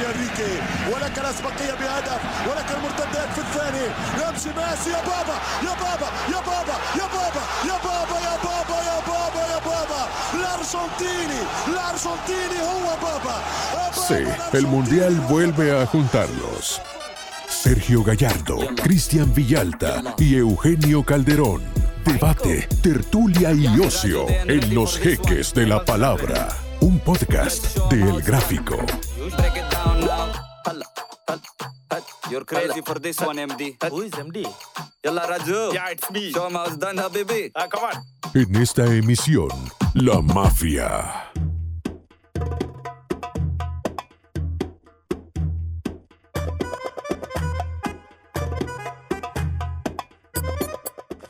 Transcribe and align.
يا 0.00 0.10
انريكي 0.10 0.52
ولك 0.92 1.18
الاسبقيه 1.18 1.74
بهدف 1.80 2.20
ولك 2.48 2.68
المرتدات 2.76 3.28
في 3.34 3.40
الثاني 3.46 3.86
يمشي 4.20 4.48
ميسي 4.58 4.90
يا 4.90 5.00
بابا 5.10 5.36
يا 5.66 5.74
بابا 5.82 6.08
يا 6.32 6.40
بابا 6.48 6.76
يا 7.00 7.06
بابا 7.14 7.42
يا 7.68 7.76
بابا 7.84 8.18
يا 8.28 8.36
بابا 8.44 8.78
يا 8.90 8.98
بابا 9.08 9.42
يا 9.52 9.58
بابا 9.68 10.02
الارجنتيني 10.34 11.40
الارجنتيني 11.68 12.60
هو 12.62 12.88
بابا 13.02 13.36
Sí, 14.08 14.22
el 14.52 14.66
Mundial 14.68 15.14
vuelve 15.28 15.72
a 15.80 15.84
juntarlos. 15.86 16.80
Sergio 17.48 18.04
Gallardo, 18.04 18.58
Cristian 18.84 19.32
Villalta 19.34 19.92
y 20.18 20.36
Eugenio 20.36 21.02
Calderón. 21.02 21.62
Debate, 22.04 22.68
tertulia 22.82 23.50
y 23.52 23.66
ocio 23.80 24.26
en 24.28 24.74
los 24.74 24.98
jeques 24.98 25.52
de 25.54 25.66
la 25.66 25.84
palabra. 25.84 26.48
Un 26.80 27.00
podcast 27.00 27.76
de 27.90 28.02
El 28.02 28.22
Gráfico. 28.22 28.76
You're 32.31 32.45
crazy 32.45 32.79
for 32.79 32.97
this 32.97 33.19
one, 33.19 33.35
MD. 33.35 33.75
Who 33.89 34.03
is 34.03 34.13
MD? 34.13 34.47
Yalla 35.03 35.27
Raju. 35.27 35.73
Yeah, 35.73 35.89
it's 35.89 36.09
me. 36.11 36.31
Show 36.31 36.49
how 36.49 36.63
it's 36.63 36.77
done, 36.77 36.95
Habibi. 36.95 37.51
Ah, 37.53 37.67
come 37.67 37.83
on. 37.83 38.05
En 38.33 38.55
esta 38.55 38.85
emisión, 38.85 39.49
La 39.95 40.21
Mafia. 40.21 41.29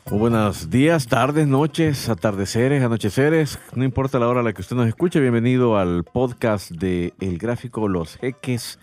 Muy 0.08 0.20
buenos 0.20 0.70
días, 0.70 1.08
tardes, 1.08 1.48
noches, 1.48 2.08
atardeceres, 2.10 2.84
anocheceres, 2.84 3.58
no 3.74 3.82
importa 3.82 4.20
la 4.20 4.28
hora 4.28 4.38
a 4.38 4.42
la 4.44 4.52
que 4.52 4.60
usted 4.60 4.76
nos 4.76 4.86
escuche, 4.86 5.18
bienvenido 5.18 5.78
al 5.78 6.04
podcast 6.04 6.70
de 6.70 7.12
El 7.18 7.38
Gráfico 7.38 7.88
Los 7.88 8.18
Jeques 8.18 8.78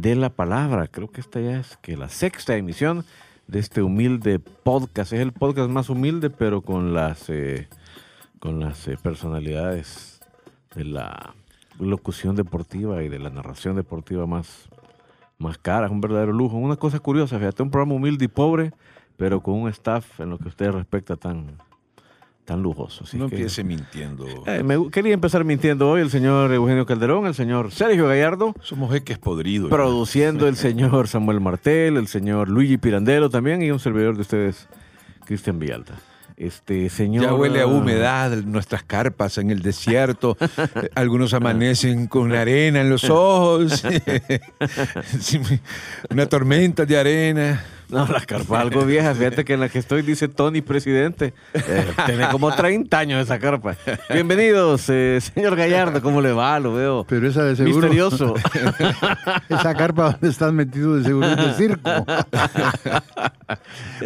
de 0.00 0.14
la 0.14 0.30
Palabra. 0.30 0.88
Creo 0.88 1.10
que 1.10 1.20
esta 1.20 1.40
ya 1.40 1.58
es 1.58 1.76
que 1.78 1.96
la 1.96 2.08
sexta 2.08 2.56
emisión 2.56 3.04
de 3.46 3.58
este 3.58 3.82
humilde 3.82 4.38
podcast. 4.38 5.12
Es 5.12 5.20
el 5.20 5.32
podcast 5.32 5.70
más 5.70 5.88
humilde, 5.88 6.30
pero 6.30 6.60
con 6.60 6.92
las, 6.92 7.30
eh, 7.30 7.68
con 8.38 8.60
las 8.60 8.86
eh, 8.88 8.98
personalidades 9.02 10.20
de 10.74 10.84
la 10.84 11.34
locución 11.78 12.36
deportiva 12.36 13.02
y 13.02 13.08
de 13.08 13.18
la 13.18 13.30
narración 13.30 13.76
deportiva 13.76 14.26
más, 14.26 14.68
más 15.38 15.58
caras, 15.58 15.90
un 15.90 16.00
verdadero 16.00 16.32
lujo. 16.32 16.56
Una 16.56 16.76
cosa 16.76 16.98
curiosa, 16.98 17.38
fíjate, 17.38 17.62
un 17.62 17.70
programa 17.70 17.94
humilde 17.94 18.26
y 18.26 18.28
pobre, 18.28 18.72
pero 19.16 19.40
con 19.40 19.54
un 19.54 19.68
staff 19.70 20.20
en 20.20 20.30
lo 20.30 20.38
que 20.38 20.48
usted 20.48 20.72
respecta 20.72 21.16
tan, 21.16 21.58
tan 22.46 22.62
lujoso. 22.62 23.04
Así 23.04 23.18
no 23.18 23.28
que- 23.28 23.36
empiece 23.36 23.62
mintiendo. 23.62 24.24
Eh, 24.46 24.62
me 24.62 24.90
quería 24.90 25.12
empezar 25.12 25.44
mintiendo 25.44 25.90
hoy 25.90 26.00
el 26.00 26.10
señor 26.10 26.50
Eugenio 26.52 26.86
Calderón, 26.86 27.26
el 27.26 27.34
señor 27.34 27.72
Sergio 27.72 28.08
Gallardo, 28.08 28.54
Somos 28.62 28.90
jeques 28.92 29.18
podridos. 29.18 29.68
produciendo 29.68 30.48
el 30.48 30.56
señor 30.56 31.08
Samuel 31.08 31.40
Martel, 31.40 31.98
el 31.98 32.08
señor 32.08 32.48
Luigi 32.48 32.78
Pirandello 32.78 33.28
también 33.28 33.62
y 33.62 33.70
un 33.70 33.80
servidor 33.80 34.14
de 34.14 34.22
ustedes, 34.22 34.66
Cristian 35.26 35.58
Villalta. 35.58 35.94
Este 36.36 36.90
señor. 36.90 37.24
Ya 37.24 37.32
huele 37.34 37.62
a 37.62 37.66
humedad 37.66 38.30
nuestras 38.44 38.82
carpas 38.82 39.38
en 39.38 39.50
el 39.50 39.62
desierto. 39.62 40.36
Algunos 40.94 41.32
amanecen 41.32 42.08
con 42.08 42.30
arena 42.34 42.82
en 42.82 42.90
los 42.90 43.04
ojos. 43.08 43.82
Una 46.10 46.26
tormenta 46.26 46.84
de 46.84 46.98
arena. 46.98 47.64
No, 47.88 48.04
la 48.06 48.20
carpa 48.20 48.60
algo 48.60 48.84
vieja. 48.84 49.14
Fíjate 49.14 49.44
que 49.44 49.54
en 49.54 49.60
la 49.60 49.68
que 49.68 49.78
estoy 49.78 50.02
dice 50.02 50.26
Tony 50.26 50.60
presidente. 50.60 51.34
Eh, 51.54 51.86
tiene 52.06 52.28
como 52.30 52.52
30 52.54 52.98
años 52.98 53.22
esa 53.22 53.38
carpa. 53.38 53.76
Bienvenidos, 54.12 54.86
eh, 54.88 55.20
señor 55.20 55.54
Gallardo. 55.54 56.02
¿Cómo 56.02 56.20
le 56.20 56.32
va? 56.32 56.58
Lo 56.58 56.74
veo. 56.74 57.04
Pero 57.08 57.28
esa 57.28 57.44
de 57.44 57.54
seguro. 57.54 57.88
Misterioso. 57.88 58.34
Esa 59.48 59.74
carpa 59.74 60.12
donde 60.12 60.28
estás 60.28 60.52
metido 60.52 60.96
de 60.96 61.04
seguro 61.04 61.28
es 61.28 61.36
de 61.36 61.54
circo. 61.54 61.90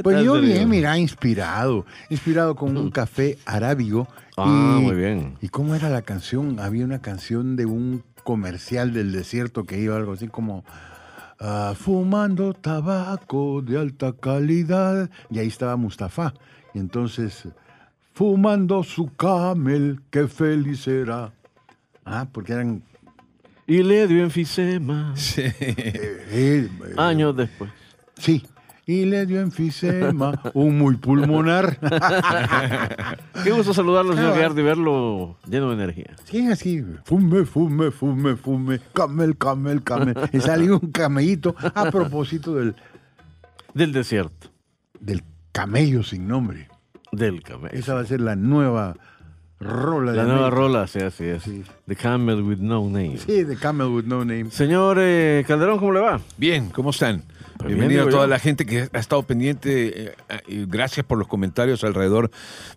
Pues 0.03 0.23
yo 0.23 0.41
bien, 0.41 0.69
mira, 0.69 0.99
inspirado. 0.99 1.87
Inspirado 2.11 2.55
con 2.55 2.77
un 2.77 2.91
café 2.91 3.39
arábigo. 3.47 4.07
Ah, 4.37 4.79
y, 4.79 4.83
muy 4.83 4.95
bien. 4.95 5.37
¿Y 5.41 5.49
cómo 5.49 5.75
era 5.75 5.89
la 5.89 6.03
canción? 6.03 6.61
Había 6.61 6.85
una 6.85 7.01
canción 7.01 7.57
de 7.57 7.65
un 7.65 8.05
comercial 8.25 8.93
del 8.93 9.13
desierto 9.13 9.65
que 9.65 9.79
iba 9.79 9.97
algo 9.97 10.13
así 10.13 10.29
como. 10.29 10.65
Ah, 11.41 11.75
fumando 11.77 12.55
tabaco 12.55 13.63
de 13.63 13.79
alta 13.79 14.13
calidad. 14.13 15.11
Y 15.31 15.39
ahí 15.39 15.49
estaba 15.49 15.77
Mustafa. 15.77 16.35
Y 16.75 16.79
entonces, 16.79 17.49
fumando 18.13 18.83
su 18.85 19.13
camel, 19.15 20.01
qué 20.11 20.29
feliz 20.29 20.83
será. 20.83 21.33
Ah, 22.05 22.27
porque 22.31 22.53
eran 22.53 22.83
Y 23.67 23.83
le 23.83 24.07
dio 24.07 24.23
enfisema 24.23 25.15
eh, 25.37 25.55
eh, 25.61 26.69
años 26.97 27.37
después. 27.37 27.71
Sí. 28.17 28.45
Y 28.91 29.05
le 29.05 29.25
dio 29.25 29.41
enfisema, 29.41 30.43
un 30.53 30.77
muy 30.77 30.97
pulmonar. 30.97 31.79
Qué 33.45 33.53
gusto 33.53 33.73
saludarlo, 33.73 34.15
señor 34.15 34.33
Ah, 34.37 34.51
y 34.53 34.63
verlo 34.63 35.37
lleno 35.49 35.69
de 35.69 35.75
energía. 35.75 36.17
Sí, 36.25 36.45
así. 36.51 36.85
Fume, 37.05 37.45
fume, 37.45 37.93
fume, 37.93 38.35
fume. 38.35 38.81
Camel, 38.93 39.37
camel, 39.37 39.85
camel. 39.85 40.17
Y 40.33 40.41
salió 40.41 40.81
un 40.83 40.91
camellito 40.91 41.55
a 41.73 41.89
propósito 41.91 42.57
del, 42.57 42.75
Del 43.75 43.93
desierto. 43.93 44.49
del 44.99 45.23
camello 45.53 46.03
sin 46.03 46.27
nombre. 46.27 46.67
Del 47.13 47.45
camello. 47.45 47.75
Esa 47.75 47.95
va 47.95 48.01
a 48.01 48.07
ser 48.07 48.21
la 48.21 48.35
nueva 48.35 48.97
rola 49.61 50.11
de 50.11 50.17
La 50.17 50.25
nueva 50.25 50.47
América. 50.49 50.57
rola, 50.57 50.87
sí, 50.89 50.99
así 50.99 51.25
es. 51.27 51.45
Sí. 51.45 51.63
The 51.87 51.95
Camel 51.95 52.43
with 52.43 52.59
No 52.59 52.83
Name. 52.87 53.19
Sí, 53.19 53.45
de 53.45 53.57
Camel 53.57 53.87
with 53.87 54.05
No 54.07 54.25
Name. 54.25 54.51
Señor 54.51 54.97
eh, 55.01 55.45
Calderón, 55.47 55.79
¿cómo 55.79 55.93
le 55.93 56.01
va? 56.01 56.21
Bien, 56.37 56.71
¿cómo 56.71 56.91
están? 56.91 57.23
Pues 57.61 57.69
bien, 57.69 57.81
Bienvenido 57.81 58.07
digo 58.07 58.17
a 58.17 58.21
toda 58.21 58.27
la 58.27 58.39
gente 58.39 58.65
que 58.65 58.89
ha 58.91 58.99
estado 58.99 59.23
pendiente. 59.23 60.15
eh, 60.49 60.65
gracias 60.67 61.05
por 61.05 61.19
los 61.19 61.29
comentarios 61.29 61.85
alrededor 61.85 62.31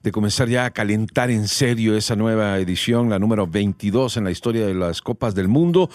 de 0.04 0.12
comenzar 0.12 0.50
ya 0.50 0.66
a 0.66 0.72
calentar 0.72 1.32
en 1.32 1.48
serio 1.48 1.96
esa 1.96 2.18
nueva 2.18 2.58
edición, 2.60 3.10
la 3.10 3.18
número 3.18 3.48
22 3.48 4.18
en 4.18 4.26
la 4.26 4.32
historia 4.32 4.66
de 4.66 4.74
las 4.74 5.02
Copas 5.02 5.36
del 5.36 5.48
Mundo, 5.48 5.90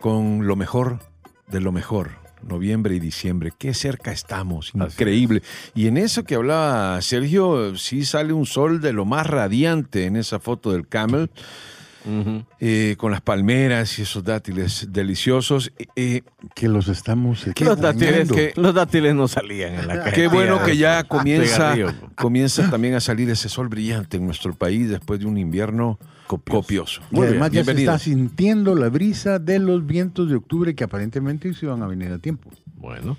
con 0.00 0.46
lo 0.46 0.56
mejor 0.56 1.00
de 1.48 1.60
lo 1.60 1.70
mejor. 1.70 2.12
Noviembre 2.42 2.94
y 2.94 3.00
diciembre, 3.00 3.52
qué 3.58 3.74
cerca 3.74 4.10
estamos, 4.10 4.72
increíble. 4.74 5.42
Y 5.74 5.88
en 5.88 5.98
eso 5.98 6.24
que 6.24 6.36
hablaba 6.36 7.02
Sergio, 7.02 7.76
sí 7.76 8.06
sale 8.06 8.32
un 8.32 8.46
sol 8.46 8.80
de 8.80 8.94
lo 8.94 9.04
más 9.04 9.26
radiante 9.26 10.06
en 10.06 10.16
esa 10.16 10.38
foto 10.40 10.72
del 10.72 10.88
camel, 10.88 11.28
eh, 12.60 12.94
con 12.98 13.10
las 13.12 13.20
palmeras 13.20 13.98
y 13.98 14.02
esos 14.02 14.24
dátiles 14.24 14.88
deliciosos. 14.90 15.72
Eh, 15.96 16.22
Que 16.54 16.68
los 16.68 16.88
estamos 16.88 17.46
Los 17.60 17.80
dátiles, 17.80 18.30
que- 18.30 18.52
los 18.56 18.74
dátiles 18.74 19.14
no 19.14 19.28
salían 19.28 19.74
en 19.74 19.86
la 19.86 20.00
calle. 20.04 20.12
Qué 20.16 20.28
bueno 20.28 20.62
que 20.62 20.76
ya 20.76 21.04
comienza, 21.04 21.72
Cigarrillo. 21.74 21.92
comienza 22.16 22.70
también 22.70 22.94
a 22.94 23.00
salir 23.00 23.28
ese 23.30 23.48
sol 23.48 23.68
brillante 23.68 24.16
en 24.16 24.26
nuestro 24.26 24.54
país 24.54 24.88
después 24.88 25.20
de 25.20 25.26
un 25.26 25.38
invierno 25.38 25.98
copioso. 26.26 27.00
Y 27.10 27.18
además 27.20 27.50
ya 27.50 27.60
se 27.64 27.64
bienvenido. 27.72 27.92
está 27.94 28.04
sintiendo 28.04 28.74
la 28.74 28.88
brisa 28.88 29.38
de 29.38 29.58
los 29.58 29.84
vientos 29.84 30.28
de 30.28 30.36
octubre 30.36 30.74
que 30.74 30.84
aparentemente 30.84 31.52
se 31.54 31.66
van 31.66 31.82
a 31.82 31.86
venir 31.86 32.12
a 32.12 32.18
tiempo. 32.18 32.50
Bueno, 32.76 33.16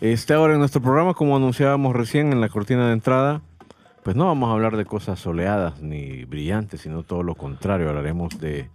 este 0.00 0.32
ahora 0.34 0.54
en 0.54 0.58
nuestro 0.60 0.80
programa, 0.82 1.14
como 1.14 1.36
anunciábamos 1.36 1.94
recién 1.94 2.32
en 2.32 2.40
la 2.40 2.48
cortina 2.48 2.86
de 2.88 2.94
entrada, 2.94 3.42
pues 4.04 4.16
no 4.16 4.26
vamos 4.26 4.50
a 4.50 4.52
hablar 4.52 4.76
de 4.76 4.84
cosas 4.84 5.18
soleadas 5.18 5.80
ni 5.80 6.26
brillantes, 6.26 6.82
sino 6.82 7.04
todo 7.04 7.22
lo 7.22 7.34
contrario. 7.34 7.88
Hablaremos 7.88 8.38
de 8.38 8.68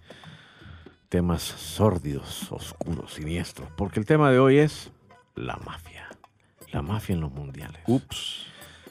temas 1.07 1.43
sórdidos, 1.43 2.51
oscuros, 2.51 3.13
siniestros, 3.13 3.69
porque 3.77 3.99
el 3.99 4.07
tema 4.07 4.31
de 4.31 4.39
hoy 4.39 4.57
es 4.57 4.91
la 5.35 5.55
mafia. 5.57 6.07
La 6.71 6.81
mafia 6.81 7.13
en 7.13 7.21
los 7.21 7.31
mundiales. 7.31 7.79
Ups. 7.85 8.47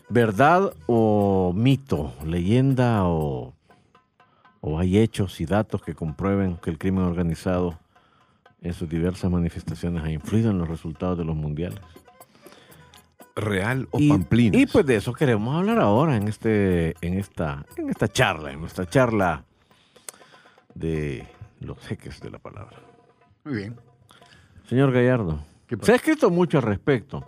¿Verdad 0.08 0.72
o 0.86 1.52
mito? 1.54 2.14
¿Leyenda 2.24 3.04
o, 3.06 3.52
o 4.60 4.78
hay 4.78 4.98
hechos 4.98 5.40
y 5.40 5.44
datos 5.44 5.82
que 5.82 5.94
comprueben 5.94 6.56
que 6.56 6.70
el 6.70 6.78
crimen 6.78 7.02
organizado 7.02 7.80
en 8.62 8.74
sus 8.74 8.88
diversas 8.88 9.28
manifestaciones 9.28 10.04
ha 10.04 10.10
influido 10.12 10.52
en 10.52 10.58
los 10.58 10.68
resultados 10.68 11.18
de 11.18 11.24
los 11.24 11.34
mundiales? 11.34 11.80
Real 13.40 13.88
o 13.90 13.98
y, 14.00 14.08
pamplinas. 14.08 14.60
y 14.60 14.66
pues 14.66 14.84
de 14.86 14.96
eso 14.96 15.12
queremos 15.12 15.54
hablar 15.56 15.78
ahora 15.78 16.16
en 16.16 16.28
este, 16.28 16.94
en 17.00 17.14
esta, 17.18 17.64
en 17.76 17.88
esta 17.90 18.08
charla, 18.08 18.52
en 18.52 18.60
nuestra 18.60 18.86
charla 18.86 19.44
de 20.74 21.26
los 21.60 21.78
jeques 21.86 22.20
de 22.20 22.30
la 22.30 22.38
palabra. 22.38 22.76
Muy 23.44 23.54
bien. 23.56 23.76
Señor 24.68 24.92
Gallardo, 24.92 25.40
se 25.82 25.92
ha 25.92 25.96
escrito 25.96 26.30
mucho 26.30 26.58
al 26.58 26.64
respecto 26.64 27.24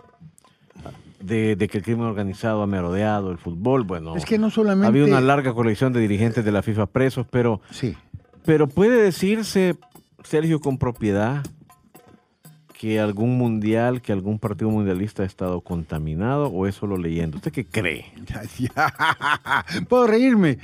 de, 1.19 1.55
de 1.55 1.67
que 1.67 1.79
el 1.79 1.83
crimen 1.83 2.05
organizado 2.05 2.61
ha 2.61 2.67
merodeado 2.67 3.31
el 3.31 3.37
fútbol. 3.37 3.83
Bueno, 3.83 4.15
Es 4.15 4.25
que 4.25 4.37
no 4.37 4.49
solamente. 4.49 4.87
había 4.87 5.05
una 5.05 5.21
larga 5.21 5.53
colección 5.53 5.93
de 5.93 5.99
dirigentes 5.99 6.43
de 6.45 6.51
la 6.51 6.61
FIFA 6.61 6.87
presos, 6.87 7.25
pero, 7.29 7.61
Sí. 7.71 7.95
pero 8.45 8.67
puede 8.67 9.01
decirse, 9.01 9.75
Sergio, 10.23 10.59
con 10.59 10.77
propiedad 10.77 11.43
que 12.81 12.99
algún 12.99 13.37
mundial, 13.37 14.01
que 14.01 14.11
algún 14.11 14.39
partido 14.39 14.71
mundialista 14.71 15.21
ha 15.21 15.25
estado 15.27 15.61
contaminado 15.61 16.47
o 16.47 16.65
es 16.65 16.73
solo 16.73 16.97
leyendo. 16.97 17.37
¿Usted 17.37 17.51
qué 17.51 17.63
cree? 17.63 18.11
Puedo 19.87 20.07
reírme. 20.07 20.57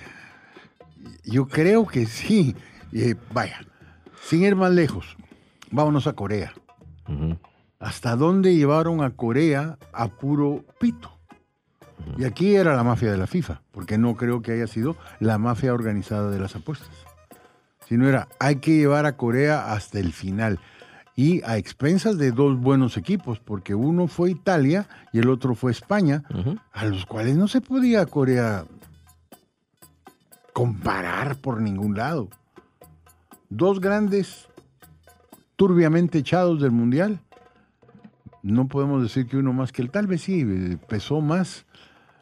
Yo 1.24 1.48
creo 1.48 1.86
que 1.86 2.08
sí. 2.08 2.56
Eh, 2.92 3.14
vaya, 3.32 3.60
sin 4.24 4.42
ir 4.42 4.56
más 4.56 4.72
lejos, 4.72 5.16
vámonos 5.70 6.08
a 6.08 6.14
Corea. 6.14 6.54
¿Hasta 7.78 8.16
dónde 8.16 8.56
llevaron 8.56 9.04
a 9.04 9.12
Corea 9.12 9.78
a 9.94 10.08
puro 10.08 10.66
pito? 10.80 11.12
Y 12.18 12.24
aquí 12.24 12.56
era 12.56 12.76
la 12.76 12.84
mafia 12.84 13.12
de 13.12 13.18
la 13.18 13.28
FIFA, 13.28 13.62
porque 13.70 14.00
no 14.00 14.16
creo 14.16 14.42
que 14.42 14.54
haya 14.54 14.66
sido 14.66 14.98
la 15.20 15.38
mafia 15.38 15.72
organizada 15.72 16.32
de 16.32 16.40
las 16.40 16.56
apuestas. 16.56 16.90
Sino 17.88 18.10
era, 18.10 18.28
hay 18.40 18.56
que 18.56 18.76
llevar 18.76 19.06
a 19.06 19.18
Corea 19.18 19.72
hasta 19.72 20.00
el 20.00 20.14
final. 20.14 20.60
Y 21.20 21.42
a 21.46 21.58
expensas 21.58 22.20
de 22.20 22.32
dos 22.32 22.60
buenos 22.60 22.96
equipos, 22.96 23.40
porque 23.40 23.74
uno 23.74 24.08
fue 24.08 24.30
Italia 24.30 24.88
y 25.12 25.18
el 25.18 25.30
otro 25.30 25.56
fue 25.56 25.72
España, 25.72 26.24
a 26.72 26.86
los 26.86 27.08
cuales 27.08 27.36
no 27.36 27.48
se 27.48 27.60
podía 27.60 28.06
Corea 28.06 28.66
comparar 30.54 31.36
por 31.38 31.60
ningún 31.60 31.98
lado. 31.98 32.30
Dos 33.50 33.82
grandes 33.82 34.48
turbiamente 35.56 36.20
echados 36.20 36.62
del 36.62 36.72
Mundial. 36.72 37.20
No 38.44 38.68
podemos 38.68 39.02
decir 39.02 39.26
que 39.26 39.38
uno 39.38 39.54
más 39.54 39.72
que 39.72 39.82
el 39.82 39.90
tal 39.90 40.06
vez 40.06 40.22
sí, 40.22 40.46
eh, 40.48 40.78
pesó 40.88 41.20
más 41.20 41.66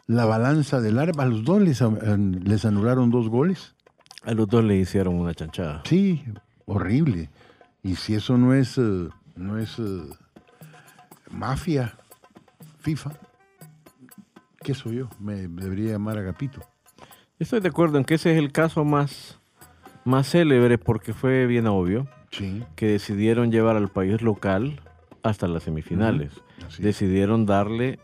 la 0.07 0.23
balanza 0.23 0.79
del 0.79 0.99
árbitro. 0.99 1.21
A 1.21 1.25
los 1.25 1.43
dos 1.43 1.61
les, 1.61 1.81
les 1.81 2.63
anularon 2.63 3.11
dos 3.11 3.27
goles. 3.27 3.75
A 4.23 4.33
los 4.33 4.47
dos 4.47 4.63
le 4.63 4.77
hicieron 4.77 5.15
una 5.15 5.33
chanchada. 5.33 5.83
Sí, 5.85 6.23
horrible. 6.65 7.29
Y 7.85 7.97
si 7.97 8.15
eso 8.15 8.35
no 8.35 8.55
es, 8.55 8.79
eh, 8.79 9.09
no 9.35 9.59
es 9.59 9.77
eh, 9.77 10.01
mafia, 11.29 11.95
FIFA, 12.79 13.11
¿qué 14.63 14.73
soy 14.73 14.95
yo? 14.95 15.09
Me 15.19 15.47
debería 15.47 15.91
llamar 15.91 16.17
Agapito. 16.17 16.61
Estoy 17.37 17.59
de 17.59 17.69
acuerdo 17.69 17.99
en 17.99 18.03
que 18.03 18.15
ese 18.15 18.31
es 18.31 18.39
el 18.39 18.51
caso 18.51 18.85
más, 18.85 19.39
más 20.03 20.27
célebre 20.27 20.79
porque 20.79 21.13
fue 21.13 21.45
bien 21.45 21.67
obvio 21.67 22.07
Sí, 22.31 22.63
que 22.75 22.87
decidieron 22.87 23.51
llevar 23.51 23.75
al 23.75 23.89
país 23.89 24.19
local 24.23 24.81
hasta 25.21 25.47
las 25.47 25.61
semifinales. 25.61 26.33
Decidieron 26.79 27.45
darle 27.45 27.99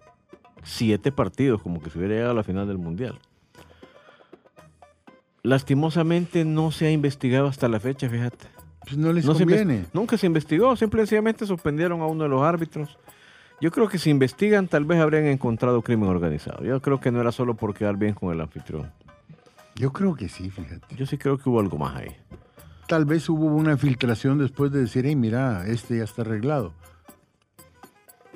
siete 0.61 1.11
partidos, 1.11 1.59
como 1.63 1.81
que 1.81 1.89
se 1.89 1.97
hubiera 1.97 2.13
llegado 2.13 2.33
a 2.33 2.35
la 2.35 2.43
final 2.43 2.67
del 2.67 2.77
Mundial. 2.77 3.17
Lastimosamente 5.41 6.45
no 6.45 6.69
se 6.69 6.85
ha 6.85 6.91
investigado 6.91 7.47
hasta 7.47 7.67
la 7.67 7.79
fecha, 7.79 8.07
fíjate. 8.07 8.60
Pues 8.81 8.97
no 8.97 9.13
les 9.13 9.25
No 9.25 9.33
se 9.35 9.43
conviene. 9.45 9.85
nunca 9.93 10.17
se 10.17 10.25
investigó, 10.25 10.75
simple 10.75 11.01
y 11.01 11.05
sencillamente 11.05 11.45
suspendieron 11.45 12.01
a 12.01 12.05
uno 12.07 12.23
de 12.23 12.29
los 12.29 12.41
árbitros. 12.41 12.97
Yo 13.61 13.69
creo 13.69 13.87
que 13.87 13.99
si 13.99 14.09
investigan, 14.09 14.67
tal 14.67 14.85
vez 14.85 14.99
habrían 14.99 15.25
encontrado 15.25 15.81
crimen 15.83 16.09
organizado. 16.09 16.63
Yo 16.63 16.81
creo 16.81 16.99
que 16.99 17.11
no 17.11 17.21
era 17.21 17.31
solo 17.31 17.53
por 17.53 17.75
quedar 17.75 17.95
bien 17.95 18.15
con 18.15 18.33
el 18.33 18.41
anfitrión. 18.41 18.91
Yo 19.75 19.93
creo 19.93 20.15
que 20.15 20.27
sí, 20.29 20.49
fíjate. 20.49 20.95
Yo 20.95 21.05
sí 21.05 21.17
creo 21.17 21.37
que 21.37 21.47
hubo 21.47 21.59
algo 21.59 21.77
más 21.77 21.95
ahí. 21.95 22.15
Tal 22.87 23.05
vez 23.05 23.29
hubo 23.29 23.45
una 23.45 23.77
filtración 23.77 24.39
después 24.39 24.71
de 24.71 24.79
decir, 24.81 25.05
hey, 25.05 25.15
mira, 25.15 25.65
este 25.67 25.97
ya 25.97 26.03
está 26.03 26.23
arreglado. 26.23 26.73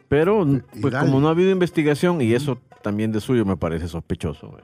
Pero, 0.07 0.45
pues 0.80 0.95
como 0.95 1.19
no 1.19 1.27
ha 1.27 1.31
habido 1.31 1.50
investigación, 1.50 2.21
y 2.21 2.33
eso 2.33 2.59
también 2.83 3.12
de 3.12 3.19
suyo 3.19 3.45
me 3.45 3.57
parece 3.57 3.88
sospechoso. 3.88 4.50
güey. 4.50 4.63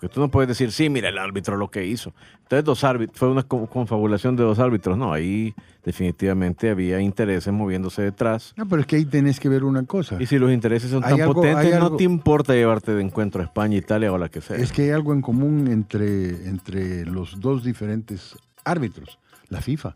Porque 0.00 0.14
tú 0.14 0.20
no 0.20 0.30
puedes 0.30 0.48
decir, 0.48 0.72
sí, 0.72 0.88
mira 0.88 1.10
el 1.10 1.18
árbitro 1.18 1.58
lo 1.58 1.70
que 1.70 1.84
hizo. 1.86 2.14
Entonces, 2.44 2.64
dos 2.64 2.84
árbitros, 2.84 3.18
fue 3.18 3.28
una 3.28 3.42
co- 3.42 3.66
confabulación 3.66 4.34
de 4.34 4.42
dos 4.44 4.58
árbitros. 4.58 4.96
No, 4.96 5.12
ahí 5.12 5.54
definitivamente 5.84 6.70
había 6.70 7.00
intereses 7.02 7.52
moviéndose 7.52 8.00
detrás. 8.00 8.54
No, 8.56 8.66
pero 8.66 8.80
es 8.80 8.86
que 8.86 8.96
ahí 8.96 9.04
tenés 9.04 9.38
que 9.38 9.50
ver 9.50 9.62
una 9.62 9.84
cosa. 9.84 10.16
Y 10.18 10.24
si 10.24 10.38
los 10.38 10.50
intereses 10.52 10.90
son 10.90 11.02
tan 11.02 11.20
algo- 11.20 11.34
potentes, 11.34 11.78
no 11.78 11.84
algo- 11.86 11.96
te 11.98 12.04
importa 12.04 12.54
llevarte 12.54 12.94
de 12.94 13.02
encuentro 13.02 13.42
a 13.42 13.44
España, 13.44 13.76
Italia 13.76 14.10
o 14.10 14.16
la 14.16 14.30
que 14.30 14.40
sea. 14.40 14.56
Es 14.56 14.72
que 14.72 14.84
hay 14.84 14.90
algo 14.90 15.12
en 15.12 15.20
común 15.20 15.68
entre, 15.68 16.48
entre 16.48 17.04
los 17.04 17.38
dos 17.38 17.62
diferentes 17.62 18.36
árbitros, 18.64 19.18
la 19.50 19.60
FIFA. 19.60 19.94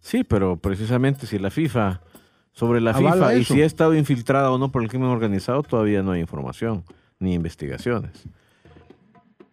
Sí, 0.00 0.24
pero 0.24 0.56
precisamente 0.56 1.26
si 1.26 1.38
la 1.38 1.50
FIFA, 1.50 2.00
sobre 2.52 2.80
la 2.80 2.92
Avala 2.92 3.28
FIFA, 3.28 3.34
y 3.34 3.44
si 3.44 3.60
ha 3.62 3.66
estado 3.66 3.94
infiltrada 3.94 4.50
o 4.50 4.56
no 4.56 4.70
por 4.70 4.82
el 4.82 4.88
crimen 4.88 5.08
organizado, 5.08 5.62
todavía 5.62 6.02
no 6.02 6.12
hay 6.12 6.20
información 6.20 6.84
ni 7.18 7.34
investigaciones. 7.34 8.12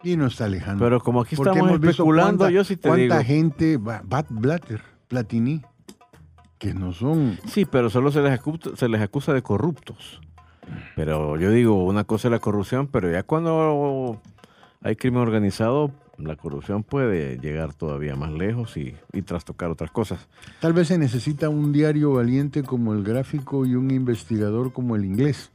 Y 0.04 0.16
no 0.16 0.26
está 0.26 0.44
alejando. 0.44 0.84
Pero 0.84 1.00
como 1.00 1.22
aquí 1.22 1.34
Porque 1.34 1.50
estamos 1.58 1.72
especulando, 1.80 2.38
cuánta- 2.38 2.50
yo 2.54 2.62
sí 2.64 2.76
te 2.76 2.88
cuánta 2.88 3.18
digo. 3.18 3.24
gente, 3.26 3.76
va- 3.78 4.02
Bat 4.04 4.26
Blatter, 4.30 4.82
Platini, 5.08 5.62
que 6.58 6.74
no 6.74 6.92
son... 6.92 7.38
Sí, 7.46 7.64
pero 7.64 7.90
solo 7.90 8.12
se 8.12 8.20
les, 8.22 8.32
acusa, 8.32 8.76
se 8.76 8.88
les 8.88 9.00
acusa 9.00 9.32
de 9.32 9.42
corruptos. 9.42 10.20
Pero 10.96 11.38
yo 11.38 11.50
digo, 11.50 11.84
una 11.84 12.04
cosa 12.04 12.28
es 12.28 12.32
la 12.32 12.38
corrupción, 12.38 12.86
pero 12.86 13.10
ya 13.10 13.22
cuando 13.22 14.20
hay 14.82 14.96
crimen 14.96 15.20
organizado, 15.22 15.90
la 16.16 16.36
corrupción 16.36 16.82
puede 16.84 17.38
llegar 17.38 17.74
todavía 17.74 18.14
más 18.16 18.30
lejos 18.32 18.76
y, 18.76 18.94
y 19.12 19.22
trastocar 19.22 19.70
otras 19.70 19.90
cosas. 19.90 20.26
Tal 20.60 20.72
vez 20.72 20.88
se 20.88 20.96
necesita 20.96 21.48
un 21.48 21.72
diario 21.72 22.12
valiente 22.12 22.62
como 22.62 22.92
el 22.94 23.02
gráfico 23.02 23.66
y 23.66 23.74
un 23.74 23.90
investigador 23.90 24.72
como 24.72 24.96
el 24.96 25.04
inglés. 25.04 25.50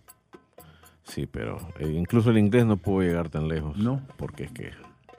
Sí, 1.09 1.25
pero 1.25 1.57
eh, 1.79 1.87
incluso 1.87 2.29
el 2.29 2.37
inglés 2.37 2.65
no 2.65 2.77
pudo 2.77 3.01
llegar 3.01 3.29
tan 3.29 3.47
lejos. 3.47 3.75
No. 3.77 4.01
Porque 4.15 4.43
es 4.43 4.51
que, 4.51 4.71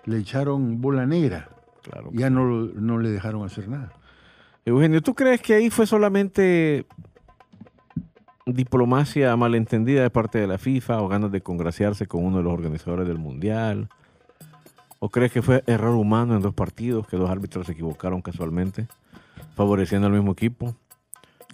Le 0.04 0.18
echaron 0.18 0.80
bola 0.80 1.04
negra. 1.04 1.48
claro. 1.82 2.10
Ya 2.12 2.30
no, 2.30 2.44
no 2.46 2.98
le 2.98 3.10
dejaron 3.10 3.44
hacer 3.44 3.68
nada. 3.68 3.92
Eugenio, 4.64 5.02
¿tú 5.02 5.14
crees 5.14 5.40
que 5.40 5.54
ahí 5.54 5.68
fue 5.68 5.86
solamente 5.86 6.86
diplomacia 8.46 9.34
malentendida 9.36 10.02
de 10.02 10.10
parte 10.10 10.38
de 10.38 10.46
la 10.46 10.58
FIFA 10.58 11.02
o 11.02 11.08
ganas 11.08 11.32
de 11.32 11.40
congraciarse 11.40 12.06
con 12.06 12.24
uno 12.24 12.38
de 12.38 12.44
los 12.44 12.52
organizadores 12.52 13.08
del 13.08 13.18
Mundial? 13.18 13.88
¿O 15.00 15.08
crees 15.08 15.32
que 15.32 15.42
fue 15.42 15.64
error 15.66 15.96
humano 15.96 16.36
en 16.36 16.42
dos 16.42 16.54
partidos, 16.54 17.06
que 17.08 17.16
dos 17.16 17.30
árbitros 17.30 17.66
se 17.66 17.72
equivocaron 17.72 18.22
casualmente, 18.22 18.86
favoreciendo 19.56 20.06
al 20.06 20.12
mismo 20.12 20.32
equipo? 20.32 20.76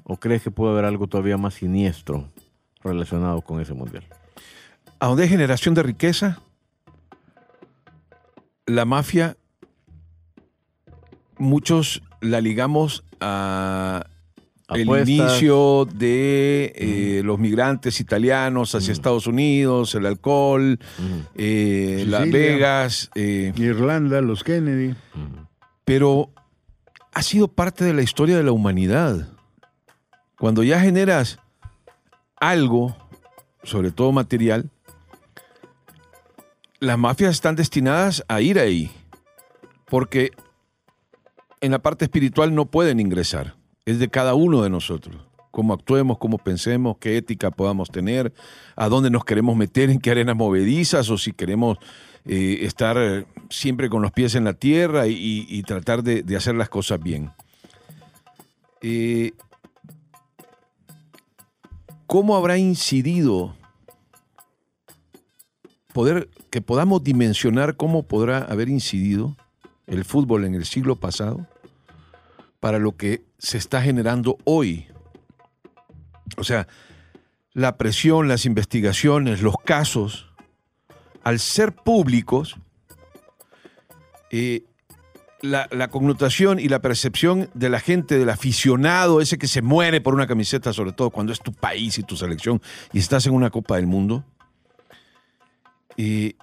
¿O 0.05 0.19
crees 0.19 0.43
que 0.43 0.51
pudo 0.51 0.73
haber 0.73 0.85
algo 0.85 1.07
todavía 1.07 1.39
más 1.39 1.55
siniestro 1.55 2.29
relacionado 2.87 3.41
con 3.43 3.61
ese 3.61 3.75
Mundial? 3.75 4.05
a 4.99 5.07
donde 5.09 5.25
hay 5.25 5.29
generación 5.29 5.75
de 5.75 5.83
riqueza, 5.83 6.41
la 8.67 8.85
mafia, 8.85 9.37
muchos 11.39 12.03
la 12.21 12.41
ligamos 12.41 13.05
a 13.21 14.07
el 14.71 14.83
Apuestas. 14.83 15.09
inicio 15.09 15.87
de 15.95 16.73
eh, 16.75 17.23
los 17.25 17.39
migrantes 17.39 18.01
italianos 18.01 18.75
hacia 18.75 18.89
Mm. 18.91 18.93
Estados 18.93 19.27
Unidos, 19.29 19.95
el 19.95 20.07
alcohol, 20.07 20.79
eh, 21.37 22.05
Las. 22.09 22.31
Vegas, 22.31 23.11
eh, 23.15 23.53
Irlanda, 23.57 24.21
los 24.23 24.43
Kennedy. 24.43 24.95
pero 25.85 26.31
ha 27.13 27.23
sido 27.23 27.47
parte 27.49 27.85
de 27.85 27.95
la 27.95 28.03
historia 28.03 28.37
de 28.37 28.43
la 28.43 28.51
humanidad. 28.53 29.29
Cuando 30.39 30.63
ya 30.65 30.81
generas 30.81 31.39
algo, 32.37 32.97
sobre 33.63 33.91
todo 33.91 34.13
material, 34.13 34.71
las 36.79 36.99
mafias 36.99 37.33
están 37.33 37.57
destinadas 37.57 38.25
a 38.29 38.41
ir 38.41 38.59
ahí, 38.59 38.91
porque 39.87 40.31
en 41.61 41.73
la 41.73 41.79
parte 41.79 42.05
espiritual 42.05 42.55
no 42.55 42.67
pueden 42.67 43.01
ingresar, 43.01 43.55
es 43.85 43.99
de 43.99 44.09
cada 44.09 44.35
uno 44.35 44.63
de 44.63 44.71
nosotros. 44.71 45.17
Cómo 45.51 45.73
actuemos, 45.73 46.19
cómo 46.19 46.37
pensemos, 46.37 46.99
qué 47.01 47.17
ética 47.17 47.51
podamos 47.51 47.91
tener, 47.91 48.35
a 48.77 48.89
dónde 48.89 49.09
nos 49.09 49.25
queremos 49.25 49.57
meter, 49.57 49.89
en 49.89 50.01
qué 50.01 50.11
arenas 50.11 50.37
movedizas, 50.37 51.09
o 51.09 51.17
si 51.17 51.33
queremos 51.33 51.79
eh, 52.27 52.59
estar 52.63 53.27
siempre 53.49 53.89
con 53.89 54.03
los 54.03 54.13
pies 54.13 54.35
en 54.35 54.45
la 54.45 54.53
tierra 54.53 55.07
y, 55.07 55.63
tratar 55.63 56.03
de, 56.03 56.23
de 56.23 56.37
hacer 56.37 56.57
las 56.57 56.69
cosas 56.69 57.03
bien. 57.03 57.31
Eh, 58.83 59.33
¿Cómo 62.07 62.37
habrá 62.37 62.57
incidido 62.57 63.57
poder 65.93 66.29
que 66.51 66.61
podamos 66.61 67.03
dimensionar 67.03 67.77
cómo 67.77 68.05
podrá 68.05 68.39
haber 68.39 68.69
incidido 68.69 69.37
el 69.87 70.05
fútbol 70.05 70.45
en 70.45 70.55
el 70.55 70.65
siglo 70.65 70.97
pasado 70.97 71.47
para 72.61 72.79
lo 72.79 72.97
que 72.97 73.25
se 73.39 73.59
está 73.59 73.83
generando 73.83 74.39
hoy? 74.45 74.87
O 76.37 76.45
sea, 76.45 76.69
la 77.53 77.77
presión, 77.77 78.29
las 78.29 78.45
investigaciones, 78.45 79.43
los 79.43 79.57
casos, 79.57 80.29
al 81.25 81.41
ser 81.41 81.73
públicos, 81.75 82.57
eh, 84.31 84.65
la, 85.47 85.69
la 85.71 85.89
connotación 85.89 86.59
y 86.59 86.69
la 86.69 86.81
percepción 86.81 87.49
de 87.55 87.71
la 87.71 87.81
gente, 87.81 88.19
del 88.19 88.31
aficionado, 88.31 89.21
ese 89.21 89.39
que 89.39 89.49
se 89.49 89.63
muere 89.63 90.01
por 90.01 90.15
una 90.15 90.27
camiseta, 90.27 90.73
sobre 90.73 90.93
todo 90.93 91.11
cuando 91.11 91.33
es 91.33 91.41
tu 91.41 91.53
país 91.53 91.99
y 91.99 92.03
tu 92.03 92.17
selección 92.17 92.61
y 92.93 92.99
estás 92.99 93.27
en 93.27 93.35
una 93.35 93.51
Copa 93.51 93.77
del 93.77 93.87
Mundo, 93.87 94.25
eh, 95.97 96.35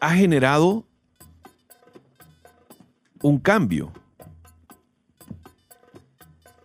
ha 0.00 0.14
generado 0.14 0.84
un 3.22 3.38
cambio. 3.38 3.92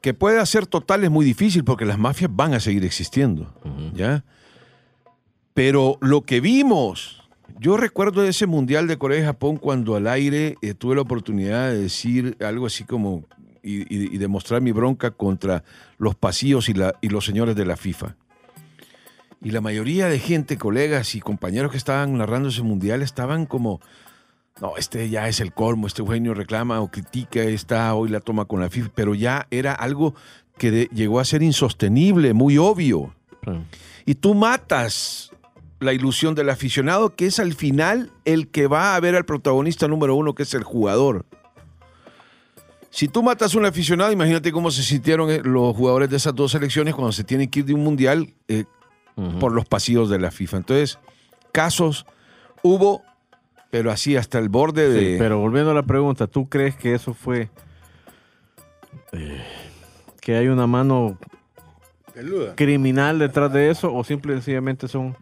Que 0.02 0.14
puede 0.16 0.40
hacer 0.40 0.66
total 0.66 1.04
es 1.04 1.12
muy 1.12 1.24
difícil 1.24 1.64
porque 1.64 1.86
las 1.86 2.00
mafias 2.00 2.32
van 2.34 2.56
a 2.56 2.60
seguir 2.60 2.84
existiendo. 2.84 3.54
¿ya? 3.94 4.24
Pero 5.54 5.98
lo 6.02 6.22
que 6.22 6.42
vimos, 6.42 7.21
yo 7.62 7.78
recuerdo 7.78 8.24
ese 8.24 8.48
Mundial 8.48 8.88
de 8.88 8.98
Corea 8.98 9.20
y 9.22 9.24
Japón 9.24 9.58
cuando 9.58 9.96
al 9.96 10.08
aire 10.08 10.56
eh, 10.64 10.74
tuve 10.74 10.96
la 10.96 11.02
oportunidad 11.02 11.70
de 11.70 11.78
decir 11.84 12.36
algo 12.44 12.66
así 12.66 12.86
como 12.86 13.26
y, 13.62 13.82
y- 13.82 14.16
y 14.16 14.18
demostrar 14.18 14.62
mi 14.62 14.72
bronca 14.72 15.12
contra 15.12 15.64
los 16.00 16.16
pasillos 16.16 16.70
y, 16.70 16.74
la- 16.74 16.96
y 17.02 17.10
los 17.10 17.24
señores 17.24 17.56
de 17.56 17.66
la 17.66 17.78
FIFA. 17.78 18.16
Y 19.44 19.52
la 19.52 19.62
mayoría 19.62 20.08
de 20.08 20.18
gente, 20.18 20.58
colegas 20.58 21.14
y 21.14 21.20
compañeros 21.20 21.70
que 21.72 21.78
estaban 21.78 22.18
narrando 22.18 22.50
ese 22.50 22.64
mundial 22.64 23.04
estaban 23.04 23.46
como, 23.46 23.80
no, 24.60 24.78
este 24.78 25.10
ya 25.12 25.28
es 25.28 25.40
el 25.40 25.54
colmo, 25.54 25.86
este 25.86 26.02
Eugenio 26.02 26.34
reclama 26.34 26.82
o 26.82 26.90
critica, 26.90 27.42
está 27.44 27.94
hoy 27.94 28.10
la 28.10 28.20
toma 28.22 28.46
con 28.46 28.60
la 28.62 28.70
FIFA, 28.72 28.90
pero 28.96 29.14
ya 29.14 29.46
era 29.52 29.74
algo 29.74 30.16
que 30.58 30.72
de- 30.72 30.90
llegó 30.94 31.20
a 31.20 31.26
ser 31.26 31.44
insostenible, 31.44 32.34
muy 32.34 32.58
obvio. 32.58 33.14
Sí. 33.46 33.52
Y 34.08 34.16
tú 34.16 34.34
matas 34.36 35.31
la 35.82 35.94
ilusión 35.94 36.36
del 36.36 36.50
aficionado, 36.52 37.16
que 37.16 37.26
es 37.26 37.40
al 37.40 37.54
final 37.54 38.12
el 38.24 38.48
que 38.50 38.68
va 38.68 38.96
a 38.96 39.00
ver 39.00 39.16
al 39.16 39.26
protagonista 39.26 39.88
número 39.88 40.16
uno, 40.16 40.36
que 40.36 40.44
es 40.44 40.54
el 40.54 40.64
jugador. 40.64 41.26
Si 42.92 43.08
tú 43.08 43.24
matas 43.24 43.56
a 43.56 43.58
un 43.58 43.66
aficionado, 43.66 44.12
imagínate 44.12 44.52
cómo 44.52 44.70
se 44.70 44.84
sintieron 44.84 45.32
eh, 45.32 45.42
los 45.44 45.76
jugadores 45.76 46.10
de 46.10 46.18
esas 46.18 46.36
dos 46.36 46.52
selecciones 46.52 46.94
cuando 46.94 47.12
se 47.12 47.24
tienen 47.24 47.50
que 47.50 47.62
ir 47.62 47.66
de 47.66 47.74
un 47.74 47.84
mundial 47.84 48.32
eh, 48.48 48.66
por 49.40 49.54
los 49.54 49.66
pasillos 49.66 50.08
de 50.10 50.20
la 50.20 50.30
FIFA. 50.30 50.58
Entonces, 50.58 51.00
casos 51.52 52.06
hubo, 52.62 53.02
pero 53.72 53.92
así 53.92 54.16
hasta 54.16 54.38
el 54.38 54.50
borde 54.50 54.88
de... 54.88 55.14
Sí, 55.14 55.16
pero 55.18 55.40
volviendo 55.40 55.72
a 55.72 55.74
la 55.74 55.84
pregunta, 55.84 56.28
¿tú 56.28 56.48
crees 56.48 56.76
que 56.76 56.94
eso 56.94 57.16
fue 57.16 57.50
eh, 59.14 59.42
que 60.22 60.36
hay 60.36 60.48
una 60.48 60.68
mano 60.68 61.18
Peluda. 62.14 62.56
criminal 62.56 63.18
detrás 63.18 63.52
de 63.52 63.72
eso 63.72 63.92
o 63.92 64.04
simple 64.04 64.34
y 64.34 64.36
sencillamente 64.36 64.88
son 64.88 65.16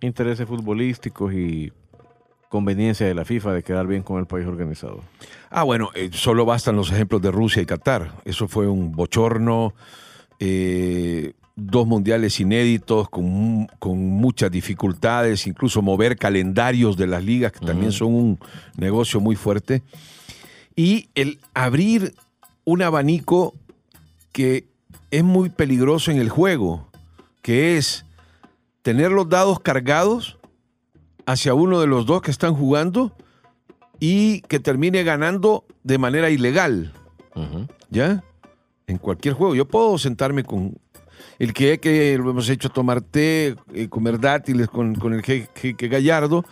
intereses 0.00 0.46
futbolísticos 0.46 1.32
y 1.32 1.72
conveniencia 2.48 3.06
de 3.06 3.14
la 3.14 3.24
FIFA 3.24 3.52
de 3.54 3.62
quedar 3.62 3.86
bien 3.86 4.02
con 4.02 4.18
el 4.18 4.26
país 4.26 4.46
organizado? 4.46 5.00
Ah, 5.50 5.62
bueno, 5.62 5.90
eh, 5.94 6.10
solo 6.12 6.44
bastan 6.44 6.76
los 6.76 6.90
ejemplos 6.90 7.22
de 7.22 7.30
Rusia 7.30 7.62
y 7.62 7.66
Qatar. 7.66 8.12
Eso 8.24 8.48
fue 8.48 8.66
un 8.66 8.92
bochorno, 8.92 9.72
eh, 10.40 11.34
dos 11.54 11.86
mundiales 11.86 12.40
inéditos 12.40 13.08
con, 13.08 13.66
con 13.78 13.98
muchas 13.98 14.50
dificultades, 14.50 15.46
incluso 15.46 15.82
mover 15.82 16.16
calendarios 16.16 16.96
de 16.96 17.06
las 17.06 17.24
ligas, 17.24 17.52
que 17.52 17.64
también 17.64 17.92
son 17.92 18.14
un 18.14 18.38
negocio 18.76 19.20
muy 19.20 19.36
fuerte. 19.36 19.82
Y 20.74 21.08
el 21.14 21.38
abrir 21.54 22.14
un 22.64 22.82
abanico 22.82 23.54
que 24.32 24.64
es 25.10 25.24
muy 25.24 25.50
peligroso 25.50 26.10
en 26.10 26.18
el 26.18 26.30
juego, 26.30 26.88
que 27.42 27.76
es 27.76 28.04
tener 28.82 29.10
los 29.10 29.28
dados 29.28 29.60
cargados 29.60 30.38
hacia 31.26 31.54
uno 31.54 31.80
de 31.80 31.86
los 31.86 32.06
dos 32.06 32.22
que 32.22 32.30
están 32.30 32.54
jugando 32.54 33.12
y 33.98 34.40
que 34.42 34.58
termine 34.58 35.02
ganando 35.04 35.64
de 35.84 35.98
manera 35.98 36.30
ilegal. 36.30 36.92
¿ya? 37.90 38.24
En 38.86 38.98
cualquier 38.98 39.34
juego. 39.34 39.54
Yo 39.54 39.66
puedo 39.66 39.98
sentarme 39.98 40.44
con 40.44 40.78
el 41.38 41.52
que, 41.52 41.78
que 41.78 42.18
lo 42.18 42.30
hemos 42.30 42.48
hecho 42.48 42.70
tomar 42.70 43.00
té, 43.00 43.56
eh, 43.74 43.88
comer 43.88 44.18
dátiles 44.18 44.68
con, 44.68 44.94
con 44.94 45.14
el 45.14 45.22
que, 45.22 45.48
Gallardo 45.78 46.44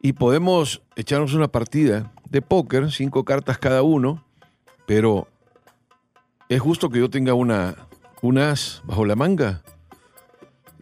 y 0.00 0.14
podemos 0.14 0.82
echarnos 0.96 1.34
una 1.34 1.48
partida 1.48 2.12
de 2.28 2.42
póker, 2.42 2.90
cinco 2.90 3.24
cartas 3.24 3.58
cada 3.58 3.82
uno, 3.82 4.24
pero 4.86 5.28
es 6.48 6.60
justo 6.60 6.90
que 6.90 6.98
yo 6.98 7.08
tenga 7.08 7.34
una, 7.34 7.76
unas 8.20 8.82
bajo 8.84 9.04
la 9.04 9.14
manga 9.14 9.62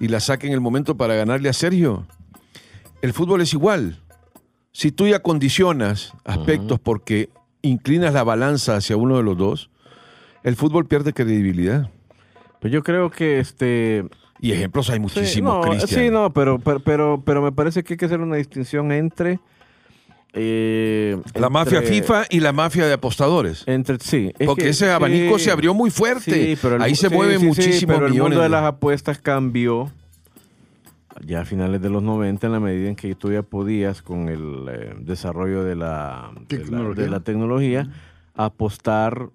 y 0.01 0.09
la 0.09 0.19
saque 0.19 0.47
en 0.49 0.55
el 0.55 0.61
momento 0.61 0.97
para 0.97 1.15
ganarle 1.15 1.49
a 1.49 1.53
Sergio. 1.53 2.07
El 3.03 3.13
fútbol 3.13 3.43
es 3.43 3.53
igual. 3.53 4.01
Si 4.73 4.91
tú 4.91 5.07
ya 5.07 5.21
condicionas 5.21 6.13
aspectos 6.25 6.81
porque 6.81 7.29
inclinas 7.63 8.15
la 8.15 8.25
balanza 8.25 8.77
hacia 8.77 8.97
uno 8.97 9.19
de 9.19 9.23
los 9.23 9.37
dos, 9.37 9.71
el 10.43 10.57
fútbol 10.57 10.87
pierde 10.87 11.13
credibilidad. 11.13 11.91
Pues 12.61 12.73
yo 12.73 12.83
creo 12.83 13.11
que 13.11 13.41
este 13.41 14.07
Y 14.41 14.53
ejemplos 14.53 14.89
hay 14.91 14.97
sí, 14.97 15.01
muchísimos, 15.01 15.55
no, 15.55 15.71
Cristian. 15.71 16.05
sí, 16.05 16.11
no, 16.11 16.33
pero, 16.33 16.59
pero, 16.59 16.81
pero, 16.81 17.23
pero 17.25 17.43
me 17.43 17.53
parece 17.53 17.85
que 17.85 17.95
hay 17.95 17.99
que 17.99 18.07
hacer 18.07 18.21
una 18.21 18.37
distinción 18.37 18.93
entre 18.93 19.39
eh, 20.33 21.17
La 21.35 21.51
mafia 21.51 21.83
FIFA 21.83 22.25
y 22.31 22.41
la 22.41 22.53
mafia 22.53 22.87
de 22.87 22.93
apostadores. 22.93 23.65
Entre, 23.67 23.99
sí, 24.01 24.33
es 24.39 24.47
Porque 24.47 24.63
que- 24.65 24.69
ese 24.71 24.91
abanico 24.91 25.39
sí, 25.39 25.47
se 25.47 25.51
abrió 25.51 25.75
muy 25.75 25.91
fuerte. 25.91 26.33
sí, 26.33 26.59
pero 26.61 26.77
el 26.77 26.83
Ahí 26.83 26.95
se 26.95 27.09
sí, 27.09 27.15
mueven 27.15 27.37
sí, 27.37 27.41
sí, 27.41 27.47
muchísimos 27.49 27.95
pero 27.97 28.07
el 28.07 28.13
millones. 28.13 28.31
mundo 28.31 28.43
de 28.43 28.49
de- 28.49 28.49
las 28.51 28.65
apuestas 28.65 29.19
cambió 29.19 29.91
ya 31.27 31.41
a 31.41 31.45
finales 31.45 31.83
de 31.83 31.91
los 31.91 32.03
90 32.03 32.47
en 32.47 32.53
la 32.53 32.61
medida 32.61 32.89
en 32.89 32.97
que 32.97 33.15
tú 33.15 33.31
ya 33.33 33.43
podías 33.43 34.01
con 34.03 34.29
el 34.29 34.67
eh, 34.71 34.95
desarrollo 35.01 35.65
de 35.65 35.75
la, 35.77 36.31
de 36.49 36.59
la- 36.59 36.65
Tecnología. 36.65 37.05
de 37.05 37.11
la 37.11 37.21
tecnología 37.21 37.89
apostar 38.35 39.29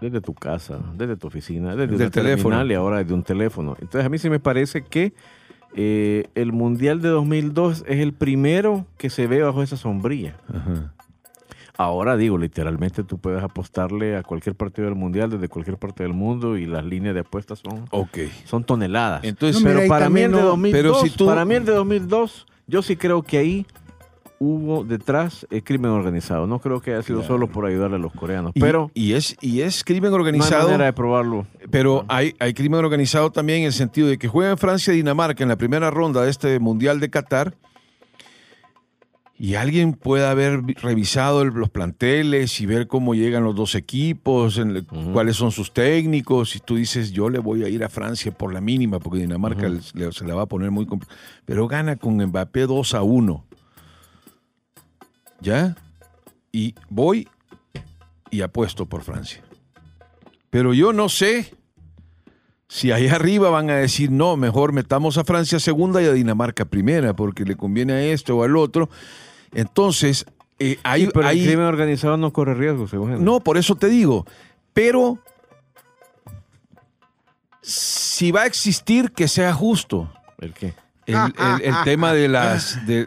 desde 0.00 0.20
tu 0.20 0.34
casa, 0.34 0.78
desde 0.96 1.16
tu 1.16 1.26
oficina, 1.28 1.74
desde 1.74 1.96
Del 1.96 2.06
un 2.06 2.10
teléfono. 2.12 2.64
y 2.66 2.74
ahora 2.74 2.98
desde 2.98 3.14
un 3.14 3.22
teléfono. 3.22 3.76
Entonces 3.80 4.04
a 4.04 4.08
mí 4.08 4.18
sí 4.18 4.28
me 4.30 4.38
parece 4.38 4.82
que 4.82 5.12
eh, 5.74 6.26
el 6.34 6.52
Mundial 6.52 7.00
de 7.02 7.08
2002 7.08 7.84
es 7.86 8.00
el 8.00 8.12
primero 8.12 8.86
que 8.96 9.10
se 9.10 9.26
ve 9.26 9.42
bajo 9.42 9.62
esa 9.62 9.76
sombrilla. 9.76 10.36
Ajá. 10.48 10.92
Ahora 11.80 12.16
digo, 12.16 12.38
literalmente 12.38 13.04
tú 13.04 13.18
puedes 13.18 13.40
apostarle 13.40 14.16
a 14.16 14.24
cualquier 14.24 14.56
partido 14.56 14.86
del 14.86 14.96
mundial 14.96 15.30
desde 15.30 15.48
cualquier 15.48 15.76
parte 15.76 16.02
del 16.02 16.12
mundo 16.12 16.58
y 16.58 16.66
las 16.66 16.84
líneas 16.84 17.14
de 17.14 17.20
apuestas 17.20 17.60
son, 17.60 18.64
toneladas. 18.64 19.22
Entonces, 19.22 19.62
No, 19.62 19.68
pero 19.68 19.80
mira, 19.82 19.88
para 19.88 20.10
mí 20.10 20.22
el 20.22 20.32
de 20.32 20.38
no- 20.40 20.46
2002, 20.46 20.72
pero 20.82 20.94
si 21.04 21.10
tú- 21.16 21.26
para 21.26 21.44
mí 21.44 21.54
el 21.54 21.64
de 21.64 21.72
2002, 21.72 22.46
yo 22.66 22.82
sí 22.82 22.96
creo 22.96 23.22
que 23.22 23.38
ahí 23.38 23.66
hubo 24.40 24.82
detrás 24.82 25.46
el 25.50 25.62
crimen 25.62 25.92
organizado. 25.92 26.48
No 26.48 26.58
creo 26.58 26.80
que 26.80 26.92
haya 26.94 27.02
sido 27.02 27.20
Claro. 27.20 27.34
solo 27.34 27.46
por 27.48 27.66
ayudarle 27.66 27.96
a 27.96 28.00
los 28.00 28.12
coreanos, 28.12 28.52
y, 28.56 28.60
pero 28.60 28.90
y 28.94 29.12
es, 29.12 29.36
y 29.40 29.60
es 29.60 29.84
crimen 29.84 30.10
no 30.10 30.16
hay 30.16 30.20
organizado. 30.20 30.64
manera 30.66 30.84
de 30.86 30.92
probarlo. 30.92 31.46
Pero 31.70 32.04
hay, 32.08 32.34
hay 32.38 32.54
crimen 32.54 32.80
organizado 32.80 33.30
también 33.30 33.60
en 33.60 33.66
el 33.66 33.72
sentido 33.72 34.08
de 34.08 34.18
que 34.18 34.28
juegan 34.28 34.56
Francia 34.58 34.92
y 34.92 34.96
Dinamarca 34.96 35.42
en 35.42 35.48
la 35.48 35.56
primera 35.56 35.90
ronda 35.90 36.22
de 36.22 36.30
este 36.30 36.58
Mundial 36.58 37.00
de 37.00 37.10
Qatar 37.10 37.54
y 39.40 39.54
alguien 39.54 39.92
puede 39.92 40.26
haber 40.26 40.62
vi- 40.62 40.74
revisado 40.74 41.42
el- 41.42 41.50
los 41.50 41.70
planteles 41.70 42.60
y 42.60 42.66
ver 42.66 42.88
cómo 42.88 43.14
llegan 43.14 43.44
los 43.44 43.54
dos 43.54 43.74
equipos, 43.76 44.58
en 44.58 44.74
le- 44.74 44.80
Ujú. 44.80 45.12
cuáles 45.12 45.36
son 45.36 45.52
sus 45.52 45.72
técnicos, 45.72 46.56
y 46.56 46.58
tú 46.58 46.74
dices, 46.74 47.12
yo 47.12 47.30
le 47.30 47.38
voy 47.38 47.62
a 47.62 47.68
ir 47.68 47.84
a 47.84 47.88
Francia 47.88 48.32
por 48.32 48.52
la 48.52 48.60
mínima, 48.60 48.98
porque 48.98 49.20
Dinamarca 49.20 49.68
le- 49.68 50.12
se 50.12 50.24
la 50.26 50.34
va 50.34 50.42
a 50.42 50.46
poner 50.46 50.70
muy 50.72 50.86
complicada, 50.86 51.20
pero 51.44 51.68
gana 51.68 51.94
con 51.96 52.16
Mbappé 52.16 52.62
2 52.66 52.94
a 52.94 53.02
1. 53.02 53.44
¿Ya? 55.40 55.76
Y 56.50 56.74
voy 56.88 57.28
y 58.30 58.40
apuesto 58.40 58.86
por 58.86 59.02
Francia. 59.02 59.40
Pero 60.50 60.74
yo 60.74 60.92
no 60.92 61.08
sé 61.08 61.54
si 62.68 62.92
ahí 62.92 63.08
arriba 63.08 63.48
van 63.50 63.70
a 63.70 63.76
decir, 63.76 64.10
no, 64.10 64.36
mejor 64.36 64.72
metamos 64.72 65.16
a 65.18 65.24
Francia 65.24 65.58
segunda 65.58 66.02
y 66.02 66.06
a 66.06 66.12
Dinamarca 66.12 66.64
primera, 66.66 67.14
porque 67.14 67.44
le 67.44 67.56
conviene 67.56 67.94
a 67.94 68.02
esto 68.02 68.36
o 68.36 68.44
al 68.44 68.56
otro. 68.56 68.90
Entonces, 69.54 70.26
eh, 70.58 70.78
hay, 70.82 71.06
Sí, 71.06 71.10
pero 71.14 71.26
hay- 71.28 71.40
el 71.40 71.46
crimen 71.46 71.66
organizado 71.66 72.16
no 72.18 72.32
corre 72.32 72.54
riesgos, 72.54 72.90
según 72.90 73.24
no, 73.24 73.40
por 73.40 73.56
eso 73.56 73.74
te 73.74 73.88
digo, 73.88 74.26
pero 74.74 75.18
si 77.62 78.30
va 78.32 78.42
a 78.42 78.46
existir, 78.46 79.12
que 79.12 79.28
sea 79.28 79.52
justo. 79.54 80.12
¿El 80.38 80.52
qué? 80.52 80.74
El, 81.06 81.16
el- 81.16 81.62
el 81.64 81.74
tema 81.84 82.12
de 82.12 82.28
las 82.28 82.84
de 82.86 83.06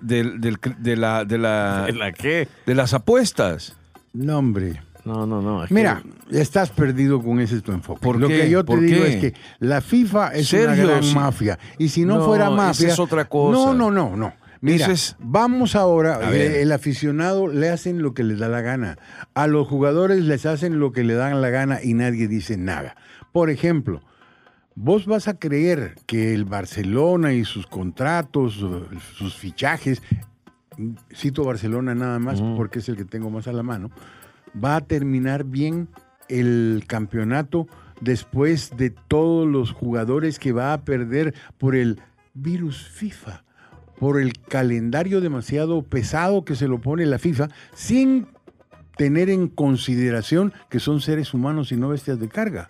la, 0.98 1.24
de, 1.24 1.38
la- 1.38 1.88
¿La 1.94 2.12
qué? 2.12 2.48
de 2.65 2.75
las 2.75 2.94
apuestas. 2.94 3.75
No, 4.13 4.39
hombre. 4.39 4.82
No, 5.05 5.25
no, 5.25 5.41
no. 5.41 5.63
es 5.63 5.70
que- 5.70 5.74
Mira, 5.74 6.03
estás 6.29 6.70
perdido 6.70 7.22
con 7.22 7.39
ese 7.39 7.62
tu 7.62 7.72
enfoque. 7.72 8.01
¿Por 8.01 8.20
Lo 8.20 8.27
qué? 8.27 8.41
que 8.41 8.50
yo 8.50 8.63
te 8.63 8.67
¿Por 8.74 8.81
digo 8.81 9.03
qué? 9.03 9.10
es 9.10 9.15
que 9.17 9.34
la 9.60 9.81
FIFA 9.81 10.29
es 10.36 10.48
Sergio, 10.48 10.84
una 10.84 10.91
gran 10.91 11.03
sí. 11.03 11.15
mafia. 11.15 11.60
Y 11.77 11.89
si 11.89 12.05
no, 12.05 12.17
No, 12.20 12.25
fuera 12.25 12.46
esa 12.46 12.55
mafia. 12.55 12.88
es 12.89 13.00
otra 13.00 13.25
cosa. 13.25 13.58
No, 13.58 13.74
no, 13.74 13.89
no, 13.91 14.15
no. 14.15 14.34
Mira, 14.63 14.91
es- 14.91 15.15
vamos 15.20 15.75
ahora. 15.75 16.31
El 16.31 16.72
aficionado 16.72 17.48
le 17.48 17.70
hacen 17.70 18.03
lo 18.03 18.13
que 18.13 18.24
les 18.24 18.38
da 18.38 18.48
la 18.48 18.62
gana. 18.62 18.98
A 19.34 19.48
los 19.48 19.67
jugadores 19.67 20.22
les 20.24 20.46
hacen 20.46 20.79
lo 20.79 20.91
que 20.91 21.03
le 21.03 21.15
dan 21.15 21.41
la 21.41 21.50
gana 21.50 21.79
y 21.84 21.96
nadie 21.96 22.27
dice 22.27 22.58
nada. 22.58 22.96
Por 23.31 23.50
ejemplo, 23.50 24.01
vos 24.75 25.08
vas 25.08 25.27
a 25.27 25.39
creer 25.39 25.96
que 26.05 26.36
el 26.36 26.46
Barcelona 26.46 27.34
y 27.34 27.43
sus 27.43 27.65
contratos, 27.65 28.53
su- 28.53 28.86
sus 29.17 29.36
fichajes, 29.36 30.03
cito 31.13 31.43
Barcelona 31.43 31.96
nada 31.96 32.20
más 32.20 32.41
porque 32.55 32.79
es 32.79 32.89
el 32.89 32.96
que 32.98 33.05
tengo 33.05 33.29
más 33.31 33.48
a 33.48 33.53
la 33.53 33.63
mano, 33.63 33.89
va 34.53 34.77
a 34.77 34.81
terminar 34.81 35.43
bien 35.43 35.88
el 36.29 36.84
campeonato 36.88 37.67
después 38.00 38.75
de 38.77 38.89
todos 38.89 39.48
los 39.48 39.72
jugadores 39.72 40.39
que 40.39 40.51
va 40.51 40.74
a 40.74 40.84
perder 40.84 41.34
por 41.58 41.75
el 41.75 42.00
virus 42.34 42.88
FIFA, 42.88 43.43
por 44.00 44.20
el 44.20 44.34
calendario 44.39 45.22
demasiado 45.22 45.84
pesado 45.84 46.43
que 46.43 46.55
se 46.55 46.67
lo 46.67 46.79
pone 46.79 47.05
la 47.05 47.20
FIFA, 47.20 47.50
sin 47.74 48.27
tener 48.98 49.29
en 49.29 49.48
consideración 49.48 50.53
que 50.70 50.79
son 50.79 51.01
seres 51.01 51.34
humanos 51.34 51.72
y 51.72 51.77
no 51.77 51.89
bestias 51.89 52.20
de 52.20 52.27
carga. 52.27 52.70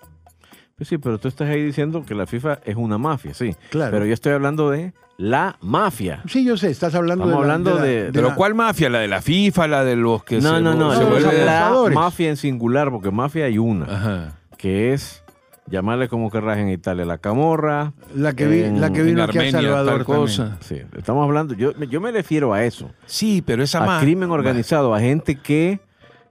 Pues 0.81 0.89
sí, 0.89 0.97
pero 0.97 1.19
tú 1.19 1.27
estás 1.27 1.47
ahí 1.47 1.61
diciendo 1.63 2.03
que 2.03 2.15
la 2.15 2.25
FIFA 2.25 2.57
es 2.65 2.75
una 2.75 2.97
mafia, 2.97 3.35
sí. 3.35 3.55
Claro. 3.69 3.91
Pero 3.91 4.07
yo 4.07 4.15
estoy 4.15 4.31
hablando 4.33 4.71
de 4.71 4.93
la 5.15 5.55
mafia. 5.61 6.23
Sí, 6.27 6.43
yo 6.43 6.57
sé, 6.57 6.71
estás 6.71 6.95
hablando 6.95 7.25
Estamos 7.25 7.43
de 7.43 7.47
la- 7.47 7.53
hablando 7.53 7.75
la- 7.75 7.81
de- 7.83 8.09
¿Pero 8.11 8.29
la- 8.29 8.35
cuál 8.35 8.55
mafia? 8.55 8.89
¿La 8.89 8.97
de 8.97 9.07
la 9.07 9.21
FIFA? 9.21 9.67
¿La 9.67 9.83
de 9.83 9.95
los 9.95 10.23
que 10.23 10.37
No, 10.41 10.55
se, 10.55 10.61
no, 10.63 10.73
no, 10.73 10.91
se 10.91 11.03
no, 11.03 11.03
no, 11.03 11.15
vuelve- 11.15 11.37
no, 11.37 11.45
la 11.45 11.93
mafia 11.93 12.29
en 12.29 12.35
singular, 12.35 12.89
porque 12.89 13.11
mafia 13.11 13.45
hay 13.45 13.59
una, 13.59 13.85
Ajá. 13.85 14.39
que 14.57 14.91
es 14.93 15.23
llamarle 15.67 16.07
como 16.09 16.31
querrás 16.31 16.57
en 16.57 16.69
Italia, 16.69 17.05
la 17.05 17.19
camorra. 17.19 17.93
La 18.15 18.33
que, 18.33 18.47
vi- 18.47 18.63
en- 18.63 18.81
la 18.81 18.91
que 18.91 19.01
En 19.01 19.05
vino 19.05 19.21
aquí 19.21 19.37
a 19.37 19.41
Armenia, 19.41 19.61
Salvador 19.61 19.97
tal 19.97 20.05
cosa. 20.05 20.57
Sí, 20.61 20.81
estamos 20.97 21.23
hablando, 21.23 21.53
yo, 21.53 21.79
yo 21.79 22.01
me 22.01 22.11
refiero 22.11 22.53
a 22.55 22.63
eso, 22.65 22.89
Sí, 23.05 23.43
pero 23.45 23.61
esa 23.61 23.83
a 23.83 23.85
ma- 23.85 23.99
crimen 24.01 24.31
organizado, 24.31 24.95
a 24.95 24.99
gente 24.99 25.35
que 25.35 25.79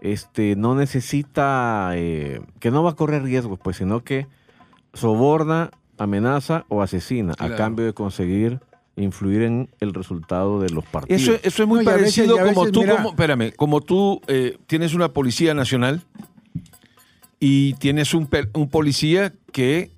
este, 0.01 0.57
no 0.57 0.75
necesita, 0.75 1.91
eh, 1.95 2.41
que 2.59 2.71
no 2.73 2.83
va 2.83 2.91
a 2.91 2.97
correr 2.97 3.23
riesgos, 3.23 3.61
pues, 3.63 3.77
sino 3.77 4.03
que 4.03 4.27
soborna, 4.95 5.71
amenaza 5.99 6.65
o 6.69 6.83
asesina 6.83 7.35
Claro. 7.35 7.55
a 7.55 7.57
cambio 7.57 7.85
de 7.85 7.93
conseguir 7.93 8.61
influir 8.97 9.43
en 9.43 9.71
el 9.81 9.95
resultado 9.95 10.61
de 10.61 10.71
los 10.71 10.85
partidos. 10.85 11.23
Eso, 11.23 11.33
eso 11.43 11.63
es 11.63 11.69
muy 11.69 11.85
No, 11.85 11.91
veces- 11.91 12.01
parecido 12.17 12.37
a 12.39 12.45
como 12.45 12.61
veces, 12.63 12.73
tú, 12.73 12.81
mira- 12.81 12.97
como, 12.97 13.09
espérame, 13.11 13.53
como 13.57 13.81
tú 13.81 14.21
eh, 14.27 14.59
tienes 14.67 14.95
una 14.95 15.09
policía 15.09 15.55
nacional 15.55 16.03
y 17.39 17.75
tienes 17.75 18.13
un, 18.15 18.27
policía 18.71 19.33
que 19.53 19.91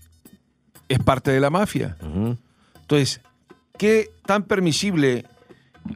es 0.88 0.98
parte 1.00 1.30
de 1.32 1.40
la 1.40 1.50
mafia. 1.50 1.96
Entonces, 2.82 3.20
¿qué 3.78 4.10
tan 4.26 4.44
permisible 4.44 5.24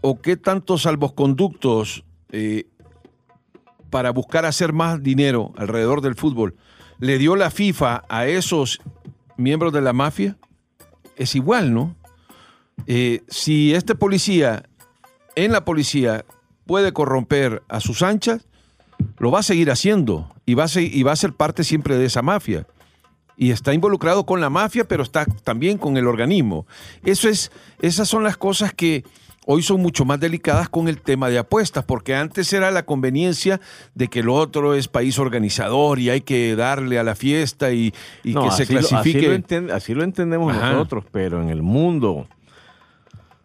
o 0.01 0.21
qué 0.21 0.37
tantos 0.37 0.83
salvoconductos 0.83 2.03
eh, 2.33 2.67
para 3.91 4.11
buscar 4.11 4.45
hacer 4.47 4.73
más 4.73 5.01
dinero 5.03 5.53
alrededor 5.57 6.01
del 6.01 6.17
fútbol 6.17 6.57
le 6.99 7.19
dio 7.19 7.37
la 7.37 7.51
FIFA 7.51 8.05
a 8.09 8.27
esos 8.27 8.81
miembros 9.37 9.73
de 9.73 9.81
la 9.83 9.93
mafia? 9.93 10.37
Es 11.17 11.35
igual, 11.35 11.73
¿no? 11.75 11.95
Eh, 12.87 13.23
si 13.29 13.75
este 13.75 13.95
policía 13.95 14.65
en 15.35 15.53
la 15.53 15.65
policía 15.65 16.25
puede 16.67 16.93
corromper 16.93 17.63
a 17.69 17.81
sus 17.81 18.03
anchas, 18.03 18.47
lo 19.19 19.31
va 19.31 19.41
a 19.41 19.43
seguir 19.43 19.71
haciendo 19.71 20.35
y 20.47 20.55
va 20.55 20.65
a, 20.65 20.69
se- 20.69 20.83
y 20.83 21.03
va 21.03 21.13
a 21.13 21.17
ser 21.17 21.33
parte 21.33 21.65
siempre 21.65 21.97
de 21.97 22.07
esa 22.07 22.23
mafia 22.23 22.67
y 23.37 23.51
está 23.51 23.75
involucrado 23.75 24.25
con 24.25 24.41
la 24.41 24.49
mafia, 24.51 24.89
pero 24.89 25.03
está 25.03 25.27
también 25.27 25.77
con 25.79 25.97
el 25.99 26.07
organismo. 26.07 26.67
Eso 27.05 27.29
es, 27.29 27.53
esas 27.83 28.09
son 28.09 28.25
las 28.25 28.37
cosas 28.39 28.73
que 28.73 29.05
hoy 29.49 29.63
son 29.63 29.81
mucho 29.81 30.05
más 30.05 30.21
delicadas 30.21 30.69
con 30.69 30.89
el 30.89 31.01
tema 31.01 31.31
de 31.31 31.39
apuestas, 31.39 31.85
porque 31.85 32.15
antes 32.15 32.53
era 32.53 32.71
la 32.71 32.85
conveniencia 32.85 33.61
de 33.95 34.09
que 34.09 34.19
el 34.21 34.29
otro 34.29 34.75
es 34.75 34.89
país 34.89 35.19
organizador 35.19 35.99
y 36.01 36.11
hay 36.11 36.21
que 36.21 36.55
darle 36.57 36.99
a 36.99 37.05
la 37.05 37.15
fiesta 37.15 37.73
y, 37.73 37.95
y 38.25 38.35
No, 38.35 38.45
que 38.45 38.51
se 38.51 38.63
lo- 38.73 38.81
clasifique. 38.81 39.19
así, 39.19 39.27
lo 39.29 39.35
enten- 39.35 39.71
así 39.73 39.95
lo 39.95 40.03
entendemos 40.05 40.55
Ajá. 40.55 40.73
nosotros, 40.73 41.05
pero 41.13 41.41
en 41.41 41.49
el 41.51 41.63
mundo 41.63 42.27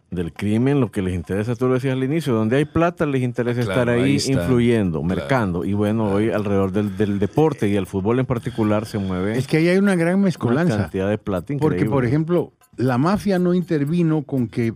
del 0.10 0.34
crimen 0.34 0.82
lo 0.82 0.92
que 0.92 1.02
les 1.02 1.14
interesa, 1.14 1.56
tú 1.56 1.68
lo 1.70 1.76
decías 1.76 1.94
al 1.94 2.04
inicio, 2.04 2.34
donde 2.34 2.58
hay 2.58 2.66
plata 2.66 3.06
les 3.06 3.22
interesa 3.22 3.62
Claro, 3.62 3.94
estar 3.94 3.96
ahí, 3.96 4.18
influyendo, 4.28 5.00
Claro. 5.02 5.16
mercando. 5.16 5.64
Y 5.66 5.72
bueno, 5.72 6.12
hoy 6.12 6.32
alrededor 6.32 6.74
del, 6.74 6.98
del 6.98 7.18
deporte 7.18 7.70
y 7.70 7.78
el 7.78 7.86
fútbol 7.86 8.20
en 8.20 8.26
particular 8.26 8.86
se 8.86 8.98
mueve 8.98 9.38
Es 9.38 9.48
que 9.48 9.58
ahí 9.58 9.70
hay 9.70 9.78
una 9.78 9.96
gran 9.96 10.16
una 10.16 10.26
mezcolanza. 10.26 10.78
cantidad 10.78 11.08
de 11.10 11.18
plata 11.18 11.46
Porque, 11.60 11.78
increíble. 11.78 11.90
por 11.90 12.06
ejemplo, 12.06 12.52
la 12.76 12.98
mafia 12.98 13.40
no 13.40 13.54
intervino 13.54 14.24
con 14.24 14.50
que 14.50 14.74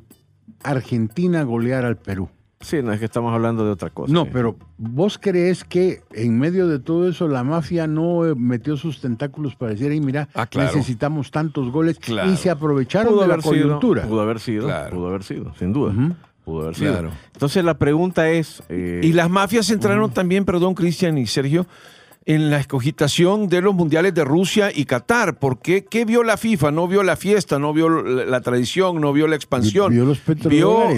Argentina 0.66 1.44
goleara 1.44 1.88
al 1.88 1.98
Perú. 1.98 2.30
Sí, 2.62 2.82
no 2.82 2.92
es 2.94 3.00
que 3.00 3.06
estamos 3.06 3.34
hablando 3.34 3.64
de 3.66 3.72
otra 3.72 3.90
cosa. 3.92 4.12
No, 4.12 4.26
pero 4.26 4.56
¿vos 4.78 5.20
crees 5.22 5.64
que 5.64 6.02
en 6.14 6.40
medio 6.40 6.68
de 6.68 6.80
todo 6.80 7.08
eso 7.08 7.28
la 7.28 7.44
mafia 7.44 7.86
no 7.86 8.26
eh, 8.26 8.34
metió 8.36 8.76
sus 8.78 9.02
tentáculos 9.02 9.56
para 9.56 9.72
decir, 9.74 9.92
"Ey, 9.92 10.00
mira, 10.02 10.30
Ah, 10.34 10.48
claro. 10.48 10.72
necesitamos 10.74 11.30
tantos 11.32 11.70
goles 11.72 12.00
Claro. 12.00 12.32
y 12.32 12.38
se 12.38 12.50
aprovecharon 12.50 13.12
pudo 13.14 13.22
de 13.22 13.28
la 13.28 13.34
haber 13.36 13.44
sido, 13.44 13.54
coyuntura? 13.64 14.08
pudo 14.08 14.22
haber 14.22 14.40
sido, 14.40 14.66
Claro. 14.66 14.96
pudo 14.96 15.08
haber 15.10 15.24
sido, 15.24 15.54
sin 15.60 15.74
duda. 15.74 15.94
Pudo 16.44 16.62
haber 16.64 16.76
sido. 16.76 16.92
Claro. 16.94 17.12
Entonces 17.34 17.64
la 17.64 17.78
pregunta 17.78 18.30
es... 18.30 18.64
eh, 18.70 19.02
Y 19.04 19.14
las 19.14 19.30
mafias 19.30 19.70
entraron 19.70 20.10
también, 20.12 20.46
perdón, 20.46 20.74
Cristian 20.76 21.18
y 21.18 21.28
Sergio, 21.28 21.68
en 22.26 22.50
la 22.50 22.60
escogitación 22.60 23.50
de 23.50 23.62
los 23.62 23.76
mundiales 23.76 24.14
de 24.14 24.24
Rusia 24.24 24.72
y 24.74 24.86
Qatar. 24.86 25.38
¿Por 25.38 25.60
qué? 25.60 25.86
¿Qué 25.86 26.06
vio 26.06 26.24
la 26.24 26.38
FIFA? 26.38 26.72
No 26.72 26.88
vio 26.88 27.04
la 27.04 27.16
fiesta, 27.16 27.60
no 27.60 27.72
vio 27.72 27.90
la, 27.90 28.26
la 28.26 28.42
tradición, 28.42 29.00
no 29.00 29.14
vio 29.14 29.28
la 29.28 29.36
expansión. 29.36 29.92
Vio 29.92 30.06
los 30.06 30.20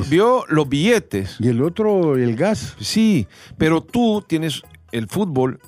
vio 0.10 0.46
los 0.48 0.70
billetes. 0.70 1.36
Y 1.40 1.50
el 1.50 1.62
otro, 1.62 2.16
el 2.16 2.36
gas. 2.36 2.76
Sí, 2.80 3.28
pero 3.58 3.82
tú 3.82 4.24
tienes 4.26 4.64
el 4.92 5.08
fútbol, 5.08 5.60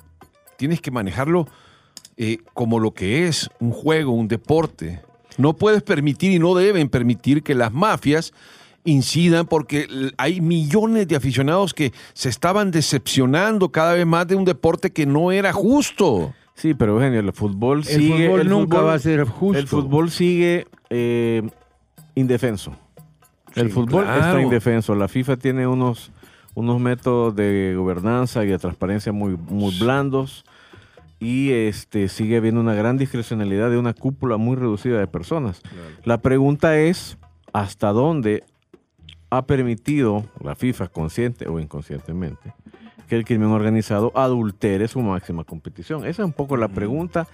tienes 0.56 0.80
que 0.80 0.90
manejarlo 0.90 1.46
eh, 2.16 2.38
como 2.54 2.80
lo 2.80 2.92
que 2.92 3.28
es, 3.28 3.50
un 3.60 3.72
juego, 3.72 4.12
un 4.12 4.28
deporte. 4.28 5.02
No 5.36 5.54
puedes 5.54 5.82
permitir 5.82 6.32
y 6.32 6.38
no 6.38 6.54
deben 6.54 6.88
permitir 6.88 7.42
que 7.42 7.54
las 7.54 7.72
mafias 7.72 8.32
incidan 8.84 9.46
porque 9.46 9.86
hay 10.16 10.40
millones 10.40 11.06
de 11.08 11.16
aficionados 11.16 11.74
que 11.74 11.92
se 12.14 12.28
estaban 12.28 12.70
decepcionando 12.70 13.70
cada 13.70 13.94
vez 13.94 14.06
más 14.06 14.26
de 14.26 14.36
un 14.36 14.44
deporte 14.44 14.90
que 14.90 15.06
no 15.06 15.32
era 15.32 15.52
justo. 15.52 16.32
Sí, 16.54 16.74
pero 16.74 16.94
Eugenio, 16.94 17.20
el 17.20 17.32
fútbol 17.32 17.78
El 17.78 17.84
sigue... 17.84 18.26
fútbol 18.26 18.40
el 18.40 18.48
nunca 18.48 18.76
fútbol- 18.78 18.86
va 18.86 18.94
a 18.94 18.98
ser 18.98 19.24
justo. 19.24 19.58
El 19.58 19.66
fútbol 19.68 20.10
sigue 20.10 20.66
eh, 20.90 21.42
indefenso. 22.14 22.72
El 23.54 23.66
Sí, 23.68 23.72
fútbol 23.72 24.04
claro. 24.04 24.20
está 24.20 24.40
indefenso. 24.42 24.94
La 24.94 25.08
FIFA 25.08 25.36
tiene 25.38 25.66
unos, 25.66 26.12
unos 26.54 26.80
métodos 26.80 27.34
de 27.34 27.74
gobernanza 27.76 28.44
y 28.44 28.48
de 28.48 28.58
transparencia 28.58 29.10
muy, 29.12 29.36
muy 29.36 29.76
blandos 29.78 30.44
y 31.18 31.50
este, 31.50 32.08
sigue 32.08 32.36
habiendo 32.38 32.60
una 32.60 32.74
gran 32.74 32.96
discrecionalidad 32.96 33.70
de 33.70 33.76
una 33.78 33.92
cúpula 33.92 34.36
muy 34.38 34.56
reducida 34.56 34.98
de 34.98 35.06
personas. 35.06 35.60
La 36.04 36.18
pregunta 36.18 36.78
es, 36.78 37.18
¿hasta 37.52 37.92
dónde 37.92 38.44
ha 39.30 39.46
permitido 39.46 40.24
la 40.42 40.54
FIFA, 40.54 40.88
consciente 40.88 41.48
o 41.48 41.58
inconscientemente, 41.60 42.52
que 43.08 43.16
el 43.16 43.24
crimen 43.24 43.48
organizado 43.50 44.12
adultere 44.14 44.88
su 44.88 45.00
máxima 45.00 45.44
competición? 45.44 46.00
Esa 46.06 46.22
es 46.22 46.26
un 46.26 46.32
poco 46.32 46.56
la 46.56 46.68
pregunta. 46.68 47.26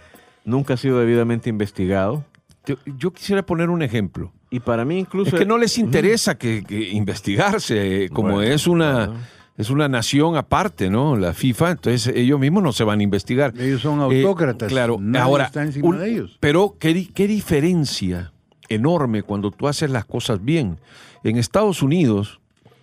Nunca 0.44 0.74
ha 0.74 0.76
sido 0.76 0.98
debidamente 1.00 1.48
investigado. 1.50 2.24
Yo, 2.66 2.76
yo 2.98 3.12
quisiera 3.12 3.44
poner 3.44 3.70
un 3.70 3.82
ejemplo. 3.82 4.32
Y 4.50 4.60
para 4.60 4.84
mí 4.84 4.98
incluso... 4.98 5.34
Es 5.34 5.40
que 5.40 5.46
no 5.46 5.58
les 5.58 5.76
interesa 5.78 6.36
que, 6.38 6.62
que 6.62 6.90
investigarse, 6.90 8.08
como 8.12 8.34
Bueno, 8.34 8.42
es 8.52 8.66
una... 8.66 9.10
Es 9.58 9.70
una 9.70 9.88
nación 9.88 10.36
aparte, 10.36 10.90
¿no? 10.90 11.16
La 11.16 11.32
FIFA, 11.32 11.70
entonces 11.70 12.12
ellos 12.14 12.38
mismos 12.38 12.62
no 12.62 12.72
se 12.72 12.84
van 12.84 13.00
a 13.00 13.02
investigar. 13.02 13.54
Ellos 13.58 13.80
son 13.80 14.00
Eh, 14.12 14.20
autócratas. 14.22 14.68
claro, 14.68 14.98
Nadie 15.00 15.22
ahora, 15.24 15.44
está 15.46 15.62
encima 15.62 15.88
un- 15.88 15.98
de 15.98 16.10
ellos. 16.10 16.36
pero 16.40 16.76
¿qué, 16.78 17.08
qué 17.14 17.26
diferencia 17.26 18.32
enorme 18.68 19.22
cuando 19.22 19.50
tú 19.50 19.68
haces 19.68 19.90
las 19.90 20.04
cosas 20.04 20.44
bien. 20.44 20.78
En 21.24 21.36
Estados 21.36 21.82
Unidos, 21.82 22.40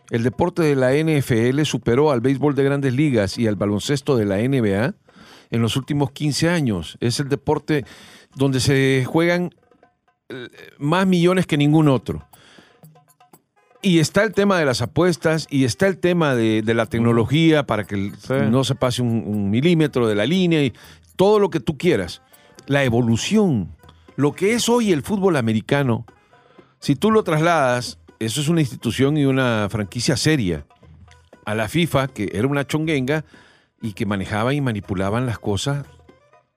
el 0.10 0.24
deporte 0.24 0.62
de 0.63 0.76
la 0.76 0.91
NFL 0.93 1.63
superó 1.63 2.12
al 2.12 2.22
béisbol 2.22 2.56
de 2.56 2.63
grandes 2.63 2.93
ligas 2.93 3.38
y 3.38 3.48
al 3.48 3.56
baloncesto 3.56 4.15
de 4.17 4.26
la 4.26 4.38
NBA 4.38 4.93
en 5.52 5.62
los 5.62 5.76
últimos 5.78 6.12
15 6.12 6.50
años. 6.50 6.98
Es 7.00 7.19
el 7.19 7.30
deporte 7.30 7.86
donde 8.36 8.60
se 8.60 9.06
juegan 9.06 9.52
eh, 10.30 10.48
más 10.78 11.06
millones 11.08 11.46
que 11.48 11.58
ningún 11.58 11.88
otro. 11.88 12.26
Y 13.82 14.00
está 14.00 14.24
el 14.24 14.34
tema 14.34 14.58
de 14.58 14.65
las 14.65 14.82
apuestas 14.82 15.46
y 15.50 15.65
está 15.65 15.88
el 15.88 15.98
tema 15.98 16.36
de, 16.36 16.62
de 16.62 16.74
la 16.74 16.86
tecnología 16.86 17.63
para 17.65 17.84
que 17.84 18.12
Sí. 18.17 18.34
no 18.50 18.63
se 18.63 18.76
pase 18.76 19.02
un, 19.02 19.24
un 19.28 19.50
milímetro 19.50 20.08
de 20.08 20.15
la 20.15 20.26
línea 20.26 20.63
y 20.63 20.74
todo 21.17 21.38
lo 21.39 21.50
que 21.50 21.60
tú 21.60 21.78
quieras. 21.78 22.22
La 22.65 22.86
evolución, 22.86 23.76
lo 24.15 24.32
que 24.34 24.54
es 24.54 24.69
hoy 24.69 24.91
el 24.91 25.02
fútbol 25.04 25.36
americano, 25.38 26.06
si 26.80 26.95
tú 26.95 27.12
lo 27.12 27.23
trasladas, 27.23 27.99
eso 28.19 28.41
es 28.41 28.47
una 28.49 28.62
institución 28.62 29.17
y 29.17 29.26
una 29.26 29.67
franquicia 29.69 30.17
seria, 30.17 30.65
a 31.45 31.56
la 31.56 31.67
FIFA, 31.67 32.08
que 32.08 32.30
era 32.34 32.47
una 32.47 32.65
chonguenga 32.65 33.26
y 33.82 33.93
que 33.93 34.06
manejaba 34.06 34.54
y 34.54 34.62
manipulaban 34.62 35.26
las 35.26 35.39
cosas 35.39 35.86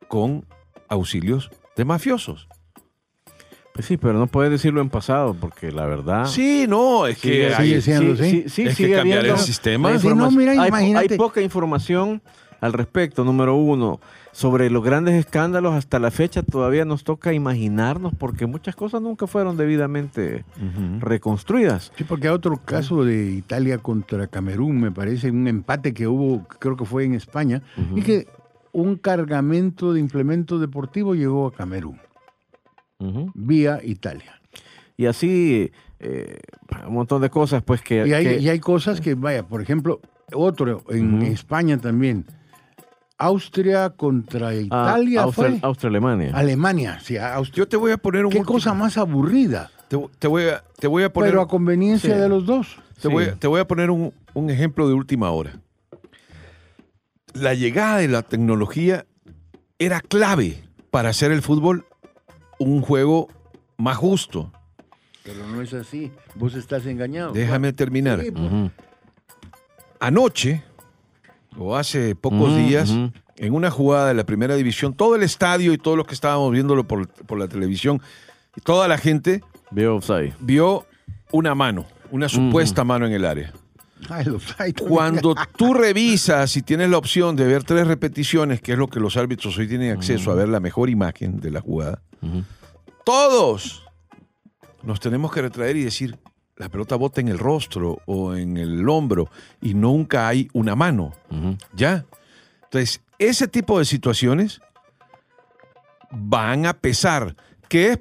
con 0.08 0.44
auxilios 0.88 1.50
de 1.76 1.84
mafiosos. 1.84 2.48
Pues 3.72 3.84
sí, 3.86 3.96
pero 3.98 4.14
no 4.14 4.26
puedes 4.26 4.50
decirlo 4.50 4.80
en 4.80 4.88
pasado, 4.88 5.34
porque 5.38 5.70
la 5.70 5.84
verdad. 5.84 6.24
Sí, 6.26 6.64
no, 6.68 7.06
es 7.06 7.18
que 7.18 7.28
sigue- 7.28 7.54
hay- 7.54 7.66
sigue 7.68 7.80
siendo 7.82 8.16
sí, 8.16 8.30
sí, 8.30 8.44
sí, 8.48 8.62
Es 8.62 8.68
que 8.70 8.74
sigue 8.84 8.94
cambiar 8.96 9.18
habiendo- 9.18 9.40
el 9.40 9.44
sistema. 9.46 9.90
no, 9.92 10.30
mira, 10.30 10.52
hay 10.52 10.58
po- 10.58 10.66
imagínate. 10.68 11.14
Hay 11.14 11.18
poca 11.18 11.42
información 11.42 12.22
al 12.60 12.72
respecto, 12.72 13.22
número 13.24 13.54
uno. 13.56 14.00
Sobre 14.36 14.68
los 14.68 14.84
grandes 14.84 15.14
escándalos, 15.14 15.72
hasta 15.72 15.98
la 15.98 16.10
fecha 16.10 16.42
todavía 16.42 16.84
nos 16.84 17.04
toca 17.04 17.32
imaginarnos, 17.32 18.12
porque 18.14 18.44
muchas 18.46 18.76
cosas 18.76 19.00
nunca 19.00 19.26
fueron 19.26 19.56
debidamente 19.56 20.44
reconstruidas. 21.00 21.90
Sí, 21.96 22.04
porque 22.04 22.28
hay 22.28 22.34
otro 22.34 22.58
caso 22.58 23.02
de 23.02 23.30
Italia 23.30 23.78
contra 23.78 24.26
Camerún, 24.26 24.78
me 24.78 24.90
parece, 24.92 25.30
un 25.30 25.48
empate 25.48 25.94
que 25.94 26.06
hubo, 26.06 26.46
creo 26.58 26.76
que 26.76 26.84
fue 26.84 27.04
en 27.04 27.14
España, 27.14 27.62
y 27.94 28.02
que 28.02 28.26
un 28.72 28.96
cargamento 28.96 29.94
de 29.94 30.00
implementos 30.00 30.60
deportivos 30.60 31.16
llegó 31.16 31.46
a 31.46 31.52
Camerún, 31.54 31.98
vía 33.34 33.80
Italia. 33.82 34.38
Y 34.98 35.06
así, 35.06 35.72
eh, 35.98 36.40
un 36.86 36.92
montón 36.92 37.22
de 37.22 37.30
cosas, 37.30 37.62
pues 37.62 37.80
que. 37.80 38.06
Y 38.06 38.12
hay, 38.12 38.24
que- 38.24 38.38
y 38.38 38.48
hay 38.50 38.60
cosas 38.60 39.00
que, 39.00 39.14
vaya, 39.14 39.46
por 39.46 39.62
ejemplo, 39.62 40.00
otro 40.34 40.82
en. 40.90 41.22
España 41.22 41.78
también, 41.78 42.26
Austria 43.18 43.90
contra 43.90 44.48
Ah, 44.48 44.54
Italia 44.54 45.22
Austria, 45.22 45.50
fue. 45.50 45.58
Austria, 45.62 45.88
Alemania. 45.88 46.32
Alemania, 46.34 47.00
sí, 47.00 47.16
Austria. 47.16 47.56
Yo 47.64 47.68
te 47.68 47.76
voy 47.76 47.92
a 47.92 47.96
poner 47.96 48.24
un 48.26 48.30
Qué 48.32 48.38
último- 48.38 48.54
cosa 48.54 48.74
más 48.74 48.98
aburrida. 48.98 49.70
Te, 49.88 49.98
te 50.18 50.26
voy 50.28 50.44
a, 50.48 50.62
te 50.78 50.86
voy 50.86 51.02
a 51.04 51.12
poner, 51.12 51.30
Pero 51.30 51.40
a 51.42 51.48
conveniencia 51.48 52.14
Sí. 52.14 52.20
de 52.20 52.28
los 52.28 52.44
dos. 52.46 52.76
te 52.96 53.02
sí. 53.02 53.08
voy, 53.08 53.24
a- 53.24 53.34
te 53.36 53.46
voy 53.46 53.60
a 53.60 53.66
poner 53.66 53.90
un, 53.90 54.12
un 54.34 54.50
ejemplo 54.50 54.86
de 54.88 54.94
última 54.94 55.30
hora. 55.30 55.52
La 57.34 57.54
llegada 57.54 57.98
de 57.98 58.08
la 58.08 58.22
tecnología 58.22 59.06
era 59.78 60.00
clave 60.00 60.64
para 60.90 61.10
hacer 61.10 61.30
el 61.32 61.42
fútbol 61.42 61.84
un 62.58 62.80
juego 62.80 63.28
más 63.76 63.96
justo. 63.96 64.50
Pero 65.22 65.46
no 65.46 65.60
es 65.60 65.74
así. 65.74 66.10
Vos 66.34 66.54
estás 66.54 66.86
engañado. 66.86 67.32
Déjame 67.32 67.72
terminar. 67.72 68.22
Sí, 68.22 68.30
pues. 68.30 68.50
Anoche, 70.00 70.62
o 71.58 71.76
hace 71.76 72.14
pocos 72.14 72.50
Ujú, 72.50 72.56
días, 72.58 72.90
en 73.36 73.54
una 73.54 73.70
jugada 73.70 74.08
de 74.08 74.14
la 74.14 74.24
primera 74.24 74.54
división, 74.56 74.94
todo 74.94 75.14
el 75.16 75.22
estadio 75.22 75.72
y 75.72 75.78
todos 75.78 75.96
los 75.96 76.06
que 76.06 76.14
estábamos 76.14 76.50
viéndolo 76.52 76.86
por, 76.86 77.08
por 77.08 77.38
la 77.38 77.48
televisión, 77.48 78.00
toda 78.64 78.88
la 78.88 78.98
gente 78.98 79.42
Vio 79.70 79.96
offside. 79.96 80.34
vio 80.40 80.86
una 81.32 81.54
mano, 81.54 81.86
una 82.10 82.28
supuesta 82.28 82.84
mano 82.84 83.06
en 83.06 83.12
el 83.12 83.24
área. 83.24 83.52
También. 84.08 84.74
Cuando 84.88 85.34
tú 85.56 85.74
revisas 85.74 86.56
y 86.56 86.62
tienes 86.62 86.88
la 86.90 86.98
opción 86.98 87.34
de 87.34 87.46
ver 87.46 87.64
tres 87.64 87.86
repeticiones, 87.86 88.60
que 88.60 88.72
es 88.72 88.78
lo 88.78 88.88
que 88.88 89.00
los 89.00 89.16
árbitros 89.16 89.56
hoy 89.58 89.66
tienen 89.66 89.90
acceso 89.96 90.30
a 90.30 90.34
ver 90.34 90.48
la 90.48 90.60
mejor 90.60 90.88
imagen 90.90 91.40
de 91.40 91.50
la 91.50 91.60
jugada, 91.60 92.02
todos 93.04 93.82
nos 94.82 95.00
tenemos 95.00 95.32
que 95.32 95.42
retraer 95.42 95.76
y 95.76 95.84
decir, 95.84 96.16
la 96.56 96.68
pelota 96.68 96.96
bota 96.96 97.20
en 97.20 97.28
el 97.28 97.38
rostro 97.38 97.98
o 98.06 98.34
en 98.34 98.56
el 98.56 98.88
hombro 98.88 99.28
y 99.60 99.74
nunca 99.74 100.28
hay 100.28 100.48
una 100.52 100.74
mano. 100.74 101.12
¿Ya? 101.74 102.06
Entonces, 102.64 103.02
ese 103.18 103.48
tipo 103.48 103.78
de 103.78 103.84
situaciones 103.84 104.60
van 106.10 106.66
a 106.66 106.74
pesar. 106.74 107.36
Que, 107.68 107.90
es 107.90 107.98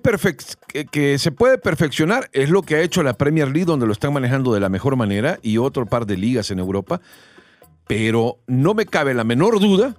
que, 0.68 0.86
que 0.86 1.18
se 1.18 1.32
puede 1.32 1.58
perfeccionar 1.58 2.30
es 2.34 2.52
lo 2.52 2.62
que 2.62 2.76
ha 2.76 2.82
hecho 2.82 3.02
la 3.02 3.18
Premier 3.18 3.48
League, 3.48 3.66
donde 3.66 3.88
lo 3.88 3.94
están 3.94 4.14
manejando 4.14 4.54
de 4.54 4.60
la 4.60 4.70
mejor 4.70 4.96
manera, 4.96 5.40
y 5.42 5.58
otro 5.58 5.88
par 5.88 6.06
de 6.06 6.18
ligas 6.18 6.52
en 6.52 6.60
Europa. 6.60 7.02
Pero 7.88 8.38
no 8.46 8.76
me 8.76 8.86
cabe 8.86 9.16
la 9.16 9.24
menor 9.24 9.60
duda 9.60 9.96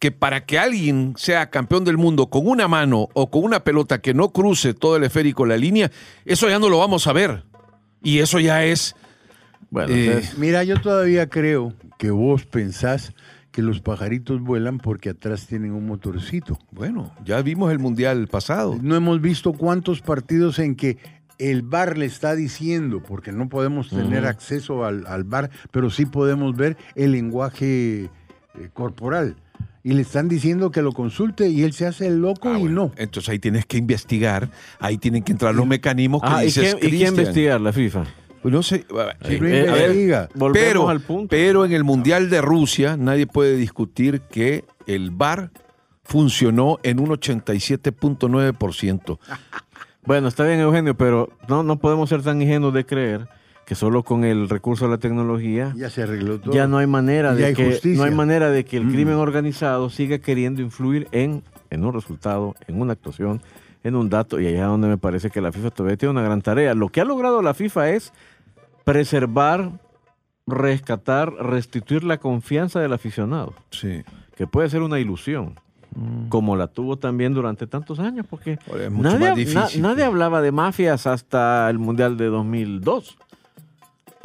que 0.00 0.10
para 0.10 0.44
que 0.44 0.58
alguien 0.58 1.14
sea 1.16 1.50
campeón 1.50 1.84
del 1.84 1.96
mundo 1.96 2.26
con 2.26 2.46
una 2.46 2.68
mano 2.68 3.08
o 3.14 3.30
con 3.30 3.44
una 3.44 3.60
pelota 3.60 4.00
que 4.00 4.12
no 4.12 4.30
cruce 4.30 4.74
todo 4.74 4.96
el 4.96 5.04
esférico 5.04 5.46
la 5.46 5.56
línea, 5.56 5.90
eso 6.24 6.48
ya 6.48 6.58
no 6.58 6.68
lo 6.68 6.78
vamos 6.78 7.06
a 7.06 7.12
ver. 7.12 7.44
Y 8.06 8.20
eso 8.20 8.38
ya 8.38 8.64
es 8.64 8.94
Bueno, 9.68 9.92
Eh, 9.92 10.06
entonces, 10.06 10.38
Mira, 10.38 10.62
yo 10.62 10.80
todavía 10.80 11.28
creo 11.28 11.72
que 11.98 12.12
vos 12.12 12.46
pensás 12.46 13.12
que 13.50 13.62
los 13.62 13.80
pajaritos 13.80 14.40
vuelan 14.40 14.78
porque 14.78 15.10
atrás 15.10 15.48
tienen 15.48 15.72
un 15.72 15.86
motorcito. 15.86 16.56
Bueno, 16.70 17.12
ya 17.24 17.42
vimos 17.42 17.72
el 17.72 17.80
mundial 17.80 18.28
pasado. 18.28 18.78
No 18.80 18.94
hemos 18.94 19.20
visto 19.20 19.52
cuántos 19.54 20.02
partidos 20.02 20.60
en 20.60 20.76
que 20.76 20.98
el 21.38 21.62
bar 21.62 21.98
le 21.98 22.06
está 22.06 22.36
diciendo, 22.36 23.02
porque 23.02 23.32
no 23.32 23.48
podemos 23.48 23.90
tener 23.90 24.24
acceso 24.24 24.84
al, 24.84 25.04
al 25.08 25.24
bar, 25.24 25.50
pero 25.72 25.90
sí 25.90 26.06
podemos 26.06 26.54
ver 26.54 26.76
el 26.94 27.10
lenguaje 27.10 28.04
eh, 28.04 28.10
corporal. 28.72 29.34
Y 29.86 29.94
le 29.94 30.02
están 30.02 30.28
diciendo 30.28 30.72
que 30.72 30.82
lo 30.82 30.90
consulte 30.90 31.48
y 31.48 31.62
él 31.62 31.72
se 31.72 31.86
hace 31.86 32.08
el 32.08 32.20
loco 32.20 32.48
Ah, 32.48 32.58
y 32.58 32.62
bueno, 32.62 32.86
no. 32.86 32.92
Entonces 32.96 33.28
ahí 33.28 33.38
tienes 33.38 33.66
que 33.66 33.76
investigar, 33.76 34.50
ahí 34.80 34.98
tienen 34.98 35.22
que 35.22 35.30
entrar 35.30 35.54
los 35.54 35.64
mecanismos 35.64 36.22
que 36.22 36.28
ah, 36.28 36.42
¿y, 36.42 36.46
dices 36.46 36.74
quién, 36.74 36.78
y 36.78 36.80
quién 36.80 36.90
Cristian. 36.90 37.14
investigar? 37.14 37.60
La 37.60 37.72
FIFA. 37.72 38.04
Pues 38.42 38.52
no 38.52 38.64
sé, 38.64 38.78
Sí, 38.78 38.84
eh, 39.34 39.36
Eh, 39.36 39.38
ver, 39.38 39.60
investiga. 39.90 40.28
volvemos 40.34 40.68
pero, 40.68 40.88
al 40.88 41.00
punto. 41.02 41.28
pero 41.30 41.64
en 41.64 41.72
el 41.72 41.84
Mundial 41.84 42.28
de 42.30 42.40
Rusia 42.40 42.96
nadie 42.96 43.28
puede 43.28 43.56
discutir 43.56 44.22
que 44.22 44.64
el 44.88 45.12
VAR 45.12 45.52
funcionó 46.02 46.78
en 46.82 46.98
un 46.98 47.10
87.9%. 47.10 49.18
Bueno, 50.04 50.26
está 50.28 50.44
bien, 50.44 50.60
Eugenio, 50.60 50.96
pero 50.96 51.30
no, 51.48 51.62
no 51.62 51.78
podemos 51.78 52.08
ser 52.08 52.22
tan 52.22 52.42
ingenuos 52.42 52.74
de 52.74 52.84
creer 52.84 53.28
que 53.66 53.74
solo 53.74 54.02
con 54.04 54.24
el 54.24 54.48
recurso 54.48 54.84
de 54.86 54.92
la 54.92 54.98
tecnología 54.98 55.74
Ya 55.76 55.90
se 55.90 56.04
arregló 56.04 56.38
todo. 56.40 56.54
ya 56.54 56.66
no 56.68 56.78
hay 56.78 56.86
manera 56.86 57.34
de 57.34 57.46
hay 57.46 57.54
que 57.54 57.66
justicia. 57.72 57.98
no 57.98 58.04
hay 58.08 58.14
manera 58.14 58.48
de 58.50 58.64
que 58.64 58.76
el 58.78 58.84
Mm. 58.86 58.92
crimen 58.92 59.14
organizado 59.16 59.90
siga 59.90 60.18
queriendo 60.18 60.62
influir 60.62 61.08
en, 61.12 61.42
en 61.70 61.84
un 61.84 61.92
resultado, 61.92 62.54
en 62.68 62.80
una 62.80 62.92
actuación, 62.94 63.42
en 63.82 63.96
un 63.96 64.08
dato 64.08 64.40
y 64.40 64.46
allá 64.46 64.62
es 64.62 64.66
donde 64.68 64.88
me 64.88 64.98
parece 64.98 65.30
que 65.30 65.40
la 65.40 65.50
FIFA 65.52 65.70
todavía 65.72 65.96
tiene 65.96 66.12
una 66.12 66.22
gran 66.22 66.40
tarea. 66.42 66.74
Lo 66.74 66.88
que 66.88 67.00
ha 67.00 67.04
logrado 67.04 67.42
la 67.42 67.54
FIFA 67.54 67.90
es 67.90 68.12
preservar, 68.84 69.72
rescatar, 70.46 71.32
restituir 71.32 72.04
la 72.04 72.18
confianza 72.18 72.78
del 72.80 72.92
aficionado, 72.92 73.52
Sí. 73.70 74.02
que 74.36 74.46
puede 74.46 74.70
ser 74.70 74.82
una 74.82 75.00
ilusión, 75.00 75.54
como 76.28 76.54
la 76.56 76.68
tuvo 76.68 76.98
también 76.98 77.34
durante 77.34 77.66
tantos 77.66 77.98
años, 77.98 78.26
porque 78.28 78.58
na- 78.90 79.68
nadie 79.80 80.04
hablaba 80.04 80.40
de 80.42 80.52
mafias 80.52 81.06
hasta 81.06 81.68
el 81.70 81.78
Mundial 81.78 82.16
de 82.16 82.26
2002. 82.26 83.16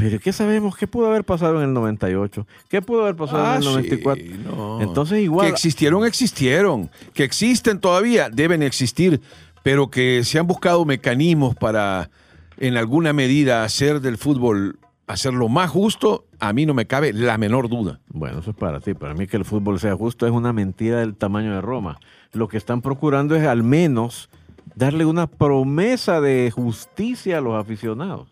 Pero 0.01 0.19
¿qué 0.19 0.33
sabemos? 0.33 0.75
¿Qué 0.75 0.87
pudo 0.87 1.07
haber 1.07 1.23
pasado 1.23 1.57
en 1.61 1.69
el 1.69 1.73
98? 1.73 2.47
¿Qué 2.69 2.81
pudo 2.81 3.03
haber 3.03 3.15
pasado 3.15 3.43
Ah, 3.45 3.51
en 3.51 3.57
el 3.57 3.63
sí, 3.63 3.69
94? 3.69 4.23
no. 4.55 4.81
Entonces 4.81 5.19
igual... 5.21 5.45
Que 5.47 5.53
existieron, 5.53 6.05
existieron. 6.05 6.89
Que 7.13 7.23
existen 7.23 7.79
todavía, 7.79 8.29
deben 8.31 8.63
existir, 8.63 9.21
pero 9.61 9.91
que 9.91 10.23
se 10.23 10.39
han 10.39 10.47
buscado 10.47 10.85
mecanismos 10.85 11.55
para, 11.55 12.09
en 12.57 12.77
alguna 12.77 13.13
medida, 13.13 13.63
hacer 13.63 14.01
del 14.01 14.17
fútbol, 14.17 14.79
hacerlo 15.05 15.49
más 15.49 15.69
justo, 15.69 16.25
a 16.39 16.51
mí 16.51 16.65
no 16.65 16.73
me 16.73 16.87
cabe 16.87 17.13
la 17.13 17.37
menor 17.37 17.69
duda. 17.69 17.99
Bueno, 18.09 18.39
eso 18.39 18.49
es 18.51 18.57
para 18.57 18.79
ti. 18.79 18.95
Para 18.95 19.13
mí 19.13 19.27
que 19.27 19.37
el 19.37 19.45
fútbol 19.45 19.79
sea 19.79 19.95
justo 19.95 20.25
es 20.25 20.31
una 20.31 20.51
mentira 20.51 20.97
del 21.01 21.13
tamaño 21.15 21.53
de 21.53 21.61
Roma. 21.61 21.99
Lo 22.33 22.47
que 22.47 22.57
están 22.57 22.81
procurando 22.81 23.35
es 23.35 23.45
al 23.45 23.61
menos 23.61 24.29
darle 24.73 25.05
una 25.05 25.27
promesa 25.27 26.21
de 26.21 26.49
justicia 26.49 27.37
a 27.37 27.41
los 27.41 27.53
aficionados. 27.53 28.29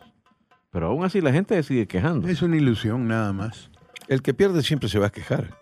Pero 0.72 0.88
aún 0.88 1.04
así 1.04 1.22
la 1.22 1.32
gente 1.32 1.62
sigue 1.64 1.88
quejando. 1.88 2.28
Es 2.28 2.42
una 2.42 2.58
ilusión 2.58 3.08
nada 3.08 3.34
más. 3.34 3.70
El 4.08 4.22
que 4.22 4.34
pierde 4.34 4.62
siempre 4.64 4.90
se 4.90 5.00
va 5.00 5.08
a 5.08 5.12
quejar. 5.12 5.58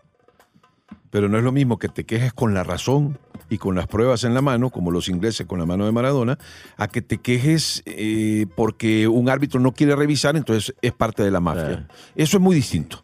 Pero 1.09 1.29
no 1.29 1.37
es 1.37 1.43
lo 1.43 1.51
mismo 1.51 1.79
que 1.79 1.87
te 1.87 2.05
quejes 2.05 2.33
con 2.33 2.53
la 2.53 2.63
razón 2.63 3.17
y 3.49 3.57
con 3.57 3.75
las 3.75 3.87
pruebas 3.87 4.25
en 4.25 4.33
la 4.33 4.41
mano, 4.41 4.69
como 4.69 4.91
los 4.91 5.07
ingleses 5.07 5.47
con 5.47 5.59
la 5.59 5.65
mano 5.65 5.85
de 5.85 5.93
Maradona, 5.93 6.37
a 6.75 6.89
que 6.89 7.01
te 7.01 7.17
quejes 7.19 7.81
eh, 7.85 8.45
porque 8.55 9.07
un 9.07 9.29
árbitro 9.29 9.59
no 9.61 9.71
quiere 9.71 9.95
revisar, 9.95 10.35
entonces 10.35 10.75
es 10.81 10.91
parte 10.91 11.23
de 11.23 11.31
la 11.31 11.39
mafia. 11.39 11.65
Claro. 11.67 11.85
Eso 12.15 12.37
es 12.37 12.43
muy 12.43 12.55
distinto. 12.55 13.03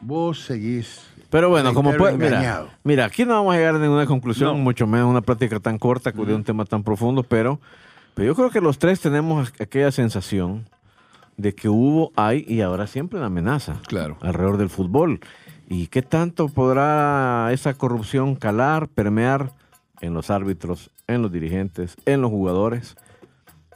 Vos 0.00 0.44
seguís. 0.44 1.00
Pero 1.30 1.50
bueno, 1.50 1.72
como 1.74 1.92
puede, 1.96 2.16
mira, 2.16 2.66
mira, 2.84 3.06
aquí 3.06 3.24
no 3.24 3.34
vamos 3.34 3.54
a 3.54 3.58
llegar 3.58 3.76
a 3.76 3.78
ninguna 3.78 4.06
conclusión, 4.06 4.56
No. 4.56 4.62
mucho 4.62 4.86
menos 4.86 5.08
una 5.08 5.20
práctica 5.20 5.58
tan 5.60 5.78
corta 5.78 6.12
de 6.12 6.34
un 6.34 6.44
tema 6.44 6.64
tan 6.64 6.84
profundo, 6.84 7.22
pero, 7.22 7.60
pero 8.14 8.26
yo 8.26 8.34
creo 8.34 8.50
que 8.50 8.60
los 8.60 8.78
tres 8.78 9.00
tenemos 9.00 9.52
aquella 9.58 9.90
sensación 9.90 10.68
de 11.36 11.54
que 11.54 11.68
hubo, 11.68 12.12
hay 12.16 12.44
y 12.48 12.60
ahora 12.60 12.86
siempre 12.86 13.18
una 13.18 13.26
amenaza 13.26 13.80
Claro. 13.86 14.16
alrededor 14.20 14.56
del 14.56 14.70
fútbol. 14.70 15.20
¿Y 15.68 15.86
qué 15.88 16.02
tanto 16.02 16.48
podrá 16.48 17.48
esa 17.52 17.74
corrupción 17.74 18.34
calar, 18.36 18.88
permear 18.88 19.52
en 20.00 20.12
los 20.14 20.30
árbitros, 20.30 20.90
en 21.06 21.22
los 21.22 21.32
dirigentes, 21.32 21.96
en 22.06 22.20
los 22.20 22.30
jugadores? 22.30 22.96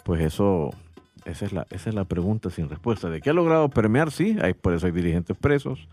Pues 0.04 0.20
eso, 0.20 0.70
esa 1.24 1.46
es 1.46 1.52
la, 1.52 1.66
esa 1.70 1.88
es 1.88 1.94
la 1.94 2.04
pregunta 2.04 2.50
sin 2.50 2.68
respuesta. 2.68 3.08
¿De 3.08 3.20
qué 3.20 3.30
ha 3.30 3.34
logrado 3.34 3.68
permear? 3.70 4.10
Sí, 4.10 4.36
hay, 4.40 4.54
por 4.54 4.74
eso 4.74 4.86
hay 4.86 4.92
dirigentes 4.92 5.36
presos, 5.36 5.88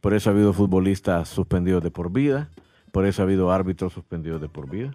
por 0.00 0.14
eso 0.14 0.30
ha 0.30 0.32
habido 0.32 0.52
futbolistas 0.52 1.28
suspendidos 1.28 1.82
de 1.82 1.90
por 1.90 2.12
vida, 2.12 2.48
por 2.92 3.06
eso 3.06 3.22
ha 3.22 3.24
habido 3.24 3.50
árbitros 3.50 3.92
suspendidos 3.92 4.40
de 4.40 4.48
por 4.48 4.68
vida. 4.70 4.92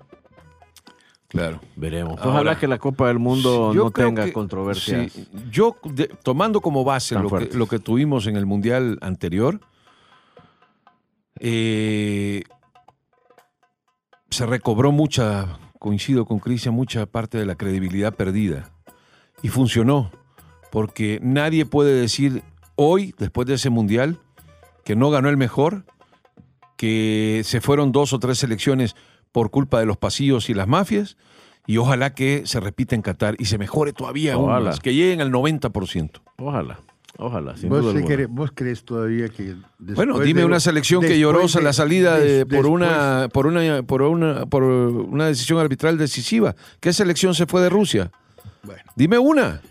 Claro. 1.33 1.59
Veremos. 1.75 2.19
Ojalá 2.23 2.57
que 2.59 2.67
la 2.67 2.77
Copa 2.77 3.07
del 3.07 3.17
Mundo 3.19 3.73
no 3.73 3.89
tenga 3.91 4.23
que- 4.25 4.31
controversias. 4.33 5.11
sí, 5.11 5.27
yo, 5.51 5.75
de- 5.83 6.07
tomando 6.23 6.61
como 6.61 6.83
base 6.85 7.15
que, 7.15 7.57
lo 7.57 7.67
que 7.67 7.79
tuvimos 7.79 8.27
en 8.27 8.37
el 8.37 8.45
Mundial 8.45 8.99
anterior, 9.01 9.59
eh, 11.39 12.43
se 14.29 14.45
recobró 14.45 14.91
mucha, 14.91 15.57
coincido 15.79 16.25
con 16.25 16.39
Cristian, 16.39 16.73
mucha 16.75 17.05
parte 17.05 17.37
de 17.37 17.45
la 17.45 17.55
credibilidad 17.55 18.13
perdida. 18.13 18.69
Y 19.41 19.49
funcionó, 19.49 20.11
porque 20.71 21.19
nadie 21.21 21.65
puede 21.65 21.99
decir 21.99 22.43
hoy, 22.75 23.13
después 23.17 23.47
de 23.47 23.55
ese 23.55 23.69
Mundial, 23.69 24.19
que 24.85 24.95
no 24.95 25.09
ganó 25.09 25.29
el 25.29 25.37
mejor, 25.37 25.83
que 26.77 27.41
se 27.43 27.59
fueron 27.61 27.91
dos 27.91 28.13
o 28.13 28.19
tres 28.19 28.37
selecciones 28.37 28.95
por 29.33 29.51
culpa 29.51 29.81
de 29.81 29.85
los 29.85 29.97
pasillos 29.97 30.49
y 30.49 30.53
las 30.53 30.69
mafias, 30.69 31.17
y 31.67 31.75
ojalá 31.77 32.13
que 32.13 32.43
se 32.45 32.61
repita 32.61 32.95
en 32.95 33.01
Qatar 33.01 33.35
y 33.39 33.45
se 33.45 33.57
mejore 33.57 33.91
todavía 33.91 34.35
aún 34.35 34.49
Ojalá. 34.49 34.69
más, 34.69 34.79
que 34.79 34.93
lleguen 34.93 35.19
al 35.21 35.31
90%. 35.31 36.21
Ojalá, 36.37 36.79
ojalá, 37.17 37.55
sin 37.57 37.69
¿Vos, 37.69 37.81
duda 37.83 37.93
sí 38.17 38.25
vos 38.29 38.51
crees 38.53 38.83
todavía 38.83 39.29
que 39.29 39.55
después 39.79 39.95
Bueno, 39.95 40.19
dime 40.19 40.41
de 40.41 40.45
una 40.45 40.59
selección 40.59 41.01
que 41.01 41.17
lloró 41.19 41.47
de- 41.47 41.61
la 41.61 41.73
salida 41.73 42.17
de- 42.19 42.43
des- 42.43 42.45
por, 42.45 42.65
una, 42.67 43.27
por, 43.33 43.47
una, 43.47 43.81
por, 43.83 44.01
una, 44.03 44.45
por 44.45 44.63
una 44.63 45.27
decisión 45.27 45.59
arbitral 45.59 45.97
decisiva. 45.97 46.55
¿Qué 46.79 46.91
selección 46.93 47.33
se 47.33 47.45
fue 47.45 47.61
de 47.61 47.69
Rusia? 47.69 48.11
Bueno. 48.63 48.81
Dime 48.95 49.17
una. 49.17 49.61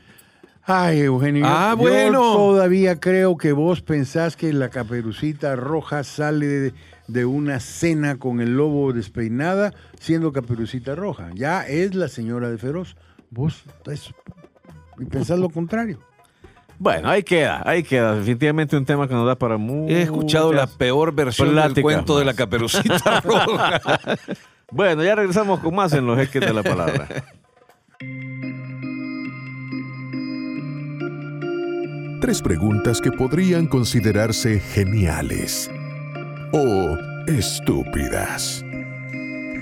Ay, 0.64 1.00
Eugenio. 1.00 1.44
Ah, 1.46 1.72
yo 1.72 1.76
bueno. 1.78 2.20
todavía 2.34 3.00
creo 3.00 3.36
que 3.36 3.52
vos 3.52 3.82
pensás 3.82 4.36
que 4.36 4.52
la 4.52 4.68
caperucita 4.68 5.56
roja 5.56 6.04
sale 6.04 6.46
de, 6.46 6.74
de 7.12 7.26
una 7.26 7.60
cena 7.60 8.18
con 8.18 8.40
el 8.40 8.56
lobo 8.56 8.92
despeinada 8.92 9.72
siendo 10.00 10.32
caperucita 10.32 10.94
roja. 10.94 11.30
Ya 11.34 11.62
es 11.66 11.94
la 11.94 12.08
señora 12.08 12.50
de 12.50 12.58
Feroz. 12.58 12.96
Vos 13.30 13.62
es, 13.90 14.12
y 14.98 15.04
pensás 15.04 15.38
lo 15.38 15.50
contrario. 15.50 15.98
Bueno, 16.78 17.08
ahí 17.08 17.22
queda, 17.22 17.62
ahí 17.64 17.82
queda. 17.82 18.16
Definitivamente 18.16 18.76
un 18.76 18.84
tema 18.84 19.06
que 19.06 19.14
nos 19.14 19.26
da 19.26 19.36
para 19.36 19.56
mucho. 19.56 19.94
He 19.94 20.02
escuchado 20.02 20.52
la 20.52 20.66
peor 20.66 21.14
versión 21.14 21.54
del 21.54 21.80
cuento 21.80 22.18
de 22.18 22.24
la 22.24 22.34
caperucita 22.34 23.20
roja. 23.24 23.80
Bueno, 24.70 25.04
ya 25.04 25.14
regresamos 25.14 25.60
con 25.60 25.74
más 25.74 25.92
en 25.92 26.06
los 26.06 26.18
jeques 26.18 26.40
de 26.40 26.52
la 26.52 26.62
palabra. 26.62 27.06
Tres 32.20 32.40
preguntas 32.40 33.00
que 33.00 33.12
podrían 33.12 33.66
considerarse 33.66 34.60
geniales 34.60 35.70
o 36.52 36.96
estúpidas. 37.26 38.64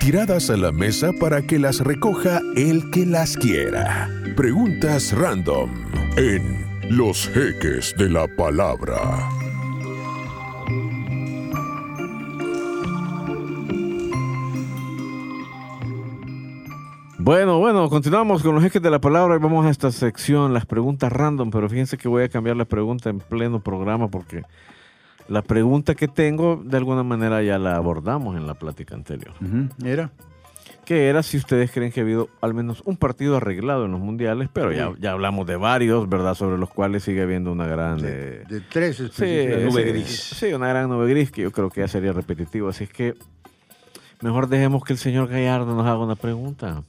Tiradas 0.00 0.50
a 0.50 0.56
la 0.56 0.72
mesa 0.72 1.12
para 1.12 1.42
que 1.42 1.58
las 1.58 1.80
recoja 1.80 2.40
el 2.56 2.90
que 2.90 3.06
las 3.06 3.36
quiera. 3.36 4.08
Preguntas 4.36 5.12
random 5.12 5.70
en 6.16 6.66
Los 6.88 7.28
Jeques 7.28 7.94
de 7.96 8.08
la 8.08 8.26
Palabra. 8.36 9.28
Bueno, 17.18 17.58
bueno, 17.58 17.90
continuamos 17.90 18.42
con 18.42 18.54
los 18.54 18.64
jeques 18.64 18.80
de 18.80 18.90
la 18.90 18.98
palabra 18.98 19.36
y 19.36 19.38
vamos 19.38 19.66
a 19.66 19.70
esta 19.70 19.92
sección, 19.92 20.54
las 20.54 20.64
preguntas 20.64 21.12
random, 21.12 21.50
pero 21.50 21.68
fíjense 21.68 21.98
que 21.98 22.08
voy 22.08 22.22
a 22.22 22.30
cambiar 22.30 22.56
la 22.56 22.64
pregunta 22.64 23.10
en 23.10 23.18
pleno 23.18 23.60
programa 23.60 24.08
porque 24.08 24.42
la 25.30 25.40
pregunta 25.42 25.94
que 25.94 26.08
tengo 26.08 26.60
de 26.62 26.76
alguna 26.76 27.02
manera 27.02 27.42
ya 27.42 27.58
la 27.58 27.76
abordamos 27.76 28.36
en 28.36 28.46
la 28.46 28.54
plática 28.54 28.94
anterior, 28.94 29.32
Ujú, 29.40 29.68
Era. 29.86 30.10
que 30.84 31.08
era 31.08 31.22
si 31.22 31.36
ustedes 31.36 31.70
creen 31.70 31.92
que 31.92 32.00
ha 32.00 32.02
habido 32.02 32.28
al 32.40 32.52
menos 32.52 32.82
un 32.84 32.96
partido 32.96 33.36
arreglado 33.36 33.84
en 33.86 33.92
los 33.92 34.00
mundiales, 34.00 34.48
pero 34.52 34.72
ya, 34.72 34.92
ya 34.98 35.12
hablamos 35.12 35.46
de 35.46 35.56
varios, 35.56 36.08
¿verdad? 36.08 36.34
Sobre 36.34 36.58
los 36.58 36.68
cuales 36.70 37.04
sigue 37.04 37.22
habiendo 37.22 37.52
una 37.52 37.66
gran... 37.66 37.98
De, 38.02 38.42
eh, 38.42 38.44
de 38.48 38.60
tres 38.60 38.96
Sí, 38.96 39.46
nube 39.64 39.84
gris. 39.84 40.06
Sí, 40.36 40.52
una 40.52 40.68
gran 40.68 40.90
nube 40.90 41.08
gris 41.08 41.30
que 41.30 41.42
yo 41.42 41.52
creo 41.52 41.70
que 41.70 41.80
ya 41.80 41.88
sería 41.88 42.12
repetitivo. 42.12 42.68
Así 42.68 42.84
es 42.84 42.90
que 42.90 43.14
mejor 44.20 44.48
dejemos 44.48 44.82
que 44.84 44.92
el 44.94 44.98
señor 44.98 45.28
Gallardo 45.28 45.74
nos 45.76 45.86
haga 45.86 45.98
una 45.98 46.16
pregunta. 46.16 46.82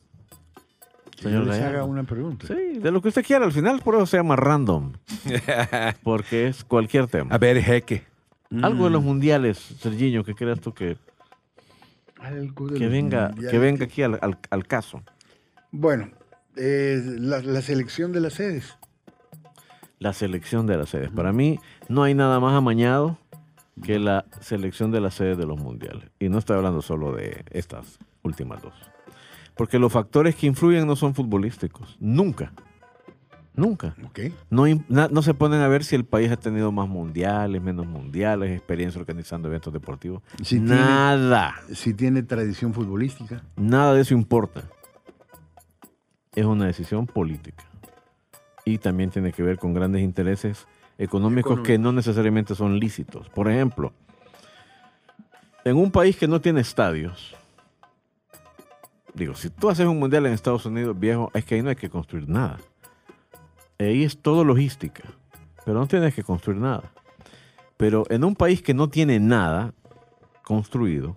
Yo 1.21 1.43
les 1.43 1.61
haga 1.61 1.83
una 1.83 2.03
pregunta. 2.03 2.47
Sí, 2.47 2.79
de 2.79 2.91
lo 2.91 2.99
que 3.03 3.09
usted 3.09 3.23
quiera. 3.23 3.45
Al 3.45 3.51
final 3.51 3.79
por 3.83 3.93
eso 3.93 4.07
se 4.07 4.17
llama 4.17 4.35
random. 4.35 4.93
Porque 6.03 6.47
es 6.47 6.63
cualquier 6.63 7.05
tema. 7.05 7.35
A 7.35 7.37
ver, 7.37 7.61
jeque. 7.61 8.09
Algo 8.61 8.83
de 8.85 8.89
Mm. 8.89 8.93
los 8.93 9.03
mundiales, 9.03 9.57
Sergiño, 9.57 10.23
que 10.23 10.35
creas 10.35 10.59
tú 10.59 10.73
que, 10.73 10.97
Algo 12.19 12.67
de 12.67 12.77
que 12.77 12.83
los 12.85 12.91
venga, 12.91 13.33
que 13.33 13.57
venga 13.59 13.85
aquí 13.85 14.03
al, 14.03 14.19
al- 14.21 14.37
al 14.49 14.67
caso. 14.67 15.01
Bueno, 15.71 16.09
eh, 16.57 17.01
la, 17.19 17.41
la 17.41 17.61
selección 17.61 18.11
de 18.11 18.19
las 18.21 18.33
sedes. 18.33 18.77
La 19.99 20.13
selección 20.13 20.67
de 20.67 20.77
las 20.77 20.89
sedes. 20.89 21.09
Para 21.11 21.31
mí 21.31 21.59
no 21.87 22.03
hay 22.03 22.13
nada 22.13 22.39
más 22.39 22.53
amañado 22.55 23.17
que 23.83 23.99
la 23.99 24.25
selección 24.41 24.91
de 24.91 24.99
las 24.99 25.13
sedes 25.13 25.37
de 25.37 25.45
los 25.45 25.59
mundiales. 25.59 26.03
Y 26.19 26.27
no 26.29 26.37
estoy 26.39 26.57
hablando 26.57 26.81
solo 26.81 27.13
de 27.13 27.45
estas 27.51 27.99
últimas 28.23 28.61
dos. 28.61 28.73
Porque 29.55 29.79
los 29.79 29.91
factores 29.93 30.35
que 30.35 30.47
influyen 30.47 30.87
no 30.87 30.95
son 30.95 31.13
futbolísticos. 31.15 31.97
Nunca. 31.99 32.51
Nunca. 33.53 33.95
No, 34.49 34.65
im- 34.67 34.85
na- 34.87 35.09
no 35.11 35.21
se 35.21 35.33
ponen 35.33 35.59
a 35.61 35.67
ver 35.67 35.83
si 35.83 35.95
el 35.95 36.05
país 36.05 36.31
ha 36.31 36.37
tenido 36.37 36.71
más 36.71 36.87
mundiales, 36.87 37.61
menos 37.61 37.85
mundiales, 37.85 38.51
experiencia 38.51 38.99
organizando 38.99 39.49
eventos 39.49 39.73
deportivos. 39.73 40.21
Si 40.41 40.57
tiene- 40.59 40.75
nada. 40.75 41.55
Si 41.73 41.93
tiene 41.93 42.23
tradición 42.23 42.73
futbolística. 42.73 43.43
Nada 43.57 43.93
de 43.93 44.01
eso 44.01 44.13
importa. 44.13 44.63
Es 46.33 46.45
una 46.45 46.65
decisión 46.65 47.07
política. 47.07 47.63
Y 48.63 48.77
también 48.77 49.09
tiene 49.09 49.33
que 49.33 49.43
ver 49.43 49.57
con 49.57 49.73
grandes 49.73 50.01
intereses 50.01 50.65
económicos 50.97 51.59
que 51.63 51.77
no 51.77 51.91
necesariamente 51.91 52.55
son 52.55 52.79
lícitos. 52.79 53.27
Por 53.29 53.49
ejemplo, 53.49 53.91
en 55.65 55.75
un 55.75 55.91
país 55.91 56.15
que 56.15 56.27
no 56.27 56.39
tiene 56.39 56.61
estadios, 56.61 57.35
digo, 59.13 59.33
si 59.35 59.49
tú 59.49 59.69
haces 59.69 59.85
un 59.87 59.99
mundial 59.99 60.25
en 60.25 60.33
Estados 60.33 60.65
Unidos, 60.65 60.97
viejo, 60.97 61.31
es 61.33 61.43
que 61.43 61.55
ahí 61.55 61.61
no 61.61 61.69
hay 61.69 61.75
que 61.75 61.89
construir 61.89 62.29
nada. 62.29 62.59
Ahí 63.83 64.03
es 64.03 64.17
todo 64.21 64.43
logística, 64.43 65.03
pero 65.65 65.79
no 65.79 65.87
tienes 65.87 66.13
que 66.13 66.23
construir 66.23 66.59
nada. 66.59 66.83
Pero 67.77 68.05
en 68.09 68.23
un 68.23 68.35
país 68.35 68.61
que 68.61 68.73
no 68.73 68.89
tiene 68.89 69.19
nada 69.19 69.73
construido, 70.43 71.15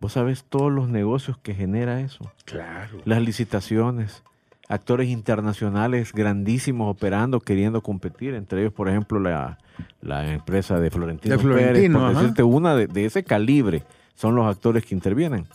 vos 0.00 0.12
sabes 0.12 0.44
todos 0.44 0.72
los 0.72 0.88
negocios 0.88 1.38
que 1.38 1.54
genera 1.54 2.00
eso 2.00 2.30
Claro. 2.44 2.98
las 3.04 3.20
licitaciones, 3.22 4.22
actores 4.68 5.08
internacionales 5.08 6.12
grandísimos 6.12 6.90
operando, 6.90 7.40
queriendo 7.40 7.82
competir, 7.82 8.34
entre 8.34 8.60
ellos, 8.62 8.72
por 8.72 8.88
ejemplo, 8.88 9.20
la, 9.20 9.58
la 10.00 10.32
empresa 10.32 10.80
de 10.80 10.90
Florentino, 10.90 11.36
De 11.36 11.40
Florentino, 11.42 11.72
Pérez, 11.74 11.92
por 11.92 12.02
ajá. 12.10 12.20
decirte 12.20 12.42
una 12.42 12.74
de, 12.74 12.86
de 12.88 13.04
ese 13.04 13.22
calibre, 13.22 13.84
son 14.14 14.34
los 14.34 14.46
actores 14.46 14.84
que 14.84 14.94
intervienen. 14.94 15.46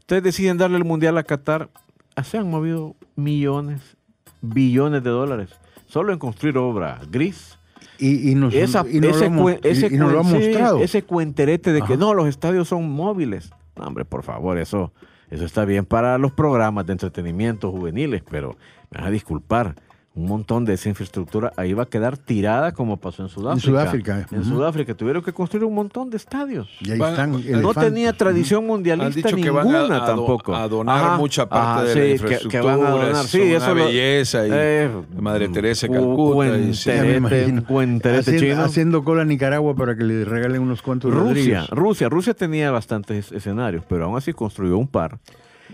Entonces 0.00 0.24
deciden 0.24 0.58
darle 0.58 0.78
el 0.78 0.84
Mundial 0.84 1.16
a 1.18 1.22
Qatar, 1.22 1.68
Ah, 2.14 2.24
se 2.24 2.36
han 2.36 2.50
movido 2.50 2.94
millones, 3.16 3.96
billones 4.42 5.02
de 5.02 5.10
dólares, 5.10 5.50
solo 5.86 6.12
en 6.12 6.18
construir 6.18 6.58
obra 6.58 7.00
gris. 7.10 7.58
Y, 7.98 8.30
y 8.30 8.34
nos, 8.34 8.52
Esa- 8.52 8.84
y 8.90 9.00
nos 9.00 9.16
ese, 9.16 9.30
lo, 9.30 9.48
ese 9.48 9.86
y- 9.86 9.94
y 9.94 9.98
nos 9.98 10.12
lo 10.12 10.20
ha 10.20 10.22
mostrado. 10.24 10.78
ese 10.82 11.02
cuenterete 11.02 11.72
de 11.72 11.82
que 11.82 11.96
no, 11.96 12.12
los 12.14 12.26
estadios 12.26 12.68
son 12.68 12.90
móviles. 12.90 13.50
No, 13.76 13.84
hombre, 13.86 14.04
por 14.04 14.22
favor, 14.24 14.58
eso, 14.58 14.92
eso 15.30 15.44
está 15.44 15.64
bien 15.64 15.84
para 15.84 16.18
los 16.18 16.32
programas 16.32 16.84
de 16.86 16.92
entretenimiento 16.92 17.70
juveniles, 17.70 18.22
pero 18.28 18.56
me 18.90 18.98
vas 18.98 19.06
a 19.06 19.10
disculpar. 19.10 19.76
Un 20.14 20.26
montón 20.26 20.66
de 20.66 20.74
esa 20.74 20.90
infraestructura 20.90 21.54
ahí 21.56 21.72
va 21.72 21.84
a 21.84 21.86
quedar 21.86 22.18
tirada 22.18 22.72
como 22.72 22.98
pasó 22.98 23.22
en 23.22 23.30
Sudáfrica. 23.30 23.64
Sudáfrica, 23.66 24.26
En. 24.30 24.44
Sudáfrica 24.44 24.94
tuvieron 24.94 25.22
que 25.22 25.32
construir 25.32 25.64
un 25.64 25.74
montón 25.74 26.10
de 26.10 26.18
estadios. 26.18 26.68
Y 26.82 26.90
ahí 26.90 26.98
Van- 26.98 27.12
están 27.12 27.62
no 27.62 27.72
tenía 27.72 28.12
tradición 28.12 28.64
Han 28.64 28.66
mundialista 28.68 29.30
que 29.30 29.36
ninguna 29.36 29.62
van 29.64 29.92
a, 29.92 29.96
a 29.96 29.98
do- 30.00 30.04
tampoco. 30.16 30.54
a 30.54 30.68
donar 30.68 31.16
mucha 31.18 31.48
parte 31.48 31.84
de 31.84 31.86
la 31.88 31.92
sí, 31.94 32.00
que- 32.00 32.12
infraestructura. 32.12 32.60
Que, 32.60 32.66
van 32.68 32.86
a 32.86 32.90
donar. 32.90 33.24
Sí, 33.24 33.40
es 33.40 33.46
una 33.48 33.56
eso 33.56 33.74
lo- 33.74 33.84
belleza. 33.86 34.46
Y 34.46 34.50
eh, 34.52 34.90
Madre 35.18 35.48
Teresa 35.48 35.86
de 35.86 35.96
cu- 35.98 36.34
Calcuta. 36.34 36.58
y- 36.58 37.60
cuenterete, 37.62 38.20
Haciendo, 38.20 38.40
chino. 38.42 38.62
haciendo 38.64 39.04
cola 39.04 39.22
a 39.22 39.24
Nicaragua 39.24 39.74
para 39.74 39.96
que 39.96 40.04
le 40.04 40.26
regalen 40.26 40.60
unos 40.60 40.82
cuantos 40.82 41.10
Rusia. 41.12 41.66
Rusia, 41.70 42.10
Rusia 42.10 42.34
tenía 42.34 42.70
bastantes 42.70 43.32
escenarios, 43.32 43.82
pero 43.88 44.04
aún 44.04 44.18
así 44.18 44.34
construyó 44.34 44.76
un 44.76 44.88
par. 44.88 45.18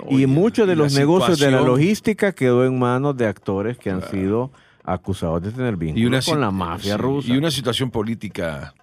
Y 0.09 0.27
muchos 0.27 0.67
de 0.69 0.77
los 0.77 0.95
negocios 0.95 1.39
de 1.39 1.51
la 1.51 1.61
logística 1.61 2.33
quedó 2.33 2.65
en 2.65 2.79
manos 2.79 3.17
de 3.17 3.27
actores 3.27 3.79
que 3.79 3.91
han 3.91 4.03
sido 4.11 4.51
acusados 4.85 5.43
de 5.43 5.53
tener 5.53 5.77
vínculos 5.77 6.27
con 6.27 6.41
la 6.41 6.51
mafia 6.51 6.95
sí, 6.97 7.01
rusa. 7.03 7.29
Y 7.33 7.37
una 7.37 7.51
situación 7.51 7.91
política 7.91 8.75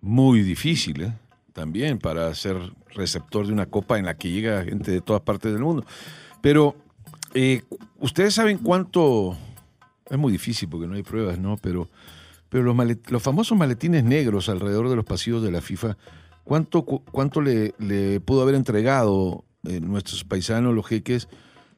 muy 0.00 0.42
difícil, 0.42 1.02
¿eh? 1.02 1.12
también 1.52 1.98
para 1.98 2.34
ser 2.34 2.56
receptor 2.94 3.46
de 3.46 3.52
una 3.52 3.66
copa 3.66 3.98
en 3.98 4.06
la 4.06 4.14
que 4.16 4.30
llega 4.30 4.64
gente 4.64 4.90
de 4.90 5.00
todas 5.00 5.22
partes 5.22 5.52
del 5.52 5.62
mundo. 5.62 5.84
Pero, 6.40 6.74
eh, 7.34 7.62
ustedes 7.98 8.34
saben 8.34 8.58
cuánto. 8.58 9.36
Es 10.08 10.18
muy 10.18 10.32
difícil 10.32 10.68
porque 10.68 10.86
no 10.88 10.94
hay 10.94 11.02
pruebas, 11.04 11.38
¿no? 11.38 11.56
Pero, 11.58 11.88
pero 12.48 12.64
los, 12.64 12.74
malet- 12.74 13.08
los 13.10 13.22
famosos 13.22 13.56
maletines 13.56 14.02
negros 14.02 14.48
alrededor 14.48 14.88
de 14.88 14.96
los 14.96 15.04
pasillos 15.04 15.42
de 15.42 15.52
la 15.52 15.60
FIFA, 15.60 15.96
¿cuánto, 16.42 16.82
cu- 16.82 17.02
cuánto 17.12 17.40
le, 17.40 17.74
le 17.78 18.18
pudo 18.20 18.42
haber 18.42 18.56
entregado 18.56 19.44
eh, 19.64 19.80
nuestros 19.80 20.24
paisanos, 20.24 20.74
los 20.74 20.86
jeques, 20.86 21.28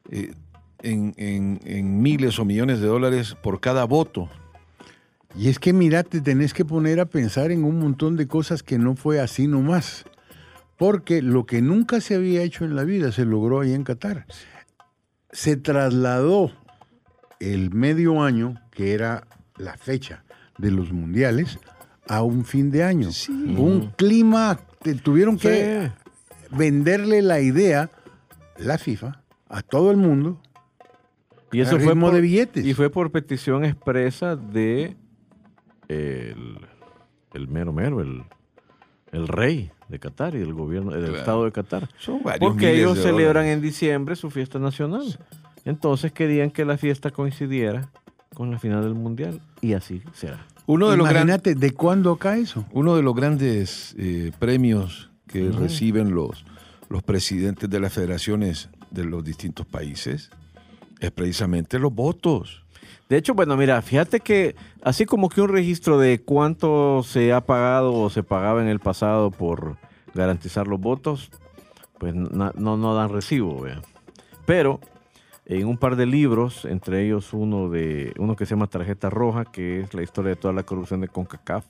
eh, 0.09 0.33
en, 0.81 1.13
en- 1.17 1.59
en 1.65 2.01
miles 2.01 2.39
o 2.39 2.45
millones 2.45 2.79
de 2.79 2.87
dólares 2.87 3.35
por 3.41 3.59
cada 3.59 3.83
voto? 3.85 4.29
Y 5.35 5.49
es 5.49 5.57
que, 5.59 5.73
mira, 5.73 6.03
te 6.03 6.21
tenés 6.21 6.53
que 6.53 6.63
poner 6.65 6.99
a 6.99 7.05
pensar 7.05 7.51
en 7.51 7.63
un 7.63 7.79
montón 7.79 8.17
de 8.17 8.27
cosas 8.27 8.61
que 8.61 8.77
no 8.77 8.95
fue 8.95 9.19
así 9.19 9.47
nomás. 9.47 10.05
Porque 10.77 11.21
lo 11.21 11.45
que 11.45 11.61
nunca 11.61 12.01
se 12.01 12.15
había 12.15 12.41
hecho 12.43 12.65
en 12.65 12.75
la 12.75 12.83
vida 12.83 13.11
se 13.11 13.25
logró 13.25 13.61
ahí 13.61 13.73
en 13.73 13.83
Qatar. 13.83 14.25
Se 15.31 15.55
trasladó 15.55 16.51
el 17.39 17.71
medio 17.71 18.21
año, 18.21 18.61
que 18.71 18.93
era 18.93 19.25
la 19.57 19.77
fecha 19.77 20.23
de 20.57 20.71
los 20.71 20.91
mundiales, 20.91 21.59
a 22.07 22.21
un 22.21 22.43
fin 22.45 22.69
de 22.69 22.83
año. 22.83 23.09
Un 23.29 23.91
clima, 23.95 24.59
tuvieron 25.03 25.37
que 25.37 25.91
venderle 26.57 27.21
la 27.21 27.39
idea, 27.41 27.89
la 28.57 28.77
FIFA, 28.77 29.21
a 29.49 29.61
todo 29.61 29.91
el 29.91 29.97
mundo. 29.97 30.39
y 31.51 31.61
eso 31.61 31.79
fue 31.79 31.95
por, 31.95 32.13
de 32.13 32.21
billetes. 32.21 32.65
Y 32.65 32.73
fue 32.73 32.89
por 32.89 33.11
petición 33.11 33.63
expresa 33.65 34.35
de 34.35 34.95
el, 35.87 36.57
el 37.33 37.47
mero 37.47 37.73
mero, 37.73 38.01
el, 38.01 38.23
el 39.11 39.27
rey 39.27 39.71
de 39.89 39.99
Qatar 39.99 40.33
y 40.35 40.39
del 40.39 40.53
gobierno, 40.53 40.91
del 40.91 41.01
Claro. 41.03 41.17
Estado 41.17 41.45
de 41.45 41.51
Qatar. 41.51 41.89
Son 41.97 42.23
varios 42.23 42.39
Porque 42.51 42.73
ellos 42.73 42.97
celebran 42.99 43.45
en 43.45 43.61
diciembre 43.61 44.15
su 44.15 44.29
fiesta 44.31 44.59
nacional. 44.59 45.03
Entonces 45.65 46.11
querían 46.11 46.49
que 46.51 46.65
la 46.65 46.77
fiesta 46.77 47.11
coincidiera 47.11 47.89
con 48.33 48.49
la 48.51 48.59
final 48.59 48.81
del 48.83 48.95
mundial. 48.95 49.39
Y 49.61 49.73
así 49.73 50.01
será. 50.13 50.45
Uno 50.65 50.89
de 50.89 50.97
los 50.97 51.05
gran- 51.07 51.23
Imagínate, 51.23 51.55
¿de 51.55 51.71
cuándo 51.71 52.11
acá 52.11 52.37
eso? 52.37 52.65
Uno 52.71 52.95
de 52.95 53.03
los 53.03 53.13
grandes 53.13 53.93
eh, 53.97 54.31
premios 54.39 55.11
que 55.33 55.49
reciben 55.51 56.13
los, 56.13 56.45
los 56.89 57.01
presidentes 57.01 57.67
de 57.69 57.79
las 57.79 57.91
federaciones 57.91 58.69
de 58.91 59.03
los 59.03 59.23
distintos 59.23 59.65
países 59.65 60.29
es 60.99 61.11
precisamente 61.11 61.79
los 61.79 61.93
votos. 61.93 62.63
De 63.09 63.17
hecho, 63.17 63.33
bueno, 63.33 63.57
mira, 63.57 63.81
fíjate 63.81 64.19
que 64.19 64.55
así 64.83 65.05
como 65.05 65.29
que 65.29 65.41
un 65.41 65.49
registro 65.49 65.97
de 65.97 66.21
cuánto 66.21 67.01
se 67.03 67.33
ha 67.33 67.41
pagado 67.41 67.93
o 67.93 68.09
se 68.09 68.21
pagaba 68.23 68.61
en 68.61 68.67
el 68.67 68.79
pasado 68.79 69.31
por 69.31 69.77
garantizar 70.13 70.67
los 70.67 70.79
votos, 70.79 71.31
pues 71.97 72.13
na- 72.13 72.53
no, 72.55 72.77
no 72.77 72.93
dan 72.93 73.09
recibo, 73.09 73.59
vea. 73.61 73.81
Pero 74.45 74.79
en 75.45 75.65
un 75.67 75.77
par 75.77 75.95
de 75.95 76.05
libros, 76.05 76.63
entre 76.65 77.05
ellos 77.05 77.33
uno 77.33 77.69
de 77.69 78.13
uno 78.19 78.35
que 78.35 78.45
se 78.45 78.51
llama 78.51 78.67
Tarjeta 78.67 79.09
Roja, 79.09 79.45
que 79.45 79.81
es 79.81 79.93
la 79.93 80.03
historia 80.03 80.29
de 80.29 80.35
toda 80.35 80.53
la 80.53 80.63
corrupción 80.63 81.01
de 81.01 81.07
CONCACAF, 81.07 81.65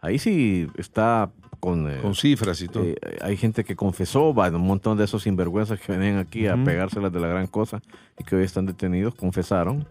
ahí 0.00 0.18
sí 0.18 0.66
está 0.76 1.30
con... 1.60 1.90
eh, 1.90 1.98
Con 2.02 2.14
cifras 2.14 2.60
y 2.62 2.68
todo. 2.68 2.84
eh, 2.84 2.96
hay 3.20 3.36
gente 3.36 3.64
que 3.64 3.74
confesó, 3.76 4.32
va, 4.34 4.48
un 4.48 4.66
montón 4.66 4.96
de 4.98 5.04
esos 5.04 5.22
sinvergüenzas 5.24 5.80
que 5.80 5.92
venían 5.92 6.18
aquí 6.18 6.46
a 6.46 6.56
pegárselas 6.62 7.12
de 7.12 7.20
la 7.20 7.28
gran 7.28 7.46
cosa 7.46 7.80
y 8.18 8.24
que 8.24 8.36
hoy 8.36 8.44
están 8.44 8.66
detenidos, 8.66 9.14
confesaron. 9.14 9.86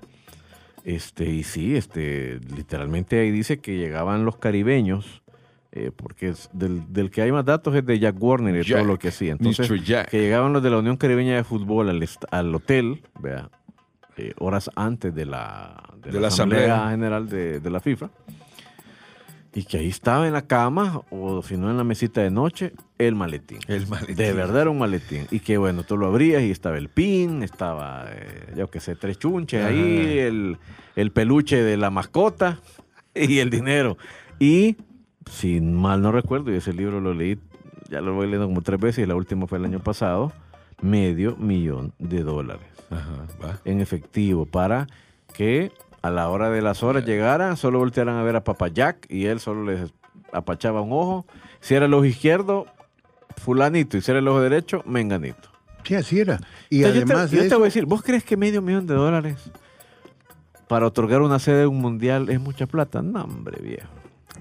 Este, 0.84 1.26
y 1.26 1.43
sí, 1.43 1.76
este, 1.76 2.39
literalmente 2.56 3.20
ahí 3.20 3.32
dice 3.32 3.60
que 3.60 3.78
llegaban 3.78 4.24
los 4.24 4.38
caribeños, 4.38 5.22
eh, 5.74 5.91
porque 5.93 6.30
es 6.30 6.50
del, 6.54 6.93
del 6.93 7.12
que 7.12 7.22
hay 7.22 7.32
más 7.34 7.43
datos 7.43 7.76
es 7.76 7.86
de 7.86 8.00
Jack 8.00 8.15
Warner 8.24 8.56
y 8.56 8.63
Jack, 8.63 8.78
todo 8.80 8.88
lo 8.88 8.98
que 8.98 9.10
hacía. 9.10 9.34
Entonces, 9.34 9.67
que 10.10 10.20
llegaban 10.22 10.54
los 10.54 10.63
de 10.63 10.70
la 10.70 10.78
Unión 10.78 10.96
Caribeña 10.96 11.36
de 11.36 11.43
Fútbol 11.43 11.89
al, 12.32 12.56
hotel, 12.56 13.02
vea, 13.20 13.50
horas 14.39 14.72
antes 14.76 15.13
de 15.13 15.26
la, 15.26 15.84
de 16.02 16.12
De 16.12 16.13
la 16.15 16.22
la 16.22 16.28
Asamblea, 16.30 16.63
Asamblea. 16.78 16.91
General 16.91 17.28
de, 17.30 17.60
de 17.60 17.70
la 17.70 17.80
FIFA. 17.82 18.10
Y 19.58 19.63
que 19.63 19.80
ahí 19.80 19.88
estaba 19.88 20.28
en 20.28 20.34
la 20.34 20.43
cama, 20.43 21.02
o 21.10 21.41
si 21.41 21.58
no 21.58 21.72
en 21.72 21.78
la 21.78 21.84
mesita 21.84 22.22
de 22.22 22.30
noche, 22.30 22.74
el 23.00 23.15
maletín. 23.15 23.58
El 23.67 23.88
maletín. 23.88 24.15
De 24.15 24.32
verdad 24.32 24.62
era 24.62 24.70
un 24.70 24.78
maletín. 24.78 25.26
Y 25.32 25.39
que 25.39 25.58
bueno, 25.58 25.82
tú 25.82 25.98
lo 25.98 26.06
abrías 26.06 26.43
y 26.43 26.52
estaba 26.52 26.78
el 26.78 26.89
pin, 26.89 27.41
estaba, 27.41 28.06
eh, 28.08 28.54
yo 28.56 28.70
qué 28.70 28.80
sé, 28.80 28.96
tres 28.96 29.17
chunches 29.17 29.65
ahí, 29.65 30.20
el, 30.20 30.60
el 30.96 31.12
peluche 31.12 31.63
de 31.63 31.76
la 31.76 31.89
mascota 31.89 32.60
y 33.15 33.39
el 33.39 33.50
dinero. 33.50 33.98
Y, 34.38 34.78
si 35.28 35.60
mal 35.60 36.04
no 36.04 36.12
recuerdo, 36.12 36.54
y 36.54 36.58
ese 36.58 36.72
libro 36.72 37.02
lo 37.02 37.15
leí, 37.15 37.39
ya 37.89 38.00
lo 38.00 38.13
voy 38.13 38.28
leyendo 38.28 38.46
como 38.46 38.62
tres 38.62 38.80
veces, 38.80 39.06
y 39.06 39.08
la 39.08 39.15
última 39.15 39.48
fue 39.48 39.58
el 39.58 39.65
año 39.65 39.80
pasado, 39.80 40.34
medio 40.84 41.36
millón 41.36 41.93
de 41.98 42.22
dólares 42.22 42.67
Ajá, 42.91 43.26
va. 43.43 43.60
en 43.65 43.82
efectivo 43.82 44.46
para 44.46 44.86
que 45.34 45.72
a 46.08 46.12
la 46.12 46.30
hora 46.30 46.50
de 46.50 46.62
las 46.62 46.84
horas 46.84 47.06
llegaran, 47.06 47.58
solo 47.58 47.80
voltearan 47.80 48.15
a 48.15 48.24
ver 48.24 48.36
a 48.36 48.43
Papa 48.43 48.67
Jack 48.70 49.06
y 49.10 49.26
él 49.26 49.39
solo 49.39 49.63
les 49.63 49.93
apachaba 50.32 50.82
un 50.82 50.91
ojo. 50.91 51.26
Si 51.60 51.76
era 51.76 51.86
el 51.86 51.93
ojo 51.93 52.06
izquierdo, 52.06 52.65
fulanito, 53.38 53.98
y 53.98 54.02
si 54.02 54.12
era 54.12 54.20
el 54.20 54.28
ojo 54.28 54.41
derecho, 54.41 54.84
menganito. 54.86 55.50
Sí, 55.84 55.96
así 55.96 56.20
era. 56.20 56.39
Y 56.70 56.78
Entonces, 56.84 57.04
además 57.04 57.32
yo 57.32 57.38
te, 57.38 57.43
yo 57.43 57.50
te 57.50 57.56
voy 57.56 57.63
a 57.63 57.65
decir, 57.65 57.86
¿vos 57.86 58.02
crees 58.02 58.24
que 58.24 58.36
medio 58.36 58.62
millón 58.62 58.88
de 58.88 58.93
dólares 58.93 59.52
para 60.67 60.86
otorgar 60.86 61.22
una 61.22 61.39
sede 61.39 61.60
de 61.60 61.67
un 61.67 61.80
mundial 61.80 62.30
es 62.30 62.41
mucha 62.41 62.67
plata? 62.67 63.02
No, 63.02 63.24
hombre, 63.24 63.62
viejo. 63.62 63.88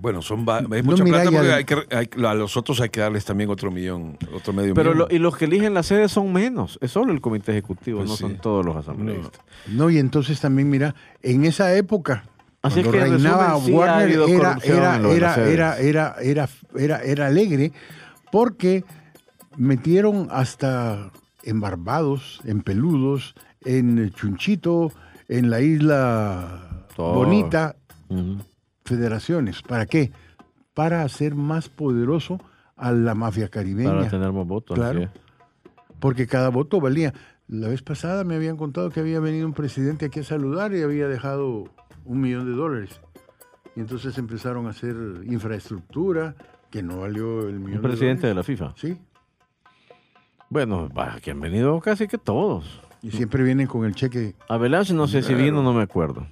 Bueno, 0.00 0.22
son 0.22 0.46
va- 0.46 0.58
es 0.60 0.68
No, 0.68 0.82
mucha 0.82 1.04
mira, 1.04 1.22
plata 1.22 1.30
porque 1.36 1.52
hay 1.52 1.64
que, 1.64 1.74
hay- 1.96 2.24
a 2.26 2.34
los 2.34 2.56
otros 2.56 2.80
hay 2.80 2.90
que 2.90 3.00
darles 3.00 3.24
también 3.24 3.50
otro 3.50 3.70
millón, 3.70 4.16
otro 4.34 4.52
medio 4.52 4.74
Pero 4.74 4.92
millón. 4.92 5.08
lo- 5.10 5.14
y 5.14 5.18
los 5.18 5.36
que 5.36 5.46
eligen 5.46 5.74
la 5.74 5.82
sede 5.82 6.08
son 6.08 6.32
menos, 6.32 6.78
es 6.80 6.90
solo 6.90 7.12
el 7.12 7.20
comité 7.20 7.52
ejecutivo, 7.52 7.98
Pues 7.98 8.10
no 8.10 8.16
sí. 8.16 8.22
son 8.22 8.36
todos 8.36 8.64
los 8.64 8.76
asambleístas. 8.76 9.40
no, 9.68 9.90
y 9.90 9.98
entonces 9.98 10.40
también, 10.40 10.68
mira, 10.70 10.94
en 11.22 11.44
esa 11.44 11.74
época, 11.74 12.24
Así 12.62 12.80
es 12.80 12.86
cuando 12.86 12.92
que, 12.92 13.06
en 13.06 13.12
reinaba 13.14 13.46
resumen, 13.54 13.66
sí 13.66 13.72
Warner, 13.72 14.10
era, 14.10 14.24
era, 14.24 14.58
era, 14.64 15.36
era, 15.36 15.78
era, 15.78 16.16
era, 16.20 16.48
era, 16.76 17.02
era 17.02 17.26
alegre 17.26 17.72
porque 18.32 18.84
metieron 19.56 20.28
hasta 20.30 21.10
en 21.44 21.60
Barbados, 21.60 22.40
en 22.44 22.60
Peludos, 22.62 23.34
en 23.64 24.10
Chunchito, 24.12 24.92
en 25.28 25.48
la 25.50 25.60
isla 25.60 26.84
Todo. 26.96 27.14
Bonita. 27.14 27.76
Federaciones. 28.86 29.60
¿Para 29.62 29.84
qué? 29.86 30.10
Para 30.74 31.02
hacer 31.02 31.34
más 31.34 31.68
poderoso 31.68 32.40
a 32.76 32.92
la 32.92 33.14
mafia 33.14 33.48
caribeña. 33.48 33.90
Para 33.90 34.08
tener 34.08 34.32
más 34.32 34.46
votos. 34.46 34.76
Claro. 34.78 35.10
Porque 36.00 36.26
cada 36.26 36.48
voto 36.48 36.80
valía. 36.80 37.12
La 37.48 37.68
vez 37.68 37.82
pasada 37.82 38.24
me 38.24 38.34
habían 38.34 38.56
contado 38.56 38.90
que 38.90 39.00
había 39.00 39.20
venido 39.20 39.46
un 39.46 39.52
presidente 39.52 40.06
aquí 40.06 40.20
a 40.20 40.24
saludar 40.24 40.74
y 40.74 40.82
había 40.82 41.08
dejado 41.08 41.64
un 42.04 42.20
millón 42.20 42.46
de 42.46 42.52
dólares. 42.56 43.00
Y 43.76 43.80
entonces 43.80 44.16
empezaron 44.18 44.66
a 44.66 44.70
hacer 44.70 44.96
infraestructura 45.24 46.34
que 46.70 46.82
no 46.82 47.00
valió 47.00 47.48
el 47.48 47.60
millón 47.60 47.76
Un 47.76 47.82
presidente 47.82 48.26
de 48.26 48.34
de 48.34 48.34
dólares. 48.34 48.60
la 48.60 48.72
FIFA. 48.72 48.74
Sí. 48.76 48.98
Bueno, 50.48 50.88
va, 50.88 51.18
que 51.20 51.30
han 51.32 51.40
venido 51.40 51.80
casi 51.80 52.06
que 52.06 52.18
todos. 52.18 52.80
Y 53.02 53.10
siempre 53.10 53.42
vienen 53.42 53.66
con 53.66 53.84
el 53.84 53.94
cheque. 53.94 54.34
Avalanche 54.48 54.92
no 54.94 55.06
sé 55.06 55.22
si 55.22 55.34
vino, 55.34 55.62
no 55.62 55.72
me 55.72 55.82
acuerdo. 55.82 56.26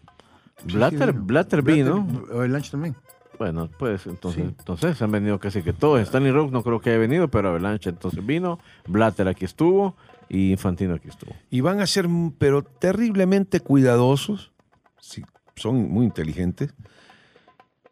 Blatter. 0.63 1.13
Blatter. 1.13 1.63
Blatter- 1.63 2.31
Avalanche 2.33 2.71
también. 2.71 2.95
Bueno, 3.39 3.69
pues 3.79 4.07
entonces, 4.07 4.43
Sí. 4.45 4.55
entonces 4.59 5.03
han 5.03 5.11
venido 5.11 5.41
casi 5.41 5.63
que 5.63 5.73
todos. 5.73 6.01
Stanley 6.01 6.31
Rock 6.31 6.53
no 6.53 6.63
creo 6.63 6.81
que 6.81 6.91
haya 6.91 6.99
venido, 7.01 7.29
pero 7.29 7.49
Avalanche 7.49 7.91
entonces 7.91 8.25
vino. 8.25 8.61
Blatter 8.87 9.27
aquí 9.27 9.45
estuvo 9.45 9.97
y 10.29 10.53
Infantino 10.53 10.95
aquí 10.95 11.09
estuvo. 11.09 11.35
Y 11.51 11.61
van 11.61 11.81
a 11.81 11.87
ser, 11.87 12.07
pero 12.39 12.63
terriblemente 12.63 13.59
cuidadosos, 13.61 14.53
sí, 15.01 15.25
son 15.57 15.91
muy 15.91 16.05
inteligentes, 16.07 16.75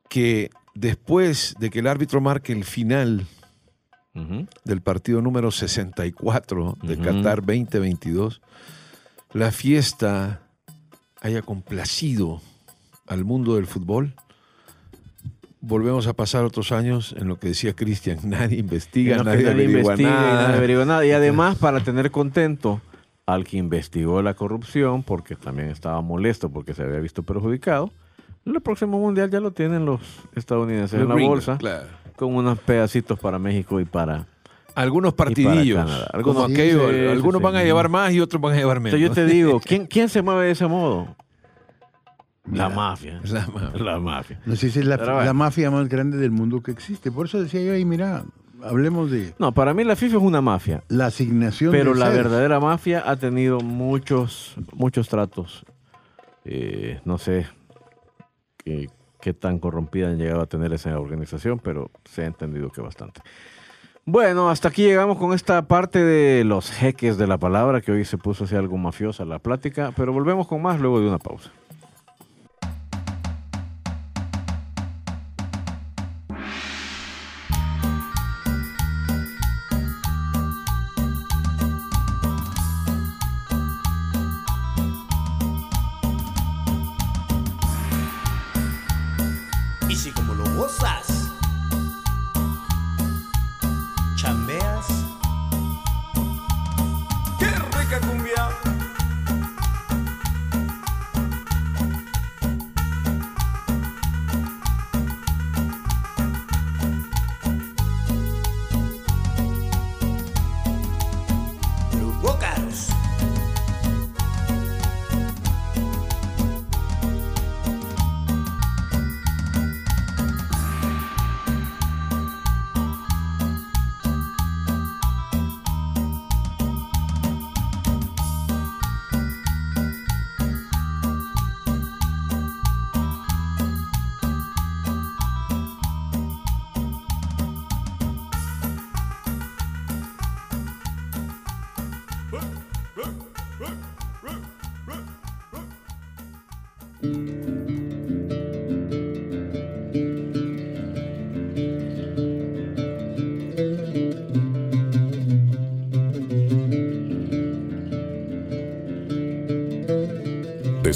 que 0.09 0.51
después 0.75 1.57
de 1.59 1.71
que 1.71 1.81
el 1.81 1.89
árbitro 1.89 2.21
marque 2.21 2.53
el 2.53 2.65
final 2.65 3.27
del 4.65 4.83
partido 4.83 5.23
número 5.23 5.51
64 5.51 6.77
de 6.83 6.95
Ujú. 6.95 7.03
Qatar 7.03 7.41
2022, 7.41 8.43
la 9.33 9.51
fiesta 9.51 10.43
haya 11.23 11.41
complacido 11.43 12.43
al 13.13 13.25
mundo 13.25 13.57
del 13.57 13.67
fútbol. 13.67 14.15
Volvemos 15.61 16.09
a 16.09 16.13
pasar 16.13 16.45
otros 16.45 16.73
años 16.73 17.15
en 17.17 17.29
lo 17.29 17.39
que 17.39 17.49
decía 17.49 17.75
Cristian, 17.75 18.19
nadie 18.25 18.59
investiga, 18.59 19.19
nadie, 19.19 19.45
nadie 19.45 19.51
averigua 19.51 19.81
investiga 19.81 20.11
nada. 20.11 20.43
nadie 20.43 20.57
averigua 20.57 20.85
nada. 20.85 21.07
Y 21.07 21.13
además, 21.13 21.57
para 21.59 21.81
tener 21.81 22.11
contento 22.11 22.81
al 23.27 23.45
que 23.45 23.59
investigó 23.59 24.21
la 24.23 24.35
corrupción, 24.35 25.05
porque 25.05 25.37
también 25.37 25.69
estaba 25.69 26.01
molesto 26.01 26.51
porque 26.51 26.75
se 26.75 26.83
había 26.83 26.99
visto 26.99 27.23
perjudicado, 27.23 27.93
el 28.45 28.61
próximo 28.61 28.99
mundial 28.99 29.31
ya 29.31 29.39
lo 29.39 29.53
tienen 29.53 29.85
los 29.87 30.01
estadounidenses 30.35 31.01
en 31.01 31.09
la 31.09 31.15
bolsa, 31.15 31.57
claro. 31.59 31.87
con 32.17 32.35
unos 32.35 32.59
pedacitos 32.59 33.19
para 33.21 33.39
México 33.39 33.79
y 33.79 33.85
para... 33.85 34.27
Algunos 34.75 35.13
partidillos, 35.15 35.79
Algunos- 36.13 36.51
aquello, 36.51 36.89
Sí, 36.91 36.95
sí, 36.97 37.07
algunos 37.07 37.39
sí. 37.41 37.45
van 37.45 37.57
a 37.57 37.63
llevar 37.63 37.89
más 37.91 38.11
y 38.13 38.21
otros 38.21 38.41
van 38.43 38.55
a 38.55 38.57
llevar 38.57 38.81
menos. 38.81 38.99
Entonces 38.99 39.17
yo 39.17 39.29
te 39.29 39.33
digo, 39.33 39.61
¿quién, 39.65 39.87
quién 39.87 40.09
se 40.09 40.23
mueve 40.23 40.47
de 40.47 40.53
ese 40.53 40.67
modo? 40.67 41.15
La 42.51 42.69
mafia. 42.69 43.21
La 43.25 43.47
mafia. 43.47 43.83
La 43.83 43.99
mafia. 44.01 44.41
No 44.47 44.57
sé 44.57 44.71
si 44.71 44.81
es 44.81 44.85
la, 44.87 44.97
bueno. 44.97 45.23
la 45.23 45.33
mafia 45.33 45.71
más 45.71 45.89
grande 45.89 46.17
del 46.17 46.31
mundo 46.31 46.63
que 46.63 46.71
existe. 46.73 47.11
Por 47.13 47.27
eso 47.27 47.41
decía 47.41 47.63
yo 47.63 47.73
ahí, 47.73 47.85
mira, 47.85 48.25
hablemos 48.63 49.11
de 49.11 49.35
No, 49.39 49.53
para 49.53 49.75
mí 49.75 49.85
la 49.85 49.97
FIFA 49.97 50.17
es 50.17 50.23
una 50.23 50.41
mafia. 50.41 50.83
la 50.89 51.07
asignación 51.07 51.71
Pero 51.71 51.95
de 51.95 52.01
la 52.01 52.09
verdadera 52.09 52.59
mafia 52.61 53.05
ha 53.07 53.17
tenido 53.17 53.61
muchos, 53.61 54.57
muchos 54.73 55.09
tratos. 55.09 55.65
Eh, 56.45 57.01
no 57.05 57.19
sé 57.19 57.47
qué, 58.57 58.89
qué 59.21 59.33
tan 59.33 59.59
corrompida 59.61 60.09
han 60.09 60.19
llegado 60.19 60.41
a 60.43 60.47
tener 60.47 60.73
esa 60.73 60.99
organización, 60.99 61.61
pero 61.61 61.91
se 62.05 62.23
ha 62.23 62.27
entendido 62.27 62.71
que 62.71 62.81
bastante. 62.81 63.21
Bueno, 64.05 64.51
hasta 64.51 64.67
aquí 64.69 64.83
llegamos 64.83 65.17
con 65.17 65.33
esta 65.33 65.63
parte 65.69 66.03
de 66.03 66.43
los 66.43 66.73
jeques 66.73 67.17
de 67.19 67.29
la 67.29 67.39
palabra, 67.39 67.81
que 67.81 67.93
hoy 67.93 68.05
se 68.05 68.19
puso 68.19 68.45
así 68.45 68.57
algo 68.57 68.77
mafiosa 68.77 69.25
la 69.25 69.39
plática, 69.39 69.93
pero 69.97 70.13
volvemos 70.13 70.49
con 70.49 70.61
más 70.61 70.81
luego 70.81 70.99
de 71.01 71.07
una 71.07 71.19
pausa. 71.21 71.53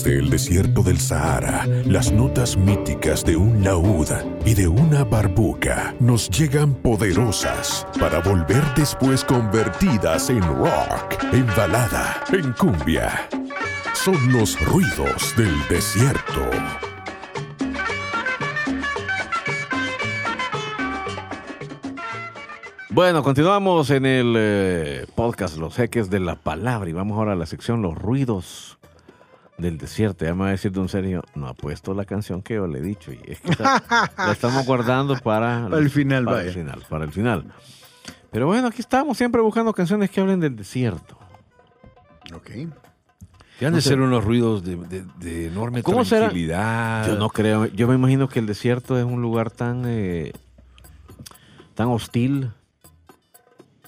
El 0.06 0.30
desierto 0.30 0.84
del 0.84 1.00
Sahara, 1.00 1.66
las 1.84 2.12
notas 2.12 2.56
míticas 2.56 3.24
de 3.24 3.34
un 3.34 3.64
laúd 3.64 4.06
y 4.44 4.54
de 4.54 4.68
una 4.68 5.02
barbuca 5.02 5.96
nos 5.98 6.30
llegan 6.30 6.74
poderosas 6.74 7.84
para 7.98 8.20
volver 8.20 8.62
después 8.76 9.24
convertidas 9.24 10.30
en 10.30 10.42
rock, 10.42 11.16
en 11.32 11.44
balada, 11.56 12.22
en 12.32 12.52
cumbia. 12.52 13.28
Son 13.94 14.32
los 14.32 14.56
ruidos 14.64 15.34
del 15.36 15.52
desierto. 15.68 16.50
Bueno, 22.90 23.24
continuamos 23.24 23.90
en 23.90 24.06
el 24.06 24.34
eh, 24.38 25.06
podcast 25.16 25.56
Los 25.58 25.74
Jeques 25.74 26.10
de 26.10 26.20
la 26.20 26.36
Palabra 26.36 26.88
y 26.88 26.92
vamos 26.92 27.18
ahora 27.18 27.32
a 27.32 27.36
la 27.36 27.46
sección 27.46 27.82
Los 27.82 27.98
Ruidos 27.98 28.78
del 29.58 29.78
Desierto. 29.78 30.24
Ya 30.24 30.34
me 30.34 30.42
va 30.42 30.48
a 30.48 30.50
decir 30.50 30.70
don 30.72 30.88
Sergio, 30.88 31.22
no 31.34 31.48
ha 31.48 31.54
puesto 31.54 31.94
la 31.94 32.04
canción 32.04 32.42
que 32.42 32.54
yo 32.54 32.66
le 32.66 32.78
he 32.78 32.82
dicho 32.82 33.12
y 33.12 33.20
es 33.26 33.40
que 33.40 33.50
esa- 33.52 33.82
la 34.18 34.32
estamos 34.32 34.66
guardando 34.66 35.16
para, 35.18 35.66
Para 35.70 35.78
el 35.78 35.90
final, 35.90 36.24
para 36.24 36.36
vaya. 36.38 36.48
el 36.48 36.54
final, 36.54 36.84
para 36.88 37.04
el 37.04 37.12
final. 37.12 37.44
Pero 38.30 38.46
bueno, 38.46 38.68
aquí 38.68 38.80
estamos 38.80 39.16
siempre 39.16 39.40
buscando 39.40 39.72
canciones 39.72 40.10
que 40.10 40.20
hablen 40.20 40.40
del 40.40 40.56
desierto. 40.56 41.16
Ok. 42.34 42.50
Que 43.58 43.64
han 43.64 43.72
de 43.72 43.80
ser 43.80 43.98
unos 44.00 44.22
ruidos 44.22 44.62
de, 44.62 44.76
de- 44.76 45.04
de 45.18 45.46
enorme 45.46 45.82
¿Cómo 45.82 46.04
será? 46.04 46.22
tranquilidad. 46.26 47.06
Yo 47.06 47.16
no 47.16 47.30
creo, 47.30 47.64
yo 47.66 47.88
me 47.88 47.94
imagino 47.94 48.28
que 48.28 48.38
el 48.40 48.46
desierto 48.46 48.98
es 48.98 49.04
un 49.06 49.22
lugar 49.22 49.50
tan 49.50 49.84
eh, 49.86 50.32
tan 51.74 51.88
hostil. 51.88 52.50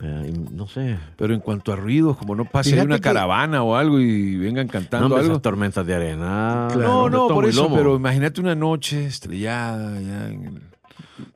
Eh, 0.01 0.33
no 0.53 0.67
sé. 0.69 0.97
Pero 1.17 1.35
en 1.35 1.41
cuanto 1.41 1.73
a 1.73 1.77
ruidos, 1.77 2.17
como 2.17 2.35
no 2.37 2.45
pase 2.45 2.71
Fíjate 2.71 2.87
una 2.87 2.97
que- 2.97 3.03
caravana 3.03 3.63
o 3.63 3.75
algo 3.75 3.99
y 3.99 4.37
vengan 4.37 4.67
No, 4.67 4.73
cantando 4.73 5.17
algo. 5.17 5.29
esas 5.31 5.43
tormentas 5.43 5.85
de 5.87 5.95
arena. 5.95 6.69
Claro. 6.73 6.89
No, 6.89 7.11
no, 7.11 7.29
por 7.29 7.45
eso, 7.47 7.65
lomo. 7.65 7.77
pero 7.77 7.97
imagínate 7.97 8.41
una 8.41 8.55
noche 8.55 9.07
estrellada 9.07 9.97
allá 9.97 10.29
en 10.29 10.45
el 10.47 10.63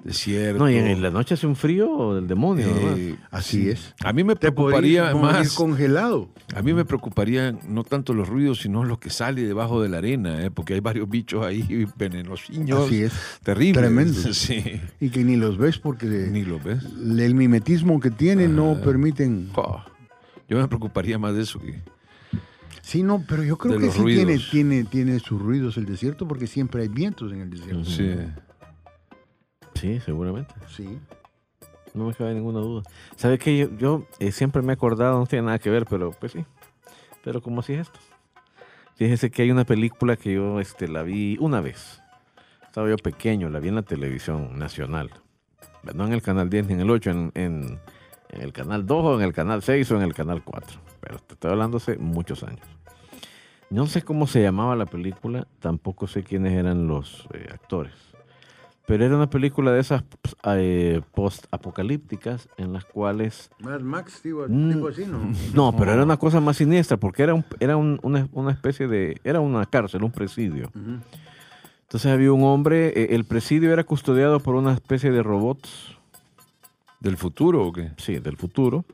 desierto. 0.04 0.58
No, 0.58 0.70
y 0.70 0.76
en 0.76 1.02
la 1.02 1.10
noche 1.10 1.34
hace 1.34 1.46
un 1.46 1.56
frío 1.56 2.14
del 2.14 2.26
demonio. 2.26 2.66
Eh, 2.96 3.16
Así 3.30 3.68
es. 3.68 3.94
A 4.04 4.12
mí 4.12 4.24
me 4.24 4.34
Te 4.34 4.52
preocuparía 4.52 5.14
más. 5.14 5.54
congelado. 5.54 6.28
A 6.54 6.62
mí 6.62 6.72
me 6.72 6.84
preocuparía 6.84 7.52
no 7.68 7.84
tanto 7.84 8.14
los 8.14 8.28
ruidos, 8.28 8.60
sino 8.60 8.84
lo 8.84 8.98
que 9.00 9.10
sale 9.10 9.42
debajo 9.42 9.82
de 9.82 9.88
la 9.88 9.98
arena, 9.98 10.44
¿eh? 10.44 10.50
porque 10.50 10.74
hay 10.74 10.80
varios 10.80 11.08
bichos 11.08 11.44
ahí 11.44 11.86
venenosiños. 11.96 12.86
Así 12.86 13.02
es. 13.02 13.12
Terribles. 13.42 13.82
Tremendo. 13.82 14.18
Sí. 14.32 14.80
Y 15.00 15.10
que 15.10 15.24
ni 15.24 15.36
los 15.36 15.58
ves 15.58 15.78
porque 15.78 16.06
Ni 16.06 16.44
lo 16.44 16.58
ves. 16.58 16.84
el 16.84 17.34
mimetismo 17.34 18.00
que 18.00 18.10
tienen 18.10 18.56
no 18.56 18.80
permiten. 18.82 19.50
Oh, 19.54 19.80
yo 20.48 20.58
me 20.58 20.66
preocuparía 20.68 21.18
más 21.18 21.34
de 21.34 21.42
eso 21.42 21.58
que. 21.60 21.80
Sí, 22.82 23.02
no, 23.04 23.24
pero 23.28 23.44
yo 23.44 23.56
creo 23.56 23.78
que 23.78 23.86
los 23.86 23.94
sí 23.94 24.02
tiene, 24.04 24.24
ruidos. 24.24 24.50
tiene, 24.50 24.84
tiene 24.84 25.18
sus 25.20 25.40
ruidos 25.40 25.76
el 25.76 25.86
desierto 25.86 26.26
porque 26.26 26.46
siempre 26.48 26.82
hay 26.82 26.88
vientos 26.88 27.32
en 27.32 27.40
el 27.42 27.50
desierto. 27.50 27.84
Sí. 27.84 28.10
Sí, 29.82 29.98
seguramente. 29.98 30.54
Sí. 30.68 31.00
No 31.92 32.06
me 32.06 32.14
cabe 32.14 32.34
ninguna 32.34 32.60
duda. 32.60 32.82
¿Sabe 33.16 33.36
qué? 33.36 33.58
Yo, 33.58 33.68
yo, 33.76 34.06
eh, 34.20 34.30
siempre 34.30 34.62
me 34.62 34.72
he 34.72 34.74
acordado, 34.74 35.18
no 35.18 35.26
tiene 35.26 35.46
nada 35.46 35.58
que 35.58 35.70
ver, 35.70 35.86
pero 35.86 36.12
pues 36.12 36.30
sí. 36.30 36.44
Pero 37.24 37.42
¿cómo 37.42 37.60
así 37.60 37.72
es 37.74 37.80
esto? 37.80 37.98
Fíjese 38.94 39.32
que 39.32 39.42
hay 39.42 39.50
una 39.50 39.64
película 39.64 40.16
que 40.16 40.34
yo 40.34 40.60
este, 40.60 40.86
la 40.86 41.02
vi 41.02 41.36
una 41.40 41.60
vez. 41.60 42.00
Estaba 42.64 42.88
yo 42.88 42.96
pequeño, 42.96 43.50
la 43.50 43.58
vi 43.58 43.70
en 43.70 43.74
la 43.74 43.82
televisión 43.82 44.56
nacional. 44.56 45.10
No 45.94 46.06
en 46.06 46.12
el 46.12 46.22
canal 46.22 46.48
10 46.48 46.68
ni 46.68 46.74
en 46.74 46.80
el 46.82 46.90
8, 46.90 47.10
en, 47.10 47.32
en- 47.34 47.80
en 48.30 48.40
el 48.40 48.52
canal 48.52 48.86
2 48.86 49.04
o 49.04 49.16
en 49.16 49.22
el 49.26 49.32
canal 49.34 49.62
6 49.62 49.90
o 49.90 49.96
en 49.96 50.02
el 50.02 50.14
canal 50.14 50.42
4. 50.44 50.80
Pero 51.00 51.18
te 51.18 51.34
estoy 51.34 51.50
hablando 51.50 51.78
hace 51.78 51.98
muchos 51.98 52.44
años. 52.44 52.64
No 53.68 53.86
sé 53.88 54.02
cómo 54.02 54.26
se 54.28 54.40
llamaba 54.40 54.76
la 54.76 54.86
película, 54.86 55.46
tampoco 55.58 56.06
sé 56.06 56.22
quiénes 56.22 56.52
eran 56.52 56.86
los 56.86 57.26
eh, 57.34 57.48
actores. 57.52 57.92
Pero 58.86 59.04
era 59.04 59.14
una 59.16 59.30
película 59.30 59.70
de 59.72 59.80
esas 59.80 60.02
eh, 60.44 61.00
post-apocalípticas 61.14 62.48
en 62.56 62.72
las 62.72 62.84
cuales... 62.84 63.50
Mad 63.60 63.80
Max, 63.80 64.20
tipo, 64.22 64.46
Mm. 64.48 64.72
tipo 64.74 64.88
así, 64.88 65.06
¿no? 65.06 65.32
No, 65.54 65.76
pero 65.76 65.92
era 65.92 66.02
una 66.02 66.16
cosa 66.16 66.40
más 66.40 66.56
siniestra 66.56 66.96
porque 66.96 67.22
era, 67.22 67.34
un, 67.34 67.44
era 67.60 67.76
un- 67.76 68.00
una, 68.02 68.28
una 68.32 68.50
especie 68.50 68.88
de... 68.88 69.20
Era 69.24 69.40
una 69.40 69.66
cárcel, 69.66 70.02
un 70.02 70.10
presidio. 70.10 70.70
Entonces 71.82 72.10
había 72.10 72.32
un 72.32 72.42
hombre, 72.42 72.88
eh, 72.88 73.14
el 73.14 73.24
presidio 73.24 73.72
era 73.72 73.84
custodiado 73.84 74.40
por 74.40 74.56
una 74.56 74.72
especie 74.72 75.10
de 75.10 75.22
robots, 75.22 75.96
¿Del 77.00 77.16
futuro 77.16 77.66
o 77.66 77.72
qué? 77.72 77.90
sí, 77.96 78.18
del 78.18 78.36
futuro. 78.36 78.84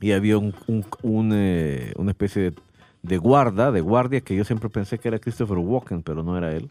Y 0.00 0.12
había 0.12 0.38
un, 0.38 0.54
un- 0.66 0.84
un, 1.02 1.30
eh, 1.34 1.92
una 1.96 2.10
especie 2.12 2.42
de, 2.42 2.54
de 3.02 3.16
guarda, 3.18 3.72
de 3.72 3.80
guardia, 3.80 4.20
que 4.20 4.36
yo 4.36 4.44
siempre 4.44 4.68
pensé 4.68 4.98
que 4.98 5.08
era 5.08 5.18
Christopher 5.18 5.58
Walken, 5.58 6.02
pero 6.02 6.22
no 6.22 6.36
era 6.36 6.52
él, 6.52 6.68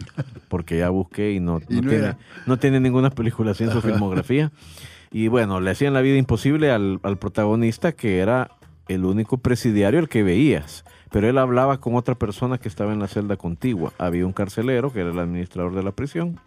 porque 0.47 0.77
ya 0.77 0.89
busqué 0.89 1.31
y 1.33 1.39
no, 1.39 1.59
Y 1.69 1.75
no 1.75 1.81
tiene, 1.81 1.95
era. 1.95 2.17
no 2.45 2.57
tiene 2.57 2.79
ninguna 2.79 3.09
película 3.09 3.51
así 3.51 3.63
en 3.63 3.71
su 3.71 3.81
filmografía. 3.81 4.51
Y 5.11 5.27
bueno, 5.27 5.59
le 5.59 5.71
hacían 5.71 5.93
la 5.93 6.01
vida 6.01 6.17
imposible 6.17 6.71
al, 6.71 6.99
al 7.01 7.17
protagonista, 7.17 7.93
que 7.93 8.19
era 8.19 8.51
el 8.87 9.05
único 9.05 9.37
presidiario 9.37 9.99
el 9.99 10.09
que 10.09 10.23
veías. 10.23 10.85
Pero 11.11 11.27
él 11.27 11.39
hablaba 11.39 11.79
con 11.79 11.95
otra 11.95 12.13
persona 12.13 12.59
que 12.59 12.67
estaba 12.67 12.93
en 12.93 12.99
la 12.99 13.07
celda 13.07 13.35
contigua. 13.35 13.93
Había 13.97 14.27
un 14.27 14.33
carcelero, 14.33 14.93
que 14.93 15.01
era 15.01 15.09
el 15.09 15.17
administrador 15.17 15.73
de 15.73 15.81
la 15.81 15.91
prisión. 15.91 16.39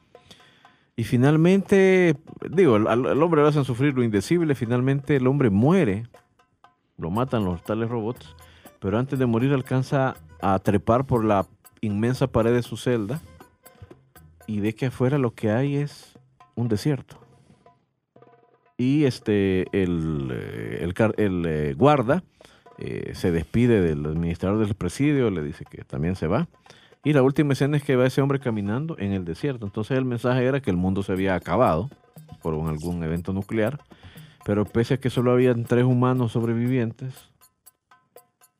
Y 0.94 1.02
finalmente, 1.04 2.16
digo, 2.48 2.76
al, 2.76 2.86
al 2.86 3.22
hombre 3.22 3.42
lo 3.42 3.48
hacen 3.48 3.64
sufrir 3.64 3.94
lo 3.94 4.04
indecible. 4.04 4.54
Finalmente 4.54 5.16
el 5.16 5.26
hombre 5.26 5.50
muere. 5.50 6.06
Lo 6.98 7.10
matan 7.10 7.44
los 7.44 7.64
tales 7.64 7.88
robots. 7.88 8.36
Pero 8.82 8.98
antes 8.98 9.18
de 9.18 9.26
morir 9.26 9.52
alcanza 9.52 10.16
a 10.40 10.58
trepar 10.58 11.06
por 11.06 11.24
la 11.24 11.46
inmensa 11.80 12.26
pared 12.26 12.52
de 12.52 12.62
su 12.62 12.76
celda. 12.76 13.20
Y 14.48 14.58
ve 14.58 14.74
que 14.74 14.86
afuera 14.86 15.18
lo 15.18 15.34
que 15.34 15.52
hay 15.52 15.76
es 15.76 16.18
un 16.56 16.66
desierto. 16.68 17.16
Y 18.76 19.04
este, 19.04 19.66
el, 19.72 20.28
eh, 20.32 20.92
el, 21.16 21.46
eh, 21.46 21.74
guarda 21.78 22.24
eh, 22.78 23.12
se 23.14 23.30
despide 23.30 23.80
del 23.80 24.04
administrador 24.04 24.58
del 24.58 24.74
presidio, 24.74 25.30
le 25.30 25.44
dice 25.44 25.64
que 25.64 25.84
también 25.84 26.16
se 26.16 26.26
va. 26.26 26.48
Y 27.04 27.12
la 27.12 27.22
última 27.22 27.52
escena 27.52 27.76
es 27.76 27.84
que 27.84 27.94
va 27.94 28.06
ese 28.06 28.20
hombre 28.20 28.40
caminando 28.40 28.98
en 28.98 29.12
el 29.12 29.24
desierto. 29.24 29.64
Entonces 29.64 29.96
el 29.96 30.04
mensaje 30.04 30.44
era 30.44 30.60
que 30.60 30.70
el 30.70 30.76
mundo 30.76 31.04
se 31.04 31.12
había 31.12 31.36
acabado 31.36 31.88
por 32.42 32.54
algún 32.54 33.04
evento 33.04 33.32
nuclear. 33.32 33.78
Pero 34.44 34.64
pese 34.64 34.94
a 34.94 34.96
que 34.96 35.10
solo 35.10 35.30
habían 35.30 35.64
tres 35.64 35.84
humanos 35.84 36.32
sobrevivientes, 36.32 37.31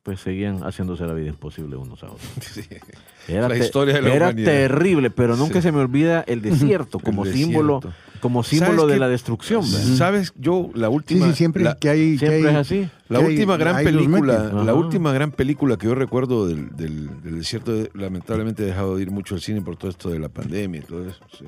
pues 0.03 0.19
seguían 0.19 0.59
haciéndose 0.63 1.05
la 1.07 1.13
vida 1.13 1.29
imposible 1.29 1.77
unos 1.77 2.03
a 2.03 2.07
otros. 2.07 2.29
Era, 3.27 3.47
La 3.47 3.57
historia 3.57 3.93
de 3.95 4.01
la 4.01 4.13
era 4.13 4.25
humanidad. 4.27 4.51
terrible, 4.51 5.09
pero 5.09 5.37
nunca 5.37 5.55
Sí. 5.61 5.61
se 5.61 5.71
me 5.71 5.79
olvida 5.79 6.25
el 6.27 6.41
desierto 6.41 6.99
como 6.99 7.23
El 7.23 7.31
símbolo, 7.33 7.75
desierto. 7.79 7.97
como 8.19 8.43
símbolo 8.43 8.81
¿Sabes 8.81 8.93
de 8.95 8.99
la 8.99 9.07
destrucción. 9.07 9.61
¿verdad? 9.63 9.95
¿Sabes? 9.95 10.33
Yo, 10.35 10.69
la 10.73 10.89
última. 10.89 11.27
sí, 11.27 11.33
siempre 11.33 11.63
la- 11.63 11.75
que 11.77 11.87
hay. 11.89 12.11
que 12.17 12.17
Siempre 12.27 12.35
hay- 12.49 12.53
es 12.53 12.55
así. 12.55 12.89
La 13.07 13.19
hay- 13.19 13.25
última 13.27 13.55
gran 13.55 13.81
película, 13.81 14.51
la 14.51 14.73
última 14.73 15.13
gran 15.13 15.31
película 15.31 15.77
que 15.77 15.87
yo 15.87 15.95
recuerdo 15.95 16.47
del, 16.47 16.75
del- 16.75 17.21
del 17.23 17.37
desierto, 17.39 17.71
de- 17.73 17.89
lamentablemente 17.93 18.63
he 18.63 18.65
dejado 18.65 18.97
de 18.97 19.03
ir 19.03 19.09
mucho 19.11 19.35
al 19.35 19.41
cine 19.41 19.61
por 19.61 19.77
todo 19.77 19.89
esto 19.89 20.09
de 20.09 20.19
la 20.19 20.27
pandemia 20.27 20.81
y 20.81 20.83
todo 20.83 21.07
eso. 21.07 21.19
sí. 21.39 21.45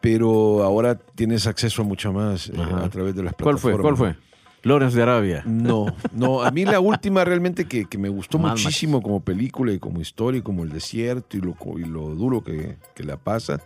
Pero 0.00 0.64
ahora 0.64 0.96
tienes 0.96 1.46
acceso 1.46 1.82
a 1.82 1.84
mucho 1.84 2.12
más 2.12 2.48
eh, 2.48 2.52
a 2.60 2.88
través 2.88 3.14
de 3.14 3.22
las 3.22 3.34
¿Cuál 3.34 3.56
plataformas. 3.56 3.60
fue? 3.60 3.80
¿Cuál 3.80 3.96
fue? 3.96 4.27
Lawrence 4.62 4.96
de 4.96 5.02
Arabia. 5.02 5.42
No, 5.46 5.86
no, 6.12 6.42
a 6.42 6.50
mí 6.50 6.64
la 6.64 6.80
última 6.80 7.24
realmente 7.24 7.66
que, 7.66 7.84
que 7.84 7.96
me 7.98 8.08
gustó 8.08 8.38
Mad 8.38 8.50
Max. 8.50 8.64
muchísimo 8.64 9.00
como 9.02 9.20
película 9.20 9.72
y 9.72 9.78
como 9.78 10.00
historia 10.00 10.38
y 10.38 10.42
como 10.42 10.64
el 10.64 10.70
desierto 10.70 11.36
y 11.36 11.40
lo, 11.40 11.54
co- 11.54 11.78
y 11.78 11.84
lo 11.84 12.08
duro 12.14 12.42
que, 12.42 12.76
que 12.94 13.04
la 13.04 13.16
pasa 13.16 13.60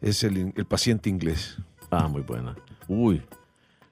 es 0.00 0.22
el, 0.24 0.52
el 0.56 0.64
paciente 0.64 1.08
inglés. 1.10 1.56
Ah, 1.90 2.06
muy 2.08 2.22
buena. 2.22 2.54
Uy, 2.88 3.22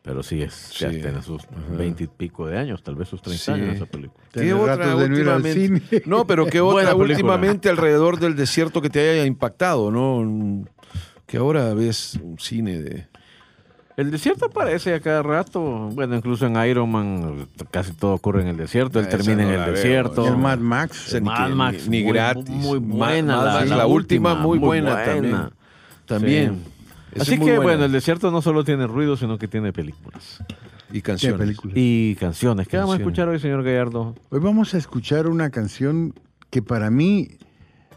pero 0.02 0.22
sí, 0.22 0.40
es, 0.42 0.70
ya 0.78 0.90
Sí. 0.92 1.00
tiene 1.00 1.20
sus 1.22 1.42
veinte 1.76 2.04
y 2.04 2.06
pico 2.06 2.46
de 2.46 2.58
años, 2.58 2.82
tal 2.82 2.94
vez 2.94 3.08
sus 3.08 3.20
30 3.22 3.42
Sí. 3.44 3.50
años 3.50 3.74
esa 3.76 3.86
película. 3.86 4.22
Ir 4.36 4.52
al 4.52 5.10
últimamente? 5.10 5.54
cine. 5.54 5.82
No, 6.06 6.26
pero 6.26 6.46
qué 6.46 6.60
otra 6.60 6.94
últimamente 6.94 7.68
alrededor 7.68 8.18
del 8.20 8.36
desierto 8.36 8.80
que 8.82 8.90
te 8.90 9.00
haya 9.10 9.24
impactado, 9.26 9.90
¿no? 9.90 10.64
Que 11.26 11.38
ahora 11.38 11.72
ves 11.74 12.18
un 12.22 12.38
cine 12.38 12.78
de... 12.80 13.06
El 13.96 14.10
desierto 14.10 14.46
aparece 14.46 14.92
a 14.94 15.00
cada 15.00 15.22
rato. 15.22 15.60
Bueno, 15.92 16.16
incluso 16.16 16.46
en 16.46 16.56
Iron 16.68 16.90
Man 16.90 17.46
casi 17.70 17.92
todo 17.92 18.14
ocurre 18.14 18.42
en 18.42 18.48
el 18.48 18.56
desierto. 18.56 18.98
Él 18.98 19.08
termina 19.08 19.42
no 19.44 19.48
en 19.48 19.48
el 19.50 19.60
veo, 19.60 19.72
desierto. 19.74 20.26
El 20.26 20.36
Mad 20.36 20.58
Max. 20.58 21.12
ni 21.14 21.20
Mad 21.20 21.50
Max, 21.50 21.88
ni, 21.88 21.98
ni 21.98 22.04
muy- 22.04 22.12
gratis. 22.12 22.48
muy 22.50 22.78
buena 22.80 23.36
Mad 23.36 23.44
la- 23.44 23.64
la 23.64 23.76
la, 23.76 23.86
última, 23.86 24.32
última, 24.32 24.34
muy 24.34 24.58
muy 24.58 24.66
buena, 24.66 24.90
buena. 25.04 25.06
también. 25.06 25.50
También. 26.06 26.64
Así 27.20 27.34
es 27.34 27.38
que 27.38 27.44
buena. 27.44 27.60
bueno, 27.60 27.84
el 27.84 27.92
desierto 27.92 28.32
no 28.32 28.42
solo 28.42 28.64
tiene 28.64 28.88
ruido, 28.88 29.16
sino 29.16 29.38
que 29.38 29.46
tiene 29.46 29.72
películas. 29.72 30.42
Y 30.92 31.00
canciones. 31.00 31.38
películas. 31.38 31.76
Y 31.76 32.16
canciones. 32.18 32.66
¿Qué 32.66 32.76
vamos 32.76 32.94
a 32.94 32.98
escuchar 32.98 33.28
hoy, 33.28 33.38
señor 33.38 33.62
Gallardo? 33.62 34.16
Hoy 34.30 34.40
vamos 34.40 34.74
a 34.74 34.78
escuchar 34.78 35.28
una 35.28 35.50
canción 35.50 36.14
que 36.50 36.62
para 36.62 36.90
mí 36.90 37.28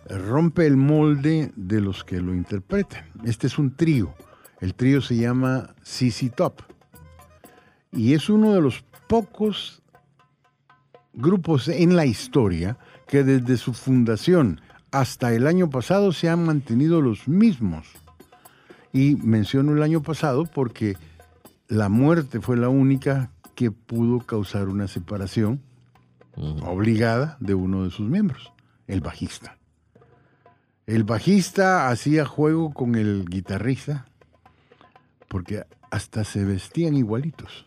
rompe 0.08 0.68
el 0.68 0.78
molde 0.78 1.52
de 1.56 1.82
los 1.82 2.04
que 2.04 2.22
lo 2.22 2.34
interpretan. 2.36 3.06
Este 3.26 3.48
es 3.48 3.58
un 3.58 3.76
trío. 3.76 4.14
El 4.60 4.74
trío 4.74 5.02
se 5.02 5.16
llama 5.16 5.76
CC 5.84 6.30
Top. 6.30 6.62
Y 7.92 8.14
es 8.14 8.30
uno 8.30 8.54
de 8.54 8.62
los 8.62 8.84
pocos 9.08 9.82
grupos 11.14 11.68
en 11.68 11.96
la 11.96 12.06
historia 12.06 12.78
que 13.08 13.24
desde 13.24 13.58
su 13.58 13.74
fundación 13.74 14.62
hasta 14.92 15.34
el 15.34 15.48
año 15.48 15.70
pasado 15.70 16.12
se 16.12 16.30
han 16.30 16.46
mantenido 16.46 17.02
los 17.02 17.28
mismos. 17.28 17.88
Y 18.94 19.16
menciono 19.16 19.74
el 19.74 19.84
año 19.84 20.02
pasado 20.02 20.46
porque 20.46 20.98
la 21.68 21.90
muerte 21.90 22.40
fue 22.40 22.58
la 22.58 22.70
única 22.70 23.32
que 23.56 23.72
pudo 23.72 24.20
causar 24.20 24.70
una 24.70 24.88
separación 24.88 25.62
obligada 26.36 27.38
de 27.40 27.56
uno 27.56 27.84
de 27.84 27.90
sus 27.90 28.08
miembros, 28.08 28.54
el 28.88 29.02
bajista. 29.02 29.58
El 30.86 31.04
bajista 31.04 31.90
hacía 31.90 32.26
juego 32.26 32.74
con 32.74 32.96
el 32.96 33.26
guitarrista 33.26 34.06
porque 35.28 35.64
hasta 35.92 36.24
se 36.24 36.44
vestían 36.46 36.96
igualitos 36.96 37.66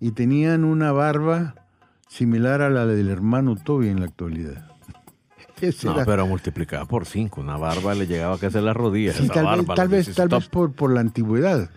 y 0.00 0.10
tenían 0.12 0.64
una 0.64 0.92
barba 0.92 1.54
similar 2.08 2.62
a 2.62 2.70
la 2.70 2.86
del 2.86 3.08
hermano 3.08 3.56
Toby 3.56 3.88
en 3.88 4.00
la 4.00 4.06
actualidad. 4.06 4.66
No, 5.82 5.92
era- 5.96 6.04
pero 6.04 6.24
multiplicada 6.24 6.84
por 6.84 7.04
cinco. 7.04 7.40
Una 7.40 7.56
barba 7.56 7.92
le 7.92 8.06
llegaba 8.06 8.38
casi 8.38 8.58
a 8.58 8.60
las 8.60 8.76
rodillas. 8.76 9.16
Sí, 9.16 9.24
esa 9.24 9.34
tal 9.34 9.44
vez, 9.56 9.66
tal 9.74 9.88
vez, 9.88 10.14
tal 10.14 10.28
vez 10.28 10.48
por, 10.48 10.72
por 10.72 10.92
la 10.92 11.00
antigüedad. 11.00 11.68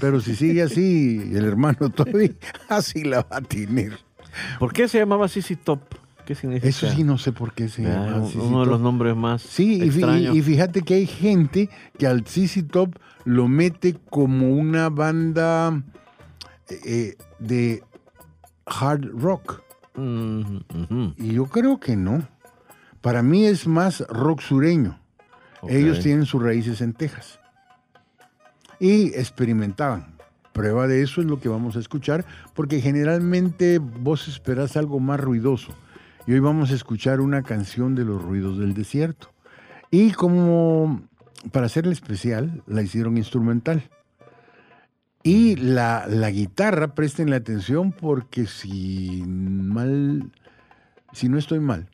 Pero 0.00 0.20
si 0.22 0.34
sigue 0.34 0.62
así, 0.62 1.30
el 1.34 1.44
hermano 1.44 1.90
Toby 1.90 2.34
así 2.70 3.04
la 3.04 3.18
va 3.30 3.36
a 3.36 3.40
tener. 3.42 3.98
¿Por 4.58 4.72
qué 4.72 4.88
se 4.88 4.96
llamaba 4.98 5.28
Sissy 5.28 5.56
Top? 5.56 5.80
¿Qué 6.30 6.36
significa? 6.36 6.68
Eso 6.68 6.88
sí 6.90 7.02
no 7.02 7.18
sé 7.18 7.32
por 7.32 7.52
qué 7.54 7.68
se 7.68 7.84
Ah, 7.84 8.06
llama 8.06 8.28
uno 8.36 8.60
de 8.60 8.66
los 8.66 8.80
nombres 8.80 9.16
más 9.16 9.42
Sí, 9.42 9.78
y, 9.78 9.82
extraños. 9.82 10.36
fíjate 10.44 10.82
que 10.82 10.94
hay 10.94 11.06
gente 11.08 11.68
que 11.98 12.06
al 12.06 12.24
CC 12.24 12.62
Top 12.62 12.94
lo 13.24 13.48
mete 13.48 13.96
como 14.10 14.52
una 14.52 14.90
banda 14.90 15.82
eh, 16.86 17.16
de 17.40 17.82
hard 18.64 19.06
rock. 19.12 19.60
Mm. 19.96 20.58
Y 21.16 21.32
yo 21.32 21.46
creo 21.46 21.80
que 21.80 21.96
no. 21.96 22.22
Para 23.00 23.24
mí 23.24 23.46
es 23.46 23.66
más 23.66 23.98
rock 24.08 24.40
sureño. 24.40 25.00
Ellos 25.66 25.98
tienen 25.98 26.26
sus 26.26 26.40
raíces 26.40 26.80
en 26.80 26.92
Texas. 26.92 27.40
Y 28.78 29.06
experimentaban. 29.14 30.14
Prueba 30.52 30.86
de 30.86 31.02
eso 31.02 31.22
es 31.22 31.26
lo 31.26 31.40
que 31.40 31.48
vamos 31.48 31.74
a 31.74 31.80
escuchar, 31.80 32.24
porque 32.54 32.80
generalmente 32.80 33.80
vos 33.80 34.28
esperás 34.28 34.76
algo 34.76 35.00
más 35.00 35.18
ruidoso. 35.18 35.72
Y 36.26 36.32
hoy 36.32 36.40
vamos 36.40 36.70
a 36.70 36.74
escuchar 36.74 37.20
una 37.20 37.42
canción 37.42 37.94
de 37.94 38.04
los 38.04 38.22
ruidos 38.22 38.58
del 38.58 38.74
desierto. 38.74 39.32
Y 39.90 40.12
como 40.12 41.02
para 41.52 41.66
hacerla 41.66 41.92
especial, 41.92 42.62
la 42.66 42.82
hicieron 42.82 43.16
instrumental. 43.16 43.88
Y 45.22 45.56
la, 45.56 46.06
la 46.08 46.30
guitarra, 46.30 46.94
presten 46.94 47.30
la 47.30 47.36
atención 47.36 47.92
porque 47.92 48.46
si 48.46 49.22
mal, 49.26 50.30
si 51.12 51.28
no 51.28 51.38
estoy 51.38 51.60
mal, 51.60 51.88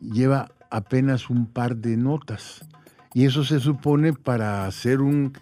lleva 0.00 0.50
apenas 0.70 1.30
un 1.30 1.46
par 1.46 1.76
de 1.76 1.96
notas. 1.96 2.64
Y 3.14 3.24
eso 3.24 3.44
se 3.44 3.60
supone 3.60 4.12
para 4.12 4.66
hacer 4.66 5.00
un 5.00 5.32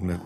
Una- 0.00 0.20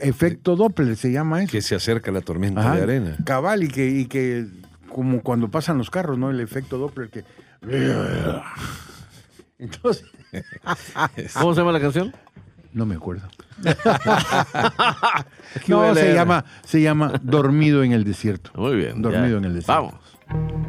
efecto 0.00 0.56
Doppler, 0.56 0.96
se 0.96 1.12
llama 1.12 1.42
eso. 1.42 1.52
que 1.52 1.62
se 1.62 1.74
acerca 1.74 2.10
a 2.10 2.14
la 2.14 2.20
tormenta 2.20 2.60
Ajá, 2.60 2.76
de 2.76 2.82
arena. 2.82 3.16
Cabal, 3.24 3.62
y 3.62 3.68
que, 3.68 3.88
y 3.88 4.06
que 4.06 4.46
como 4.88 5.22
cuando 5.22 5.50
pasan 5.50 5.78
los 5.78 5.90
carros, 5.90 6.18
¿no? 6.18 6.30
El 6.30 6.40
efecto 6.40 6.78
Doppler 6.78 7.08
que... 7.08 7.24
Entonces, 9.58 10.04
¿Cómo 11.34 11.54
se 11.54 11.60
llama 11.60 11.72
la 11.72 11.80
canción? 11.80 12.12
no 12.72 12.86
me 12.86 12.94
acuerdo. 12.94 13.28
No, 15.68 15.94
se 15.94 16.14
llama, 16.14 16.46
se 16.64 16.80
llama 16.80 17.20
Dormido 17.22 17.82
en 17.82 17.92
el 17.92 18.04
desierto. 18.04 18.50
Muy 18.54 18.74
bien. 18.74 19.02
Dormido 19.02 19.32
ya. 19.32 19.36
en 19.36 19.44
el 19.44 19.54
desierto. 19.54 19.72
Vamos. 19.82 20.61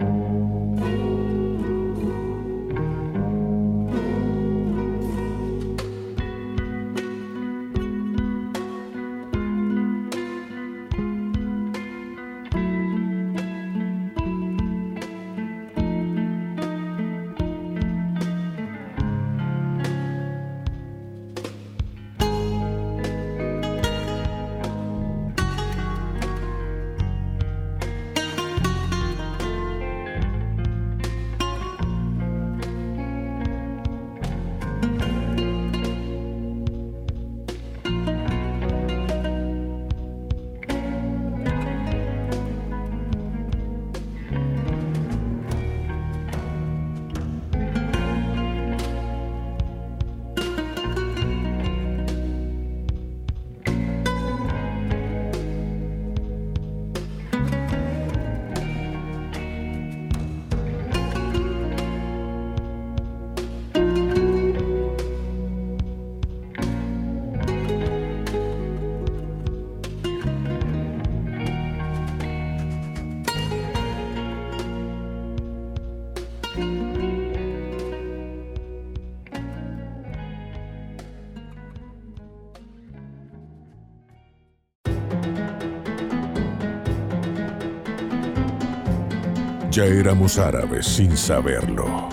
Ya 89.74 89.86
éramos 89.86 90.38
árabes 90.38 90.86
sin 90.86 91.18
saberlo. 91.18 92.08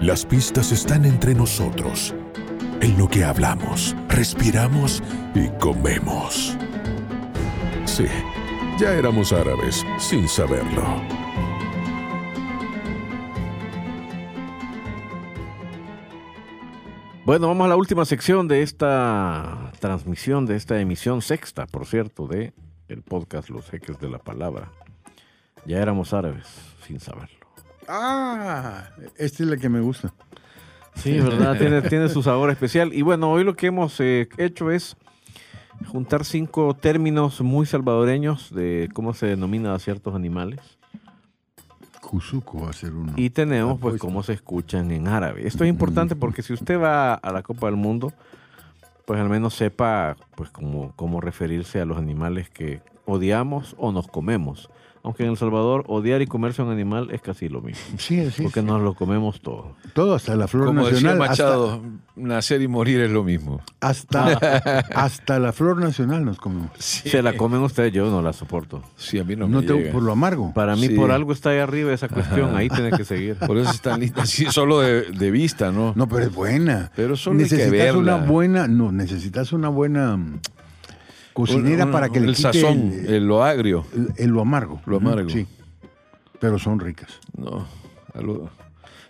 Las 0.00 0.24
pistas 0.24 0.70
están 0.70 1.04
entre 1.04 1.34
nosotros, 1.34 2.14
en 2.80 2.96
lo 2.96 3.08
que 3.08 3.24
hablamos, 3.24 3.96
respiramos 4.08 5.02
y 5.34 5.48
comemos. 5.58 6.56
Sí, 7.86 8.06
ya 8.78 8.94
éramos 8.94 9.32
árabes 9.32 9.84
sin 9.98 10.28
saberlo. 10.28 10.84
Bueno, 17.24 17.48
vamos 17.48 17.64
a 17.64 17.68
la 17.68 17.76
última 17.76 18.04
sección 18.04 18.46
de 18.46 18.62
esta 18.62 19.72
transmisión, 19.80 20.46
de 20.46 20.54
esta 20.54 20.80
emisión 20.80 21.20
sexta, 21.20 21.66
por 21.66 21.84
cierto, 21.84 22.28
de 22.28 22.52
el 22.86 23.02
podcast 23.02 23.50
Los 23.50 23.68
Jeques 23.68 23.98
de 23.98 24.08
la 24.08 24.18
Palabra. 24.18 24.70
Ya 25.64 25.78
éramos 25.78 26.12
árabes, 26.12 26.46
sin 26.86 27.00
saberlo. 27.00 27.38
Ah, 27.88 28.90
esta 29.16 29.42
es 29.42 29.48
la 29.48 29.56
que 29.56 29.68
me 29.68 29.80
gusta. 29.80 30.12
Sí, 30.94 31.18
¿verdad? 31.20 31.56
tiene, 31.58 31.82
tiene 31.88 32.08
su 32.08 32.22
sabor 32.22 32.50
especial. 32.50 32.92
Y 32.92 33.02
bueno, 33.02 33.30
hoy 33.30 33.44
lo 33.44 33.54
que 33.54 33.66
hemos 33.68 33.98
eh, 34.00 34.28
hecho 34.38 34.70
es 34.70 34.96
juntar 35.86 36.24
cinco 36.24 36.74
términos 36.74 37.40
muy 37.40 37.66
salvadoreños 37.66 38.54
de 38.54 38.88
cómo 38.92 39.14
se 39.14 39.26
denomina 39.26 39.74
a 39.74 39.78
ciertos 39.78 40.14
animales. 40.14 40.60
Cuzuco 42.00 42.62
va 42.62 42.70
a 42.70 42.72
ser 42.72 42.92
uno. 42.92 43.12
Y 43.16 43.30
tenemos 43.30 43.80
pues 43.80 44.00
cómo 44.00 44.22
se 44.22 44.34
escuchan 44.34 44.90
en 44.90 45.08
árabe. 45.08 45.46
Esto 45.46 45.64
es 45.64 45.70
importante 45.70 46.14
porque 46.14 46.42
si 46.42 46.52
usted 46.52 46.78
va 46.78 47.14
a 47.14 47.32
la 47.32 47.42
Copa 47.42 47.66
del 47.66 47.76
Mundo, 47.76 48.12
pues 49.06 49.20
al 49.20 49.28
menos 49.28 49.54
sepa 49.54 50.16
pues 50.34 50.50
cómo, 50.50 50.92
cómo 50.96 51.20
referirse 51.20 51.80
a 51.80 51.84
los 51.84 51.96
animales 51.96 52.50
que 52.50 52.82
odiamos 53.06 53.74
o 53.78 53.92
nos 53.92 54.08
comemos. 54.08 54.68
Aunque 55.04 55.24
en 55.24 55.30
El 55.30 55.36
Salvador 55.36 55.84
odiar 55.88 56.22
y 56.22 56.26
comerse 56.28 56.62
a 56.62 56.64
un 56.64 56.70
animal 56.70 57.08
es 57.10 57.20
casi 57.20 57.48
lo 57.48 57.60
mismo. 57.60 57.82
Sí, 57.98 58.30
sí. 58.30 58.42
Porque 58.44 58.62
nos 58.62 58.80
lo 58.80 58.94
comemos 58.94 59.40
todo. 59.40 59.72
Todo, 59.94 60.14
hasta 60.14 60.36
la 60.36 60.46
flor 60.46 60.66
Como 60.66 60.86
decía 60.86 61.14
nacional. 61.14 61.18
Machado, 61.18 61.82
nacer 62.14 62.62
y 62.62 62.68
morir 62.68 63.00
es 63.00 63.10
lo 63.10 63.24
mismo. 63.24 63.60
Hasta, 63.80 64.26
hasta, 64.34 64.78
hasta 64.94 65.38
la 65.40 65.52
flor 65.52 65.78
nacional 65.80 66.24
nos 66.24 66.38
comemos. 66.38 66.70
Se 66.78 67.20
la 67.20 67.36
comen 67.36 67.62
ustedes, 67.62 67.92
yo 67.92 68.08
no 68.10 68.22
la 68.22 68.32
soporto. 68.32 68.82
Sí, 68.96 69.18
a 69.18 69.24
mí 69.24 69.34
no, 69.34 69.48
No, 69.48 69.60
me 69.60 69.66
te, 69.66 69.72
llega. 69.74 69.92
por 69.92 70.04
lo 70.04 70.12
amargo. 70.12 70.52
Para 70.54 70.76
mí, 70.76 70.86
Sí. 70.86 70.94
por 70.94 71.10
algo 71.10 71.32
está 71.32 71.50
ahí 71.50 71.58
arriba 71.58 71.92
esa 71.92 72.08
cuestión. 72.08 72.54
Ahí 72.54 72.68
tiene 72.68 72.90
que 72.92 73.04
seguir. 73.04 73.34
Por 73.36 73.58
eso 73.58 73.70
es 73.70 73.80
tan 73.80 73.98
linda, 73.98 74.24
sí, 74.24 74.46
solo 74.50 74.78
de, 74.80 75.02
de 75.10 75.30
vista, 75.32 75.72
¿no? 75.72 75.94
No, 75.96 76.06
pero 76.08 76.26
es 76.26 76.32
buena. 76.32 76.92
Pero 76.94 77.16
solo 77.16 77.40
hay 77.40 77.48
que 77.48 77.56
necesitas 77.56 77.96
una 77.96 78.16
buena, 78.18 78.68
no, 78.68 78.92
necesitas 78.92 79.52
una 79.52 79.68
buena 79.68 80.16
mm, 80.16 80.38
cocinera 81.32 81.84
Un- 81.84 81.88
un- 81.88 81.92
para 81.92 82.08
que 82.08 82.20
le 82.20 82.28
el 82.28 82.34
quite 82.36 82.52
sazón, 82.60 82.92
el, 82.92 83.14
el- 83.14 83.26
lo 83.26 83.42
agrio. 83.44 83.84
el- 83.94 84.12
el- 84.16 84.30
lo 84.30 84.40
amargo. 84.40 84.80
Lo 84.86 84.96
amargo. 84.98 85.28
Sí. 85.30 85.46
Pero 86.40 86.58
son 86.58 86.80
ricas. 86.80 87.08
No. 87.36 87.66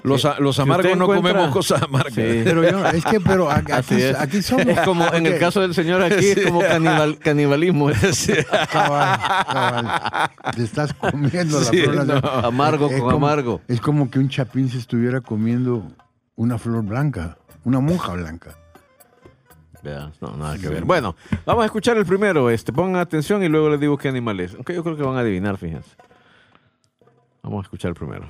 los, 0.05 0.25
a- 0.25 0.39
los 0.41 0.59
amargos 0.59 0.97
no 0.97 1.05
encuentra- 1.05 1.33
comemos 1.33 1.51
cosas 1.53 1.83
amargas. 1.83 2.13
Sí. 2.15 2.41
Pero 2.45 2.69
yo, 2.69 2.85
es 2.89 3.05
que, 3.05 3.21
pero 3.21 3.49
aquí, 3.51 3.95
es. 3.95 4.19
aquí 4.19 4.43
somos. 4.43 4.67
Es 4.67 4.81
como 4.81 5.07
en 5.15 5.27
el 5.27 5.39
caso 5.39 5.61
del 5.61 5.75
señor 5.75 6.03
aquí, 6.03 6.27
es 6.27 6.47
como 6.47 6.61
canibal- 6.61 7.19
canibalismo. 7.19 7.89
cabal, 8.73 9.19
cabal. 9.47 10.31
Te 10.57 10.65
estás 10.65 10.93
comiendo 10.95 11.61
la 11.61 11.67
Sí, 11.67 11.83
flor 11.83 12.07
no. 12.07 12.15
Amargo 12.29 12.87
Es 12.87 12.93
con 13.01 13.13
como- 13.13 13.27
amargo. 13.27 13.61
Es 13.69 13.81
como 13.81 14.11
que 14.11 14.19
un 14.19 14.29
chapín 14.29 14.69
se 14.69 14.79
estuviera 14.79 15.21
comiendo 15.21 15.85
una 16.37 16.59
flor 16.59 16.83
blanca, 16.85 17.39
una 17.65 17.79
monja 17.81 18.13
blanca. 18.15 18.57
No, 20.21 20.37
nada 20.37 20.57
que 20.59 20.69
ver. 20.69 20.85
Bueno, 20.85 21.17
vamos 21.45 21.63
a 21.63 21.67
escuchar 21.67 21.97
el 21.97 22.07
primero. 22.07 22.51
Este, 22.51 22.73
pongan 22.73 23.01
atención 23.01 23.43
y 23.43 23.49
luego 23.49 23.69
les 23.71 23.81
digo 23.81 23.97
qué 23.99 24.09
animal 24.09 24.39
es. 24.41 24.55
Aunque 24.55 24.75
yo 24.75 24.83
creo 24.85 24.97
que 24.97 25.03
van 25.03 25.17
a 25.17 25.21
adivinar, 25.21 25.57
fíjense. 25.59 25.91
Vamos 27.43 27.61
a 27.61 27.63
escuchar 27.67 27.89
el 27.91 27.95
primero. 27.97 28.27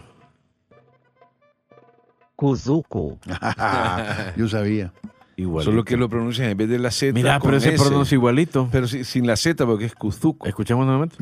Kuzuku. 2.37 3.19
Yo 4.37 4.49
sabía. 4.49 4.93
Igual. 5.37 5.65
Solo 5.65 5.85
que 5.85 5.97
lo 5.97 6.09
pronuncian 6.09 6.49
en 6.51 6.57
vez 6.57 6.69
de 6.69 6.79
la 6.79 6.91
Z. 6.91 7.13
Mira, 7.13 7.39
pero 7.41 7.61
se 7.61 7.73
pronuncia 7.73 8.15
igualito. 8.15 8.69
Pero 8.73 8.87
sin 8.89 9.27
la 9.27 9.37
Z 9.37 9.65
porque 9.67 9.85
es 9.87 9.95
Kuzuko. 9.95 10.47
Escuchemos 10.47 10.85
nuevamente. 10.85 11.17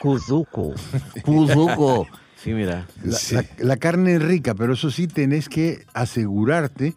Kuzuku. 0.00 0.74
Kuzuko. 1.24 2.06
Sí, 2.36 2.52
mira. 2.52 2.86
La, 3.02 3.12
Sí. 3.16 3.34
la- 3.36 3.44
la 3.58 3.76
carne 3.76 4.16
es 4.16 4.22
rica, 4.22 4.54
pero 4.54 4.72
eso 4.74 4.90
sí 4.90 5.06
tenés 5.06 5.48
que 5.48 5.84
asegurarte 5.94 6.94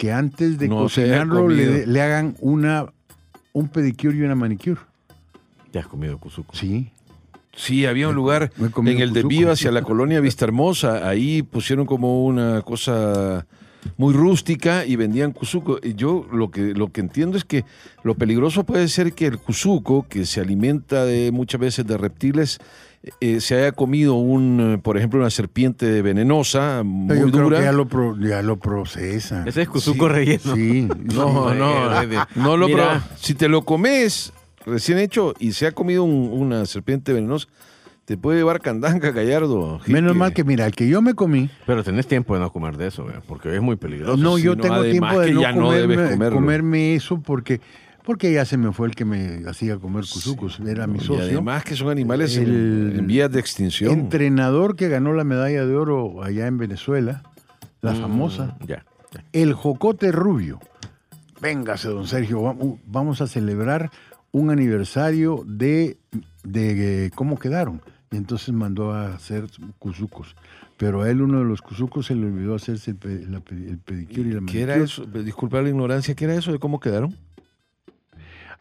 que 0.00 0.12
antes 0.12 0.58
de 0.58 0.66
No 0.66 0.78
cocinarlo 0.78 1.46
le, 1.46 2.00
hagan 2.00 2.34
una 2.40 2.86
un 3.52 3.68
pedicure 3.68 4.16
y 4.16 4.22
una 4.22 4.34
manicure. 4.34 4.80
Ya 5.74 5.80
has 5.80 5.86
comido 5.86 6.16
Kuzuko. 6.16 6.56
Sí. 6.56 6.90
Sí, 7.54 7.84
había 7.84 8.08
un 8.08 8.14
lugar 8.14 8.50
en 8.56 8.64
el 8.64 8.72
Kuzuko. 8.72 9.12
desvío 9.12 9.50
hacia 9.52 9.70
la 9.70 9.82
colonia 9.82 10.20
Vista 10.20 10.46
Hermosa. 10.46 11.06
Ahí 11.06 11.42
pusieron 11.42 11.84
como 11.84 12.24
una 12.24 12.62
cosa 12.62 13.46
muy 13.98 14.14
rústica 14.14 14.86
y 14.86 14.96
vendían 14.96 15.32
cuzuco. 15.32 15.78
Y 15.82 15.94
yo 15.94 16.26
lo 16.32 16.50
que, 16.50 16.72
lo 16.72 16.88
que 16.88 17.02
entiendo 17.02 17.36
es 17.36 17.44
que 17.44 17.66
lo 18.02 18.14
peligroso 18.14 18.64
puede 18.64 18.88
ser 18.88 19.12
que 19.12 19.26
el 19.26 19.36
cuzuco, 19.36 20.08
que 20.08 20.24
se 20.24 20.40
alimenta 20.40 21.04
de 21.04 21.30
muchas 21.30 21.60
veces 21.60 21.86
de 21.86 21.98
reptiles, 21.98 22.58
eh, 23.20 23.40
se 23.40 23.54
haya 23.56 23.72
comido 23.72 24.14
un, 24.14 24.74
eh, 24.74 24.78
por 24.78 24.96
ejemplo, 24.98 25.18
una 25.20 25.30
serpiente 25.30 26.02
venenosa, 26.02 26.82
muy 26.84 27.08
Pero 27.08 27.26
yo 27.26 27.32
creo 27.32 27.44
dura. 27.44 27.58
que 27.58 27.64
ya 27.64 27.72
lo, 27.72 27.86
pro- 27.88 28.16
ya 28.18 28.42
lo 28.42 28.58
procesan. 28.58 29.48
Ese 29.48 29.62
es 29.62 29.68
Kuzuko 29.68 30.08
relleno. 30.08 30.54
Sí. 30.54 30.86
No, 31.14 31.54
no, 31.54 31.90
no 32.36 32.56
lo 32.56 32.68
pro- 32.68 33.00
Si 33.16 33.34
te 33.34 33.48
lo 33.48 33.62
comes 33.62 34.32
recién 34.66 34.98
hecho 34.98 35.34
y 35.38 35.52
se 35.52 35.66
ha 35.66 35.72
comido 35.72 36.04
un- 36.04 36.30
una 36.32 36.66
serpiente 36.66 37.12
venenosa, 37.14 37.48
te 38.04 38.16
puede 38.18 38.38
llevar 38.38 38.60
candanga, 38.60 39.12
Gallardo. 39.12 39.80
Menos 39.86 40.16
mal 40.16 40.32
que, 40.34 40.42
mira, 40.44 40.66
el 40.66 40.72
que 40.72 40.88
yo 40.88 41.00
me 41.00 41.14
comí, 41.14 41.48
Pero 41.64 41.84
tenés 41.84 42.06
tiempo 42.08 42.34
de 42.34 42.40
no 42.40 42.50
comer 42.52 42.76
de 42.76 42.88
eso, 42.88 43.06
porque 43.28 43.54
es 43.54 43.62
muy 43.62 43.76
peligroso. 43.76 44.16
no, 44.16 44.36
sí, 44.36 44.42
yo 44.42 44.56
no, 44.56 44.62
tengo 44.62 44.82
tiempo 44.82 45.20
de 45.20 45.28
que 45.28 45.34
no, 45.34 45.40
ya 45.42 45.52
no 45.52 45.70
debes 45.70 46.10
comerme, 46.10 46.34
comerme 46.34 46.94
eso 46.96 47.20
porque, 47.20 47.60
porque 48.04 48.32
ya 48.32 48.44
se 48.44 48.56
me 48.56 48.72
fue 48.72 48.88
el 48.88 48.94
que 48.94 49.04
me 49.04 49.42
hacía 49.48 49.76
comer 49.78 50.04
cuzucos. 50.12 50.60
Era 50.60 50.86
mi 50.86 50.98
Y 50.98 51.00
socio. 51.02 51.22
además 51.24 51.64
que 51.64 51.76
son 51.76 51.90
animales 51.90 52.36
en- 52.36 52.44
El 52.44 52.98
en, 53.00 53.06
vías 53.06 53.30
de 53.30 53.40
extinción. 53.40 53.92
entrenador 53.92 54.76
que 54.76 54.88
ganó 54.88 55.12
la 55.12 55.24
medalla 55.24 55.66
de 55.66 55.74
oro 55.76 56.22
allá 56.22 56.46
en 56.46 56.58
Venezuela, 56.58 57.22
la 57.82 57.92
Mm, 57.92 58.00
famosa, 58.00 58.56
Ya. 58.66 58.84
ya. 59.12 59.24
el 59.32 59.52
Jocote 59.52 60.12
Rubio. 60.12 60.60
Véngase, 61.40 61.88
don 61.88 62.06
Sergio, 62.06 62.42
vamos- 62.86 63.20
a 63.20 63.26
celebrar 63.26 63.90
un 64.32 64.50
aniversario 64.50 65.42
de, 65.46 65.96
de 66.44 67.06
eh, 67.06 67.10
cómo 67.14 67.38
quedaron. 67.38 67.80
Y 68.12 68.16
entonces 68.16 68.52
mandó 68.52 68.92
a 68.92 69.14
hacer 69.14 69.46
cuzucos. 69.78 70.34
Pero 70.76 71.02
a 71.02 71.10
él 71.10 71.20
uno 71.22 71.38
de 71.40 71.44
los 71.44 71.60
cuzucos 71.62 72.06
se 72.06 72.14
le 72.14 72.26
olvidó 72.26 72.54
hacerse 72.54 72.90
el, 72.92 72.96
pedicure 72.96 74.28
y 74.28 74.32
la 74.32 74.40
¿Qué 74.46 74.62
era 74.62 74.76
manicure. 74.76 74.84
eso? 74.84 75.04
Disculpa 75.22 75.60
la 75.62 75.68
ignorancia, 75.68 76.14
¿qué 76.14 76.24
era 76.24 76.34
eso 76.34 76.52
de 76.52 76.58
cómo 76.58 76.80
quedaron? 76.80 77.14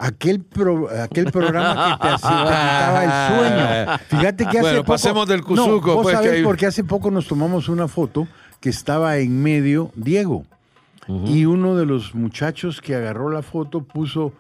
Aquel, 0.02 0.39
pro- 0.43 0.88
aquel 0.89 1.30
programa 1.32 1.97
que 2.02 2.08
te, 2.08 2.16
quitaba 2.16 3.04
el 3.04 3.38
sueño. 3.38 4.00
Fíjate 4.08 4.43
que 4.45 4.50
hace 4.52 4.62
Bueno, 4.62 4.78
poco... 4.80 4.93
pasemos 4.93 5.28
del 5.28 5.41
No, 5.41 5.45
cuzuco, 5.45 5.95
vos 5.95 6.04
pues, 6.04 6.16
que 6.18 6.24
sabés 6.24 6.38
hay- 6.38 6.43
porque 6.43 6.66
hace 6.66 6.84
poco 6.86 7.12
nos 7.12 7.28
tomamos 7.28 7.68
una 7.68 7.88
foto 7.89 8.26
que 8.62 8.70
estaba 8.70 9.18
en 9.18 9.41
medio 9.43 9.91
Diego. 9.95 10.45
Y 11.26 11.45
uno 11.45 11.76
de 11.76 11.86
los 11.88 12.14
muchachos 12.16 12.82
que 12.82 12.93
agarró 12.95 13.30
la 13.32 13.41
foto 13.41 13.82
puso, 13.84 14.32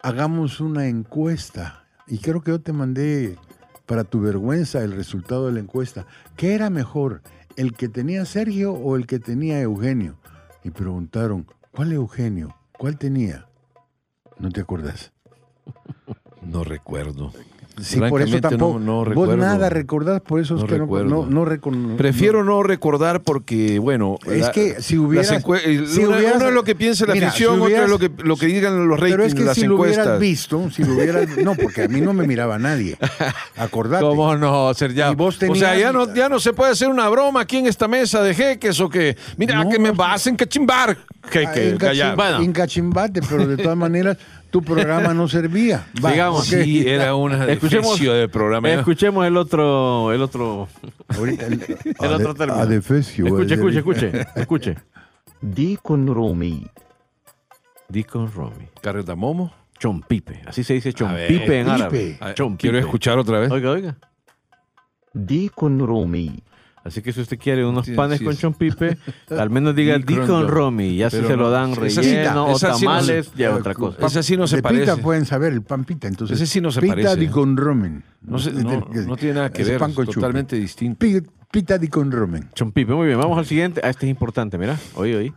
hagamos 0.00 0.60
una 0.60 0.86
encuesta. 0.86 1.84
Y 2.06 2.18
creo 2.18 2.40
que 2.40 2.52
yo 2.52 2.60
te 2.60 2.72
mandé 2.72 3.36
para 3.84 4.04
tu 4.04 4.20
vergüenza 4.20 4.80
el 4.82 4.92
resultado 4.92 5.46
de 5.48 5.52
la 5.54 5.60
encuesta. 5.60 6.06
¿Qué 6.36 6.54
era 6.54 6.70
mejor, 6.70 7.20
el 7.56 7.74
que 7.74 7.88
tenía 7.88 8.24
Sergio 8.24 8.72
o 8.72 8.96
el 8.96 9.06
que 9.06 9.18
tenía 9.18 9.60
Eugenio? 9.60 10.16
Y 10.64 10.70
preguntaron, 10.70 11.46
¿cuál 11.72 11.92
Eugenio? 11.92 12.54
¿Cuál 12.78 12.96
tenía? 12.96 13.46
¿No 14.42 14.50
te 14.50 14.60
acuerdas? 14.60 15.12
No 16.42 16.64
recuerdo. 16.64 17.32
Sí, 17.80 17.98
por 18.00 18.20
eso 18.20 18.38
tampoco. 18.40 18.78
no- 18.78 18.84
no 18.84 18.94
Vos 18.98 19.08
recuerdo. 19.08 19.36
nada 19.38 19.70
recordás, 19.70 20.20
por 20.20 20.40
eso 20.40 20.56
es 20.56 20.60
No 20.62 20.66
que 20.66 20.74
no, 20.76 20.84
recuerdo. 20.84 21.26
no, 21.28 21.44
no 21.46 21.96
Prefiero 21.96 22.44
no 22.44 22.62
recordar 22.62 23.22
porque, 23.22 23.78
bueno... 23.78 24.18
Es 24.26 24.40
la- 24.42 24.52
que 24.52 24.82
si 24.82 24.98
hubieras- 24.98 25.28
si 25.28 25.34
una, 26.04 26.16
hubieras- 26.18 26.36
uno 26.36 26.48
es 26.48 26.54
lo 26.54 26.64
que 26.64 26.74
piensa 26.74 27.06
la 27.06 27.14
Mira, 27.14 27.28
afición, 27.28 27.54
si 27.56 27.60
otro 27.72 27.84
es 27.84 27.88
lo 27.90 27.98
que, 27.98 28.10
lo 28.22 28.36
que 28.36 28.46
digan 28.46 28.88
los 28.88 29.00
ratings, 29.00 29.10
Pero 29.16 29.24
es 29.24 29.34
que 29.34 29.44
las 29.44 29.54
si 29.54 29.66
lo 29.66 29.76
hubieras 29.80 30.20
visto, 30.20 30.70
si 30.70 30.84
lo 30.84 30.92
hubieras... 30.94 31.26
No, 31.42 31.54
porque 31.54 31.84
a 31.84 31.88
mí 31.88 32.00
no 32.02 32.12
me 32.12 32.26
miraba 32.26 32.58
nadie. 32.58 32.96
Acordate. 33.56 34.04
¿Cómo 34.04 34.36
no, 34.36 34.72
Sergio? 34.74 35.10
Y 35.10 35.14
vos 35.14 35.36
O 35.36 35.38
sea, 35.38 35.48
tenías- 35.72 35.78
ya 35.80 35.92
no, 35.92 36.14
ya 36.14 36.28
no 36.28 36.38
se 36.40 36.52
puede 36.52 36.72
hacer 36.72 36.88
una 36.88 37.08
broma 37.08 37.40
aquí 37.40 37.56
en 37.58 37.66
esta 37.66 37.88
mesa 37.88 38.22
de 38.22 38.34
jeques 38.34 38.78
o 38.80 38.88
que, 38.88 39.16
mira, 39.36 39.66
que 39.68 39.78
me 39.78 39.92
vas 39.92 40.26
en 40.26 40.36
cachimbar. 40.36 40.96
Que, 41.30 41.46
Ah, 41.46 41.52
en, 41.54 41.78
Gallardo. 41.78 42.22
cachim- 42.22 42.44
en 42.44 42.52
cachimbate, 42.52 43.20
pero 43.28 43.46
de 43.46 43.56
todas 43.56 43.76
maneras 43.78 44.16
tu 44.52 44.62
programa 44.62 45.14
no 45.14 45.26
servía. 45.28 45.86
Va, 46.04 46.10
Sigamos. 46.10 46.52
ok. 46.52 46.62
Sí, 46.62 46.86
era 46.86 47.14
una 47.14 47.46
Escuchemos- 47.48 47.98
del 47.98 48.28
programa. 48.30 48.70
Escuchemos 48.70 49.26
el 49.26 49.36
otro, 49.38 50.12
el 50.12 50.20
otro. 50.22 50.68
Ahorita 51.08 51.46
el, 51.46 51.54
El 52.00 52.12
otro 52.12 52.34
término. 52.34 52.60
Adefesio. 52.60 53.26
Escuche, 53.26 53.54
escuche, 53.54 53.78
escuche, 53.78 54.26
escuche. 54.36 54.76
Dikun 55.40 56.06
Rumi. 56.06 56.66
Dico 57.88 58.26
Romy. 58.26 58.68
Carretamomo. 58.80 59.52
Chompipe. 59.78 60.42
Así 60.46 60.62
se 60.62 60.74
dice 60.74 60.90
ver, 60.90 60.94
chompipe 60.94 61.60
en 61.60 61.68
árabe. 61.68 62.18
Chompipe. 62.34 62.58
Ah. 62.58 62.58
Quiero 62.58 62.78
escuchar 62.78 63.18
otra 63.18 63.40
vez. 63.40 63.50
Oiga, 63.50 63.70
oiga. 63.70 63.96
Dikun 65.14 65.80
Rumi. 65.80 66.42
Así 66.84 67.00
que 67.00 67.12
si 67.12 67.20
usted 67.20 67.38
quiere 67.38 67.64
unos 67.64 67.86
Sí, 67.86 67.92
panes 67.92 68.18
sí, 68.18 68.24
con 68.24 68.34
sí. 68.34 68.40
chompipe, 68.40 68.98
al 69.38 69.50
menos 69.50 69.74
diga 69.76 69.96
Di 69.98 70.02
con 70.02 70.14
Dicon 70.16 70.42
ro- 70.42 70.48
Romy. 70.48 70.88
Y 70.88 71.02
así 71.04 71.16
Pero 71.18 71.28
se 71.28 71.36
lo 71.36 71.50
dan 71.50 71.76
relleno 71.76 72.46
sí- 72.46 72.52
o 72.52 72.56
esa 72.56 72.74
sí 72.74 72.84
no 72.84 72.90
tamales, 72.90 73.26
se- 73.26 73.38
ya 73.38 73.54
otra 73.54 73.74
cosa. 73.74 74.06
Esa 74.06 74.22
sí 74.22 74.36
no 74.36 74.46
se 74.48 74.56
de 74.56 74.62
parece. 74.62 74.80
pita 74.82 74.96
pueden 74.96 75.24
saber, 75.24 75.52
el 75.52 75.62
pan 75.62 75.84
pita. 75.84 76.08
Entonces, 76.08 76.40
Ese 76.40 76.46
sí 76.52 76.60
no 76.60 76.72
se 76.72 76.80
pita 76.80 76.94
parece. 76.94 77.16
di 77.16 77.28
con 77.28 77.56
romen. 77.56 78.02
No, 78.22 78.38
sé, 78.38 78.50
no, 78.52 78.88
no 79.06 79.16
tiene 79.16 79.34
nada 79.34 79.50
que 79.50 79.62
Es 79.62 79.68
ver, 79.68 79.78
pan 79.78 79.90
es 79.90 79.96
con 79.96 80.06
totalmente 80.06 80.56
distinto. 80.56 80.98
Pi- 80.98 81.22
Pita 81.52 81.76
di 81.76 81.88
con 81.88 82.10
romen. 82.10 82.48
Chompipe, 82.54 82.94
muy 82.94 83.06
bien. 83.08 83.18
Vamos 83.18 83.36
al 83.38 83.44
siguiente. 83.44 83.80
Ah, 83.84 83.90
este 83.90 84.06
es 84.06 84.10
importante, 84.10 84.56
mira. 84.56 84.78
Oí, 84.94 85.12
oí. 85.14 85.34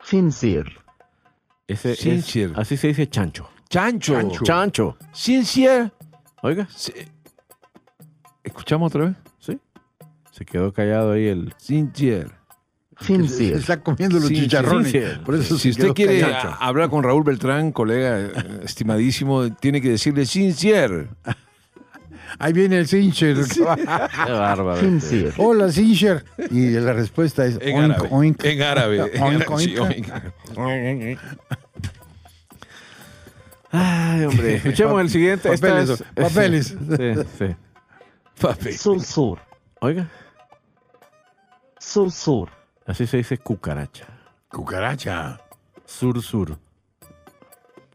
Finsir. 0.00 0.66
Ese 1.66 1.92
es, 1.92 1.98
Sincere. 1.98 2.52
así 2.56 2.76
se 2.76 2.88
dice 2.88 3.08
chancho. 3.08 3.48
Chancho. 3.70 4.12
Chancho. 4.14 4.44
Chancho. 4.44 4.96
Sincere. 5.12 5.92
Oiga, 6.42 6.68
Sí. 6.76 6.92
¿Escuchamos 8.42 8.88
otra 8.94 9.06
vez? 9.06 9.16
Se 10.34 10.44
quedó 10.44 10.72
callado 10.72 11.12
ahí 11.12 11.28
el 11.28 11.54
Sincier. 11.58 12.32
Sincier. 13.00 13.54
Está 13.54 13.80
comiendo 13.80 14.16
los 14.16 14.26
Sincier. 14.26 14.48
chicharrones. 14.50 15.18
Por 15.18 15.36
eso 15.36 15.56
si 15.56 15.70
usted 15.70 15.92
quiere 15.92 16.24
hablar 16.58 16.90
con 16.90 17.04
Raúl 17.04 17.22
Beltrán, 17.22 17.70
colega 17.70 18.18
eh, 18.18 18.32
estimadísimo, 18.64 19.54
tiene 19.54 19.80
que 19.80 19.90
decirle 19.90 20.26
Sincier. 20.26 21.06
Ahí 22.40 22.52
viene 22.52 22.78
el 22.78 22.88
Sincher. 22.88 23.36
Qué 23.46 23.62
bárbaro. 24.32 24.80
Sincher. 24.80 25.34
Hola, 25.36 25.70
Sincher. 25.70 26.24
Y 26.50 26.70
la 26.70 26.94
respuesta 26.94 27.46
es 27.46 27.56
en 27.60 27.92
árabe. 27.92 28.34
En 28.42 28.62
árabe. 28.62 29.02
Oink, 29.20 29.50
oink. 29.78 30.08
oink. 30.56 31.18
Ay, 33.70 34.24
hombre. 34.24 34.54
Escuchemos 34.56 35.00
el 35.00 35.10
siguiente. 35.10 35.48
Papeles. 35.48 35.90
Es, 35.90 36.02
papeles. 36.12 36.66
Sí, 36.66 37.22
sí. 37.38 37.56
Papeles. 38.40 38.80
Sur, 38.80 39.00
sur. 39.00 39.38
Oiga 39.80 40.10
sur 41.94 42.10
sur. 42.10 42.48
Así 42.86 43.06
se 43.06 43.18
dice 43.18 43.38
cucaracha. 43.38 44.06
Cucaracha. 44.48 45.40
Sur 45.86 46.20
sur. 46.20 46.58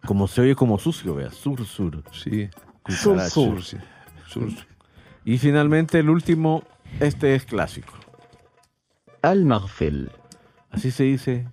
Como 0.06 0.26
se 0.28 0.39
oye 0.41 0.56
como 0.56 0.80
sucio, 0.80 1.16
vea. 1.16 1.32
Sur 1.32 1.66
sur. 1.66 2.02
Sí. 2.14 2.50
Sur 2.88 3.20
sur. 3.20 3.62
Sur 3.62 3.82
sur. 4.26 4.50
Y 5.26 5.38
finalmente 5.38 6.00
el 6.00 6.10
último, 6.10 6.64
este 7.02 7.36
es 7.36 7.43
clásico. 7.43 7.93
Al. 9.22 9.45
Así 10.72 10.91
se 10.91 11.04
dice. 11.04 11.47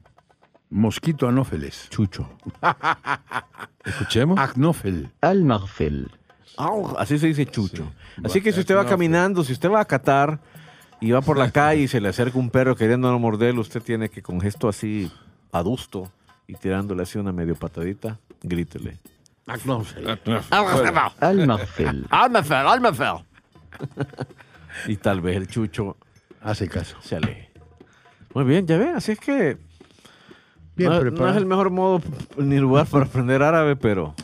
Mosquito 0.70 1.26
anófeles. 1.26 1.88
Chucho. 1.90 2.28
Escuchemos. 3.84 4.38
Agnófel. 4.38 5.10
Al. 5.20 5.50
Así 6.96 7.18
se 7.18 7.26
dice 7.26 7.46
chucho. 7.46 7.90
Así 8.24 8.40
que 8.40 8.52
si 8.52 8.60
usted 8.60 8.76
va 8.76 8.86
caminando, 8.86 9.42
si 9.42 9.52
usted 9.52 9.68
va 9.68 9.80
a 9.80 9.84
Qatar, 9.84 10.40
y 11.00 11.10
va 11.10 11.20
por 11.20 11.38
la 11.38 11.50
calle 11.50 11.82
y 11.82 11.88
se 11.88 12.00
le 12.00 12.08
acerca 12.08 12.38
un 12.38 12.50
perro 12.50 12.76
queriendo 12.76 13.16
morderlo, 13.18 13.60
usted 13.60 13.82
tiene 13.82 14.08
que 14.08 14.22
con 14.22 14.40
gesto 14.40 14.68
así 14.68 15.10
adusto 15.52 16.10
y 16.46 16.54
tirándole 16.54 17.02
así 17.02 17.18
una 17.18 17.32
medio 17.32 17.54
patadita, 17.54 18.18
grítele. 18.42 18.98
Almafel. 19.46 20.20
Almafel. 21.20 22.06
Almafel, 22.10 22.66
Almafel. 22.66 23.24
Y 24.88 24.96
tal 24.96 25.20
vez 25.20 25.36
el 25.36 25.48
chucho 25.48 25.96
hace 26.42 26.68
caso. 26.68 26.96
Se 27.00 27.16
aleje. 27.16 27.50
Muy 28.34 28.44
bien, 28.44 28.66
ya 28.66 28.76
ven, 28.76 28.96
así 28.96 29.12
es 29.12 29.20
que 29.20 29.58
Bien 30.76 30.90
no, 30.90 31.02
no, 31.02 31.28
es 31.28 31.36
el 31.36 31.46
mejor 31.46 31.70
modo 31.70 32.02
ni 32.36 32.58
lugar 32.58 32.86
para 32.86 33.06
aprender 33.06 33.42
árabe, 33.42 33.76
pero. 33.76 34.14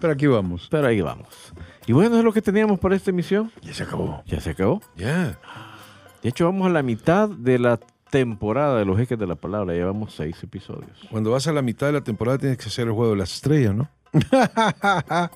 Pero 0.00 0.12
aquí 0.12 0.26
vamos. 0.26 0.66
Pero 0.68 0.88
ahí 0.88 1.00
vamos. 1.00 1.52
Y 1.86 1.92
bueno, 1.92 2.18
es 2.18 2.24
lo 2.24 2.32
que 2.32 2.42
teníamos 2.42 2.80
para 2.80 2.96
esta 2.96 3.10
emisión. 3.10 3.52
Ya 3.60 3.72
se 3.72 3.84
acabó. 3.84 4.22
Ya 4.26 4.40
se 4.40 4.50
acabó. 4.50 4.82
Ya. 4.96 5.06
Yeah. 5.06 5.71
De 6.22 6.28
hecho, 6.28 6.44
vamos 6.44 6.66
a 6.66 6.70
la 6.70 6.82
mitad 6.82 7.28
de 7.28 7.58
la 7.58 7.78
temporada 8.10 8.78
de 8.78 8.84
los 8.84 8.98
ejes 9.00 9.18
de 9.18 9.26
la 9.26 9.34
palabra. 9.34 9.74
Llevamos 9.74 10.14
seis 10.14 10.36
episodios. 10.42 10.90
Cuando 11.10 11.30
vas 11.30 11.46
a 11.46 11.52
la 11.52 11.62
mitad 11.62 11.86
de 11.86 11.94
la 11.94 12.02
temporada 12.02 12.38
tienes 12.38 12.58
que 12.58 12.66
hacer 12.66 12.86
el 12.86 12.92
juego 12.92 13.12
de 13.12 13.18
las 13.18 13.32
estrellas, 13.32 13.74
¿no? 13.74 13.88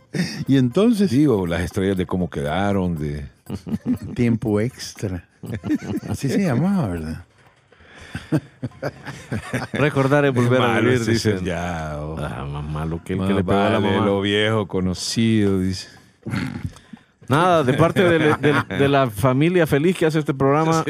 y 0.46 0.58
entonces, 0.58 1.10
Digo, 1.10 1.46
las 1.46 1.62
estrellas 1.62 1.96
de 1.96 2.06
cómo 2.06 2.28
quedaron, 2.28 2.94
de... 2.96 3.26
tiempo 4.14 4.60
extra. 4.60 5.26
Así 6.08 6.28
se 6.28 6.42
llamaba, 6.42 6.88
¿verdad? 6.88 7.24
Recordar 9.72 10.24
es 10.24 10.34
volver 10.34 10.60
a 10.60 10.68
Malo 10.68 10.90
vivir, 10.90 11.18
ser 11.18 11.42
ya. 11.42 11.96
oh. 12.00 12.16
Ah, 12.18 12.44
más 12.50 12.64
malo 12.64 13.00
que 13.04 13.12
el 13.12 13.18
Más 13.20 13.28
que 13.28 13.34
le 13.34 13.44
pegó 13.44 13.58
a 13.58 13.70
la 13.70 13.78
vale 13.78 13.92
mamá. 13.94 14.06
lo 14.06 14.20
viejo 14.20 14.66
conocido, 14.66 15.60
dice. 15.60 15.88
Nada, 17.28 17.64
de 17.64 17.72
parte 17.74 18.02
de, 18.02 18.18
de- 18.36 18.62
de 18.78 18.88
la 18.88 19.10
familia 19.10 19.66
feliz 19.66 19.96
que 19.96 20.06
hace 20.06 20.18
este 20.18 20.34
programa, 20.34 20.84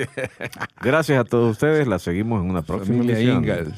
gracias 0.83 1.19
a 1.21 1.25
todos 1.25 1.53
ustedes. 1.53 1.87
La 1.87 1.99
seguimos 1.99 2.43
en 2.43 2.51
una 2.51 2.63
próxima 2.63 2.99
Familia 2.99 3.19
emisión. 3.19 3.43
Ingalls. 3.45 3.75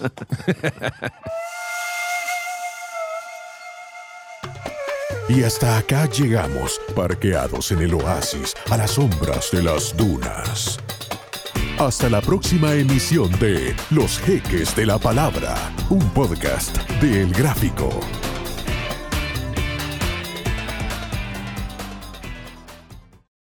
Y 5.29 5.43
hasta 5.43 5.77
acá 5.79 6.07
llegamos, 6.07 6.81
parqueados 6.97 7.71
en 7.73 7.81
el 7.81 7.95
oasis, 7.95 8.55
a 8.71 8.79
las 8.79 8.93
sombras 8.93 9.51
de 9.53 9.63
las 9.63 9.95
dunas. 9.97 10.79
Hasta 11.79 12.09
la 12.09 12.21
próxima 12.23 12.73
emisión 12.75 13.31
de 13.39 13.75
Los 13.91 14.19
Jeques 14.21 14.75
de 14.75 14.87
la 14.87 14.99
Palabra, 14.99 15.55
un 15.91 16.01
podcast 16.11 16.77
de 17.01 17.23
El 17.23 17.33
Gráfico. 17.33 17.91